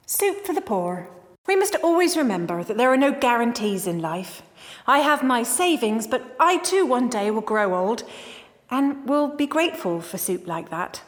Soup 0.06 0.46
for 0.46 0.54
the 0.54 0.62
poor. 0.62 1.08
We 1.48 1.56
must 1.56 1.76
always 1.84 2.16
remember 2.16 2.64
that 2.64 2.78
there 2.78 2.94
are 2.94 3.04
no 3.08 3.12
guarantees 3.12 3.88
in 3.88 4.04
life. 4.04 4.44
I 4.86 5.00
have 5.00 5.24
my 5.24 5.42
savings, 5.42 6.06
but 6.06 6.22
I 6.40 6.58
too 6.58 6.86
one 6.86 7.10
day 7.10 7.32
will 7.32 7.42
grow 7.42 7.74
old 7.74 8.04
and 8.70 9.10
will 9.10 9.30
be 9.30 9.48
grateful 9.48 10.00
for 10.00 10.20
soup 10.20 10.46
like 10.46 10.70
that. 10.70 11.02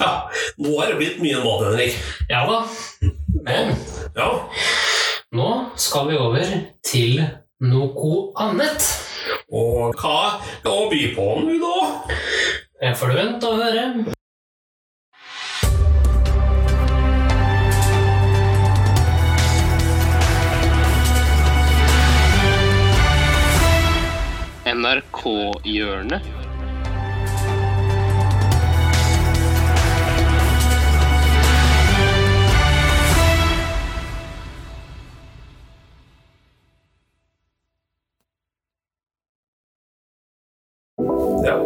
Ja, 0.00 0.28
nå 0.58 0.74
er 0.82 0.90
det 0.90 0.96
blitt 0.98 1.22
mye 1.22 1.38
mat, 1.44 1.62
Henrik. 1.68 1.94
Ja 2.28 2.42
da. 2.50 2.58
Men 3.46 3.72
Ja. 4.16 4.28
nå 5.30 5.48
skal 5.76 6.10
vi 6.10 6.18
over 6.18 6.50
til 6.82 7.22
noe 7.60 8.12
annet. 8.42 8.90
Og 9.52 9.94
hva 10.02 10.42
å 10.66 10.90
by 10.90 11.14
på 11.14 11.30
nå, 11.46 11.62
da? 11.62 12.18
Jeg 12.82 12.98
får 12.98 13.06
du 13.14 13.18
vente 13.22 13.54
og 13.54 13.62
høre. 13.62 14.15
NRK-hjørnet. 24.76 26.22
Ja. 41.46 41.56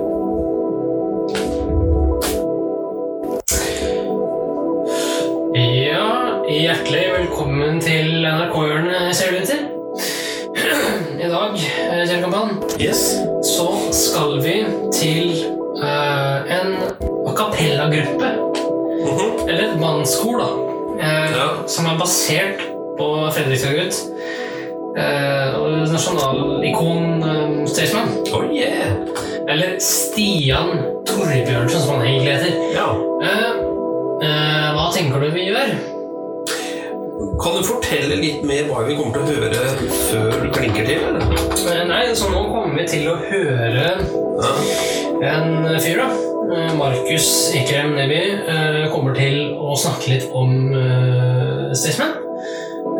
Ja, 5.54 6.38
hjertelig 6.46 7.12
velkommen 7.18 7.80
til 7.80 8.22
NRK-hjørnet, 8.22 9.16
ser 9.16 9.34
det 9.34 9.42
ut 9.42 9.52
til. 9.54 9.69
Dag, 11.40 11.56
eh, 11.56 12.04
kjære 12.08 12.20
kampan, 12.20 12.50
Yes. 12.80 13.16
så 13.56 13.66
skal 13.92 14.42
vi 14.44 14.64
til 14.92 15.30
uh, 15.82 16.36
en 16.56 16.74
a 17.28 17.32
cappella-gruppe. 17.36 18.28
Mhm. 19.06 19.48
Eller 19.48 19.72
et 19.72 19.80
mannskor, 19.80 20.36
da. 20.38 20.48
Uh, 21.00 21.30
Ja. 21.36 21.46
Som 21.66 21.86
er 21.86 21.98
basert 21.98 22.60
på 22.98 23.06
Fredrikstad-gutt. 23.32 23.96
Uh, 24.98 25.88
nasjonalikon 25.92 27.22
uh, 27.22 27.66
Staysman. 27.66 28.08
Oh 28.34 28.44
yeah. 28.54 28.92
Eller 29.48 29.78
Stian 29.78 30.68
Torbjørnsen, 31.06 31.80
som 31.80 31.94
han 31.94 32.06
egentlig 32.06 32.32
heter. 32.32 32.52
Ja. 32.74 32.88
Hva 34.76 34.92
tenker 34.92 35.20
du 35.20 35.30
vi 35.30 35.48
gjør? 35.48 35.72
Kan 37.20 37.56
du 37.56 37.64
fortelle 37.66 38.16
litt 38.16 38.44
mer 38.48 38.68
hva 38.70 38.84
vi 38.86 38.94
kommer 38.96 39.18
til 39.18 39.24
å 39.24 39.34
høre 39.34 39.90
før 40.08 40.36
du 40.40 40.48
klinker 40.54 40.86
til? 40.88 41.02
eller? 41.10 41.24
Eh, 41.68 41.82
nei, 41.88 42.02
så 42.16 42.30
nå 42.32 42.46
kommer 42.48 42.80
vi 42.80 42.86
til 42.88 43.10
å 43.12 43.16
høre 43.20 43.90
Ja. 44.40 44.52
en 45.28 45.80
fyr, 45.84 46.00
da. 46.00 46.08
Eh, 46.50 46.72
Markus 46.78 47.28
Ekrem 47.54 47.92
Neby 47.98 48.20
eh, 48.48 48.86
kommer 48.92 49.12
til 49.14 49.52
å 49.60 49.76
snakke 49.76 50.14
litt 50.14 50.30
om 50.32 50.72
Staysman. 51.76 52.16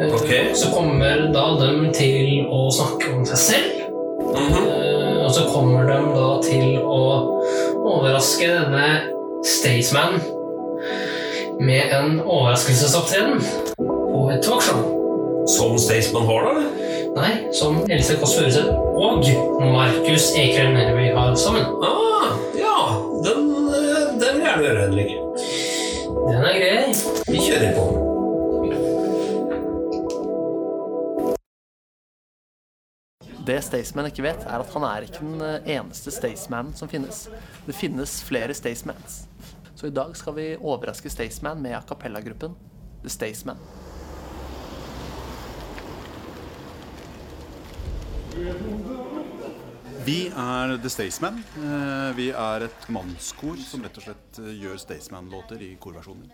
Eh, 0.01 0.53
Så 0.55 0.69
kommer 0.75 1.25
da 1.33 1.47
dem 1.61 1.89
til 1.97 2.45
å 2.51 2.69
snakke 2.77 3.15
om 3.17 3.25
seg 3.25 3.39
selv. 3.39 3.77
Mm 4.21 4.37
-hmm. 4.37 5.25
og 5.25 5.31
så 5.35 5.43
kommer 5.53 5.87
de 5.87 5.99
da 6.15 6.41
til 6.43 6.79
å 6.79 7.43
overraske 7.85 8.47
denne 8.47 9.01
Staysman 9.45 10.21
med 11.61 11.83
en 11.93 12.21
overraskelsesopptreden 12.21 13.41
et 14.31 14.43
talkshow. 14.43 14.81
Som 15.49 15.79
Staysman 15.79 16.27
har, 16.29 16.47
da? 16.47 16.53
Nei, 17.17 17.31
som 17.57 17.81
Else 17.91 18.15
Kåss 18.21 18.37
Furuseth 18.39 18.71
og 19.01 19.25
Markus 19.73 20.31
Ekrem 20.39 20.77
Nervi 20.77 21.09
har 21.17 21.35
sammen. 21.35 21.65
Ah, 21.83 22.37
ja. 22.59 22.77
Den, 23.25 23.49
eh, 23.67 24.13
den 24.21 24.39
vil 24.39 24.45
jeg 24.45 24.53
gjerne 24.53 24.69
høre, 24.69 24.85
Henrik. 24.85 25.11
Den 26.29 26.45
er 26.45 26.55
grei. 26.61 26.95
Vi 27.27 27.43
kjører 27.49 27.75
på. 27.75 27.89
Det 33.51 33.59
Staysman 33.67 34.07
ikke 34.13 34.23
vet, 34.29 34.47
er 34.47 34.63
at 34.63 34.75
han 34.77 34.85
er 34.87 35.09
ikke 35.09 35.25
den 35.25 35.43
eh, 35.43 35.75
eneste 35.81 36.15
Staysmanen 36.15 36.77
som 36.79 36.93
finnes. 36.93 37.25
Det 37.67 37.75
finnes 37.75 38.21
flere 38.23 38.55
Staysmans. 38.55 39.25
Så 39.75 39.89
i 39.89 39.95
dag 39.97 40.15
skal 40.15 40.37
vi 40.37 40.51
overraske 40.61 41.11
Staysman 41.11 41.59
med 41.65 41.75
a 41.75 41.83
cappella-gruppen 41.89 42.55
The 43.03 43.11
Staysman. 43.11 43.59
Vi 50.05 50.27
er 50.29 50.77
The 50.83 50.89
Staysman. 50.91 51.43
Eh, 51.57 52.17
Vi 52.17 52.31
er 52.31 52.65
et 52.65 52.87
mannskor 52.89 53.59
som 53.61 53.83
rett 53.85 53.99
og 54.01 54.07
slett 54.07 54.39
eh, 54.41 54.55
gjør 54.63 54.79
Staysman-låter 54.81 55.61
i 55.63 55.75
korversjoner. 55.81 56.31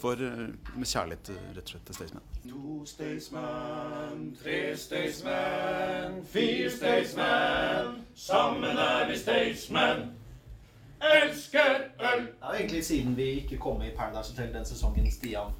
For, 0.00 0.16
eh, 0.16 0.46
med 0.74 0.88
kjærlighet 0.88 1.28
rett 1.56 1.66
og 1.66 1.74
slett 1.74 1.84
til 1.90 1.98
Staysman. 1.98 2.24
To 2.48 2.78
Staysman, 2.88 4.22
tre 4.40 4.60
Staysman, 4.76 6.16
fire 6.32 6.70
Staysman. 6.72 8.00
Sammen 8.16 8.80
er 8.88 9.06
vi 9.10 9.18
Staysman. 9.20 10.06
Elsker 11.00 11.70
øl. 12.00 12.26
Det 12.26 12.40
er 12.40 12.54
jo 12.54 12.58
egentlig 12.58 12.84
siden 12.84 13.16
vi 13.16 13.28
ikke 13.42 13.58
kom 13.60 13.78
med 13.78 13.92
i 13.92 13.96
Paradise 13.96 14.32
Hotel 14.32 14.54
den 14.54 14.64
sesongen 14.68 15.10
Stian 15.12 15.52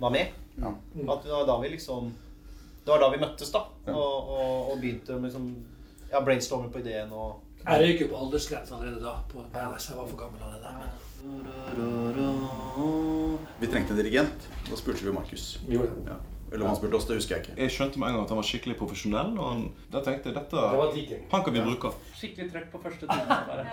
var 0.00 0.10
med. 0.16 0.32
At 0.64 1.22
det 1.24 1.32
var 1.32 1.46
da 1.48 1.60
vi 1.60 1.68
liksom 1.76 2.14
Det 2.86 2.92
var 2.92 3.00
da 3.02 3.08
vi 3.10 3.18
møttes, 3.18 3.48
da. 3.50 3.64
Og, 3.90 4.28
og, 4.30 4.70
og 4.70 4.76
begynte 4.78 5.16
å 5.16 5.18
liksom 5.18 5.48
ja, 6.12 6.20
brainstorme 6.22 6.68
på 6.70 6.78
ideen 6.84 7.10
og 7.10 7.42
Jeg 7.64 7.82
røyker 7.82 8.12
på 8.12 8.20
aldersgrensa 8.20 8.76
allerede 8.76 9.02
da. 9.02 9.14
på. 9.26 9.42
Jeg 9.50 9.66
var 9.72 10.06
for 10.06 10.20
gammel 10.20 10.44
allerede. 10.46 10.70
Men 11.26 11.42
Vi 13.58 13.66
trengte 13.72 13.90
en 13.90 13.98
dirigent. 13.98 14.48
Da 14.70 14.78
spurte 14.78 15.02
vi 15.02 15.16
Markus. 15.18 15.58
Ja. 15.66 15.82
Eller 16.52 16.62
om 16.62 16.70
han 16.70 16.76
spurte 16.78 16.94
oss, 17.00 17.08
det 17.10 17.18
husker 17.18 17.34
jeg 17.36 17.44
ikke. 17.48 17.58
Jeg 17.58 17.74
skjønte 17.74 17.98
med 17.98 18.06
en 18.06 18.14
gang 18.20 18.24
at 18.28 18.30
han 18.36 18.38
var 18.38 18.46
skikkelig 18.52 18.78
profesjonell, 18.78 19.34
og 19.34 19.50
han, 19.50 19.66
da 19.90 20.06
tenkte 20.06 20.30
jeg 20.30 20.38
dette 20.38 20.54
Det 20.54 20.78
var. 20.78 20.94
Han 21.34 21.42
kan 21.42 21.58
vi 21.58 21.66
bruke. 21.66 21.90
Skikkelig 22.14 22.52
trøkk 22.54 22.70
på 22.70 22.86
første 22.86 23.10
time. 23.10 23.26
Bare. 23.50 23.64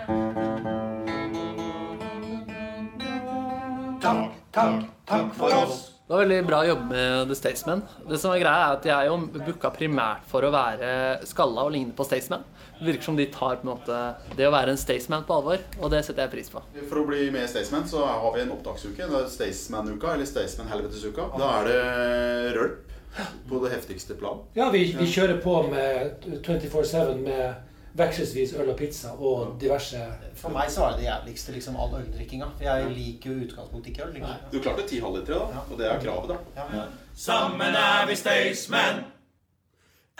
Takk, 4.02 4.40
takk, 4.58 4.88
takk 5.06 5.36
for 5.38 5.62
oss. 5.62 5.93
Det 6.04 6.12
var 6.12 6.20
veldig 6.20 6.38
bra 6.44 6.58
å 6.60 6.66
jobbe 6.68 6.84
med 6.90 7.30
The 7.30 7.36
Staysman. 7.38 7.80
Det 8.04 8.18
som 8.20 8.34
er 8.34 8.42
greia 8.42 8.64
er 8.66 8.74
at 8.74 8.84
Jeg 8.84 8.92
er 8.92 9.06
jo 9.08 9.14
booka 9.38 9.70
primært 9.72 10.26
for 10.28 10.44
å 10.44 10.50
være 10.52 10.90
skalla 11.24 11.62
og 11.64 11.72
ligne 11.72 11.94
på 11.96 12.04
Staysman. 12.04 12.42
Det 12.76 12.90
virker 12.90 13.06
som 13.06 13.16
de 13.16 13.24
tar 13.32 13.62
på 13.62 13.64
en 13.64 13.70
måte 13.70 14.00
det 14.36 14.44
å 14.44 14.50
være 14.52 14.74
en 14.74 14.80
Staysman 14.82 15.24
på 15.24 15.38
alvor, 15.38 15.64
og 15.80 15.94
det 15.94 16.02
setter 16.04 16.26
jeg 16.26 16.32
pris 16.34 16.52
på. 16.52 16.60
For 16.90 17.00
å 17.00 17.06
bli 17.08 17.30
med 17.32 17.46
i 17.46 17.48
Staysman 17.48 17.88
så 17.88 18.04
har 18.04 18.36
vi 18.36 18.42
en 18.44 18.52
opptaksuke. 18.52 19.08
Det 19.08 19.22
er 19.22 19.32
Staysman-uka, 19.32 20.12
eller 20.12 20.28
Staysman-helvetesuka. 20.28 21.30
Da 21.40 21.50
er 21.62 21.70
det 21.70 22.54
rølp 22.58 22.92
på 23.48 23.64
det 23.64 23.72
heftigste 23.72 24.20
plan. 24.20 24.44
Ja, 24.60 24.68
vi, 24.74 24.84
vi 24.98 25.08
kjører 25.08 25.40
på 25.40 25.56
med 25.72 26.28
24-7 26.44 27.16
med 27.24 27.73
vekselvis 27.94 28.52
øl 28.58 28.70
og 28.72 28.76
pizza 28.78 29.12
og 29.14 29.54
diverse 29.60 30.00
For 30.38 30.50
meg 30.54 30.70
så 30.70 30.80
var 30.82 30.90
det 30.94 31.04
det 31.04 31.08
jævligste, 31.08 31.52
liksom 31.54 31.76
all 31.78 31.94
øldrikkinga. 32.00 32.46
Jeg 32.60 32.90
liker 32.90 33.30
jo 33.30 33.36
i 33.38 33.44
utgangspunktet 33.46 33.90
ikke 33.92 34.06
øl. 34.06 34.14
Liksom. 34.18 34.36
Du 34.52 34.60
klarte 34.60 34.86
ti 34.88 35.00
halvlitere, 35.00 35.38
da. 35.38 35.64
Og 35.70 35.78
det 35.78 35.86
er 35.90 36.00
kravet, 36.02 36.28
da. 36.34 36.36
Ja. 36.60 36.86
Sammen 37.14 37.74
er 37.78 38.06
vi 38.10 38.16
Staysman. 38.18 39.04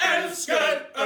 Elsker 0.05 0.55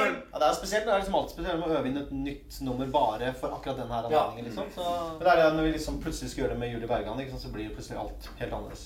øl! 0.01 0.13
Ja, 0.33 0.37
det 0.39 0.47
er 0.47 0.53
spesielt. 0.57 0.85
Det 0.85 0.93
er 0.93 0.97
liksom 0.97 1.15
alltid 1.15 1.35
spesielt 1.35 1.59
med 1.59 1.67
å 1.67 1.75
øve 1.77 1.87
inn 1.89 1.97
et 2.01 2.11
nytt 2.11 2.61
nummer 2.65 2.87
bare 2.93 3.33
for 3.41 3.47
akkurat 3.57 3.77
den 3.77 3.91
her 3.93 4.03
anledningen. 4.09 4.45
Liksom. 4.49 4.65
Så, 4.75 4.85
men 5.17 5.25
det 5.25 5.31
er 5.33 5.37
det 5.43 5.55
når 5.57 5.63
vi 5.67 5.75
liksom 5.77 6.01
plutselig 6.01 6.31
skal 6.31 6.41
gjøre 6.43 6.53
det 6.55 6.61
med 6.63 6.73
Julie 6.73 6.89
Bergan, 6.89 7.21
liksom, 7.21 7.39
så 7.39 7.53
blir 7.53 7.69
det 7.69 7.75
plutselig 7.77 7.99
alt 8.01 8.29
helt 8.41 8.53
annerledes. 8.53 8.83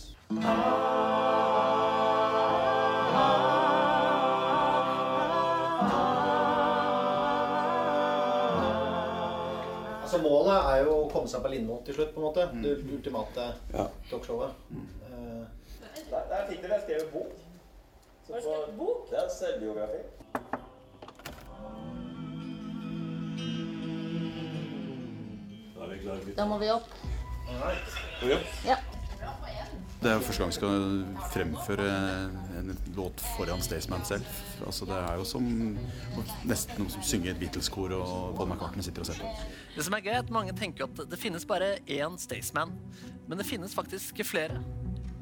Altså 10.13 10.29
Målet 10.29 10.57
er 10.71 10.83
jo 10.85 10.91
å 10.93 11.05
komme 11.09 11.29
seg 11.31 11.41
på 11.41 11.49
Lindmo 11.49 11.79
til 11.85 11.95
slutt, 11.97 12.11
på 12.13 12.21
en 12.21 12.25
måte. 12.27 12.43
Det 12.61 12.73
ultimate 12.93 13.45
Ja. 13.73 13.85
talkshowet. 14.11 14.51
Eh, 15.07 15.45
Der, 16.11 16.27
der 16.29 16.45
fikk 16.49 16.61
dere 16.61 16.77
skrevet 16.83 17.09
bok. 17.13 17.31
Så 18.27 18.33
på, 18.43 18.53
bok? 18.77 19.09
Det 19.09 19.17
er 19.17 19.29
selvbiografi. 19.29 20.03
Da 25.75 25.83
er 25.83 25.89
vi 25.89 25.97
klare. 26.03 26.35
Da 26.37 26.45
må 26.45 26.57
vi 26.61 26.69
opp. 26.69 26.87
Ja. 28.65 28.77
Det 30.03 30.11
er 30.11 30.17
jo 30.17 30.23
første 30.27 30.41
gang 30.41 30.49
vi 30.51 30.55
skal 30.57 30.81
fremføre 31.31 31.91
en 32.59 32.71
låt 32.97 33.21
foran 33.37 33.61
Staysman 33.63 34.01
selv. 34.03 34.25
Altså 34.65 34.85
Det 34.89 34.97
er 34.97 35.13
jo 35.15 35.23
som 35.27 35.45
nesten 36.43 36.81
noen 36.81 36.91
som 36.91 37.05
synger 37.07 37.31
et 37.31 37.39
Beatles-kor, 37.39 37.93
og 37.95 38.33
Paul 38.35 38.49
McCartney 38.49 38.83
sitter 38.83 39.05
og 39.05 39.07
ser 39.07 39.21
på. 39.21 39.31
Det 39.77 39.85
som 39.87 39.95
er 39.95 40.03
gøy, 40.03 40.11
er 40.11 40.25
at 40.25 40.33
mange 40.35 40.55
tenker 40.59 40.89
at 40.89 40.99
det 41.07 41.19
finnes 41.21 41.47
bare 41.47 41.77
én 41.87 42.17
Staysman. 42.19 42.75
Men 43.29 43.39
det 43.39 43.47
finnes 43.47 43.75
faktisk 43.77 44.19
flere. 44.27 44.59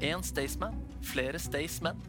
Én 0.02 0.26
Staysman, 0.26 0.82
flere 1.06 1.38
Staysmen. 1.38 2.02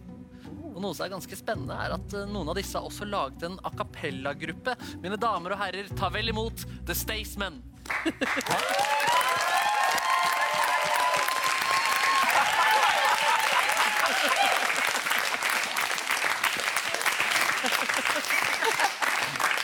Og 0.72 0.80
noe 0.80 0.96
som 0.96 1.04
er 1.04 1.12
ganske 1.12 1.36
spennende, 1.36 1.76
er 1.76 1.92
at 1.98 2.16
eh, 2.16 2.24
noen 2.32 2.48
av 2.48 2.56
disse 2.56 2.78
har 2.78 2.88
også 2.88 3.04
laget 3.04 3.44
en 3.50 3.60
a 3.60 3.74
cappella-gruppe. 3.76 4.78
Mine 5.04 5.20
damer 5.20 5.58
og 5.58 5.60
herrer, 5.60 5.92
ta 5.92 6.08
vel 6.14 6.32
imot 6.32 6.64
The 6.88 6.96
Staysmen. 6.96 7.60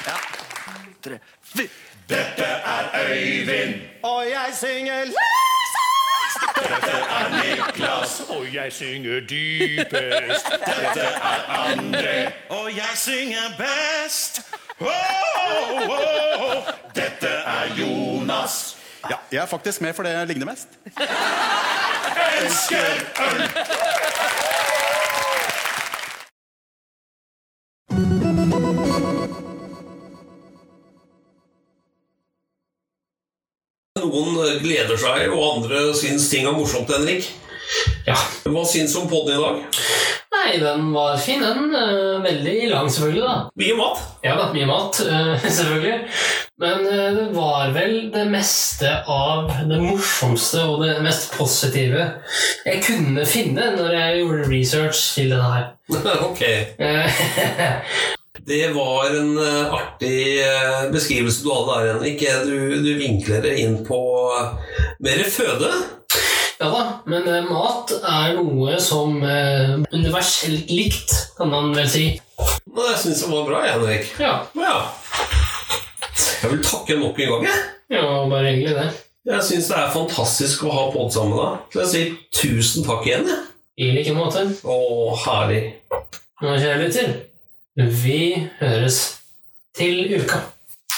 ja. 0.06 0.16
Tre, 1.02 1.18
fire. 1.42 1.68
Dette 2.08 2.44
er 2.44 2.84
Øyvind. 3.10 3.74
Og 4.02 4.24
jeg 4.26 4.54
synger 4.54 5.04
Dette 6.54 6.96
er 7.18 7.56
Niklas. 7.56 8.20
Og 8.28 8.54
jeg 8.54 8.72
synger 8.72 9.20
dypest. 9.20 10.50
Dette 10.50 11.00
er 11.00 11.40
André. 11.48 12.32
Og 12.48 12.76
jeg 12.76 12.94
synger 12.94 13.48
best. 13.58 14.40
Oh, 14.80 14.88
oh, 15.88 16.40
oh. 16.40 16.62
Dette 16.94 17.26
er 17.26 17.74
Jonas. 17.78 18.76
Ja, 19.10 19.16
jeg 19.32 19.42
er 19.42 19.46
faktisk 19.46 19.80
med 19.80 19.94
for 19.94 20.02
det 20.02 20.12
jeg 20.12 20.26
ligner 20.26 20.46
mest. 20.46 20.68
Elsker 22.42 22.78
øl. 23.20 23.42
Gleder 34.62 34.98
seg, 35.00 35.28
og 35.32 35.44
andre 35.58 35.88
syns 35.98 36.28
ting 36.32 36.46
er 36.48 36.56
morsomt, 36.56 36.90
Henrik. 36.94 37.28
Ja. 38.06 38.16
Hva 38.48 38.62
syns 38.64 38.94
du 38.94 39.02
om 39.02 39.08
podden 39.10 39.36
i 39.36 39.42
dag? 39.42 39.80
Nei, 40.38 40.58
den 40.62 40.86
var 40.94 41.18
fin, 41.20 41.42
den. 41.44 41.74
Eh, 41.76 42.22
Veldig 42.24 42.68
lang, 42.70 42.88
selvfølgelig. 42.92 43.24
da. 43.26 43.34
Mye 43.60 43.76
mat? 43.76 44.02
Ja 44.24 44.36
da, 44.38 44.46
mye 44.54 44.68
mat, 44.68 45.00
eh, 45.04 45.44
selvfølgelig. 45.58 45.98
Men 46.58 46.86
eh, 46.88 47.08
det 47.18 47.26
var 47.36 47.72
vel 47.76 47.96
det 48.14 48.24
meste 48.32 48.92
av 49.08 49.50
det 49.68 49.80
morsomste 49.82 50.64
og 50.64 50.82
det 50.86 50.96
mest 51.04 51.30
positive 51.36 52.06
jeg 52.66 52.80
kunne 52.86 53.26
finne 53.28 53.68
når 53.76 53.94
jeg 53.94 54.22
gjorde 54.22 54.48
research 54.52 55.02
til 55.18 55.34
denne 55.34 55.52
her. 55.52 55.68
ok. 56.30 56.44
Eh, 58.38 58.44
Det 58.46 58.68
var 58.74 59.06
en 59.16 59.38
eh, 59.38 59.72
artig 59.74 60.40
eh, 60.40 60.90
beskrivelse 60.92 61.42
du 61.44 61.50
hadde 61.52 61.74
der, 61.78 61.92
Henrik. 61.92 62.20
Du, 62.44 62.82
du 62.82 62.94
vinkler 62.98 63.42
det 63.42 63.56
inn 63.60 63.80
på 63.86 63.98
eh, 64.38 64.52
mer 65.00 65.24
føde. 65.30 65.70
Ja 66.58 66.68
da, 66.72 66.84
men 67.06 67.26
eh, 67.30 67.44
mat 67.46 67.92
er 68.02 68.34
noe 68.38 68.78
som 68.82 69.20
eh, 69.22 69.76
universelt 69.94 70.70
likt, 70.74 71.12
kan 71.38 71.50
man 71.52 71.70
vel 71.76 71.88
si. 71.90 72.06
Men 72.66 72.88
jeg 72.92 73.02
syns 73.04 73.22
det 73.24 73.30
var 73.32 73.44
bra, 73.46 73.60
Henrik. 73.66 74.08
Ja. 74.18 74.32
ja. 74.58 74.78
Jeg 76.42 76.50
vil 76.52 76.62
takke 76.66 76.98
nok 76.98 77.18
en 77.22 77.30
gang. 77.34 77.46
jeg. 77.46 77.62
Ja, 77.94 78.02
bare 78.30 78.50
hyggelig, 78.52 78.74
det. 78.78 78.88
Jeg 79.28 79.44
syns 79.44 79.68
det 79.70 79.76
er 79.78 79.90
fantastisk 79.92 80.64
å 80.66 80.72
ha 80.72 80.82
podd 80.94 81.12
sammen 81.14 81.34
med 81.36 81.44
deg. 81.44 81.62
Så 81.74 81.80
jeg 81.84 81.90
sier 81.92 82.12
tusen 82.40 82.86
takk 82.86 83.06
igjen. 83.06 83.26
jeg. 83.28 83.44
I 83.78 83.92
like 83.94 84.14
måte. 84.16 84.42
Å, 84.66 84.76
herlig. 85.26 85.60
Nå, 86.42 86.54
kjære 86.58 86.78
lytter, 86.84 87.12
vi 87.78 88.48
høres 88.58 89.20
til 89.78 90.20
uka. 90.20 90.40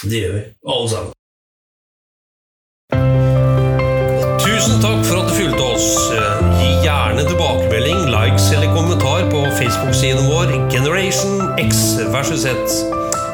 Det 0.03 0.21
gjør 0.23 0.33
vi, 0.33 0.45
alle 0.73 0.89
sammen. 0.89 1.13
Tusen 4.41 4.81
takk 4.81 5.05
for 5.05 5.21
at 5.21 5.29
du 5.29 5.35
fulgte 5.37 5.67
oss. 5.67 5.91
Gi 6.57 6.71
gjerne 6.87 7.27
tilbakemelding, 7.29 8.09
likes 8.15 8.49
eller 8.57 8.73
kommentar 8.73 9.29
på 9.33 9.45
Facebook-siden 9.61 10.31
vår 10.33 10.57
Generation 10.73 11.53
X 11.61 12.01
versus 12.15 12.47
Z. 12.47 12.79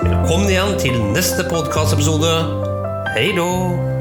Velkommen 0.02 0.50
igjen 0.50 0.78
til 0.82 1.02
neste 1.14 1.46
podkastepisode. 1.50 2.32
Hei 3.14 3.30
då! 3.36 3.95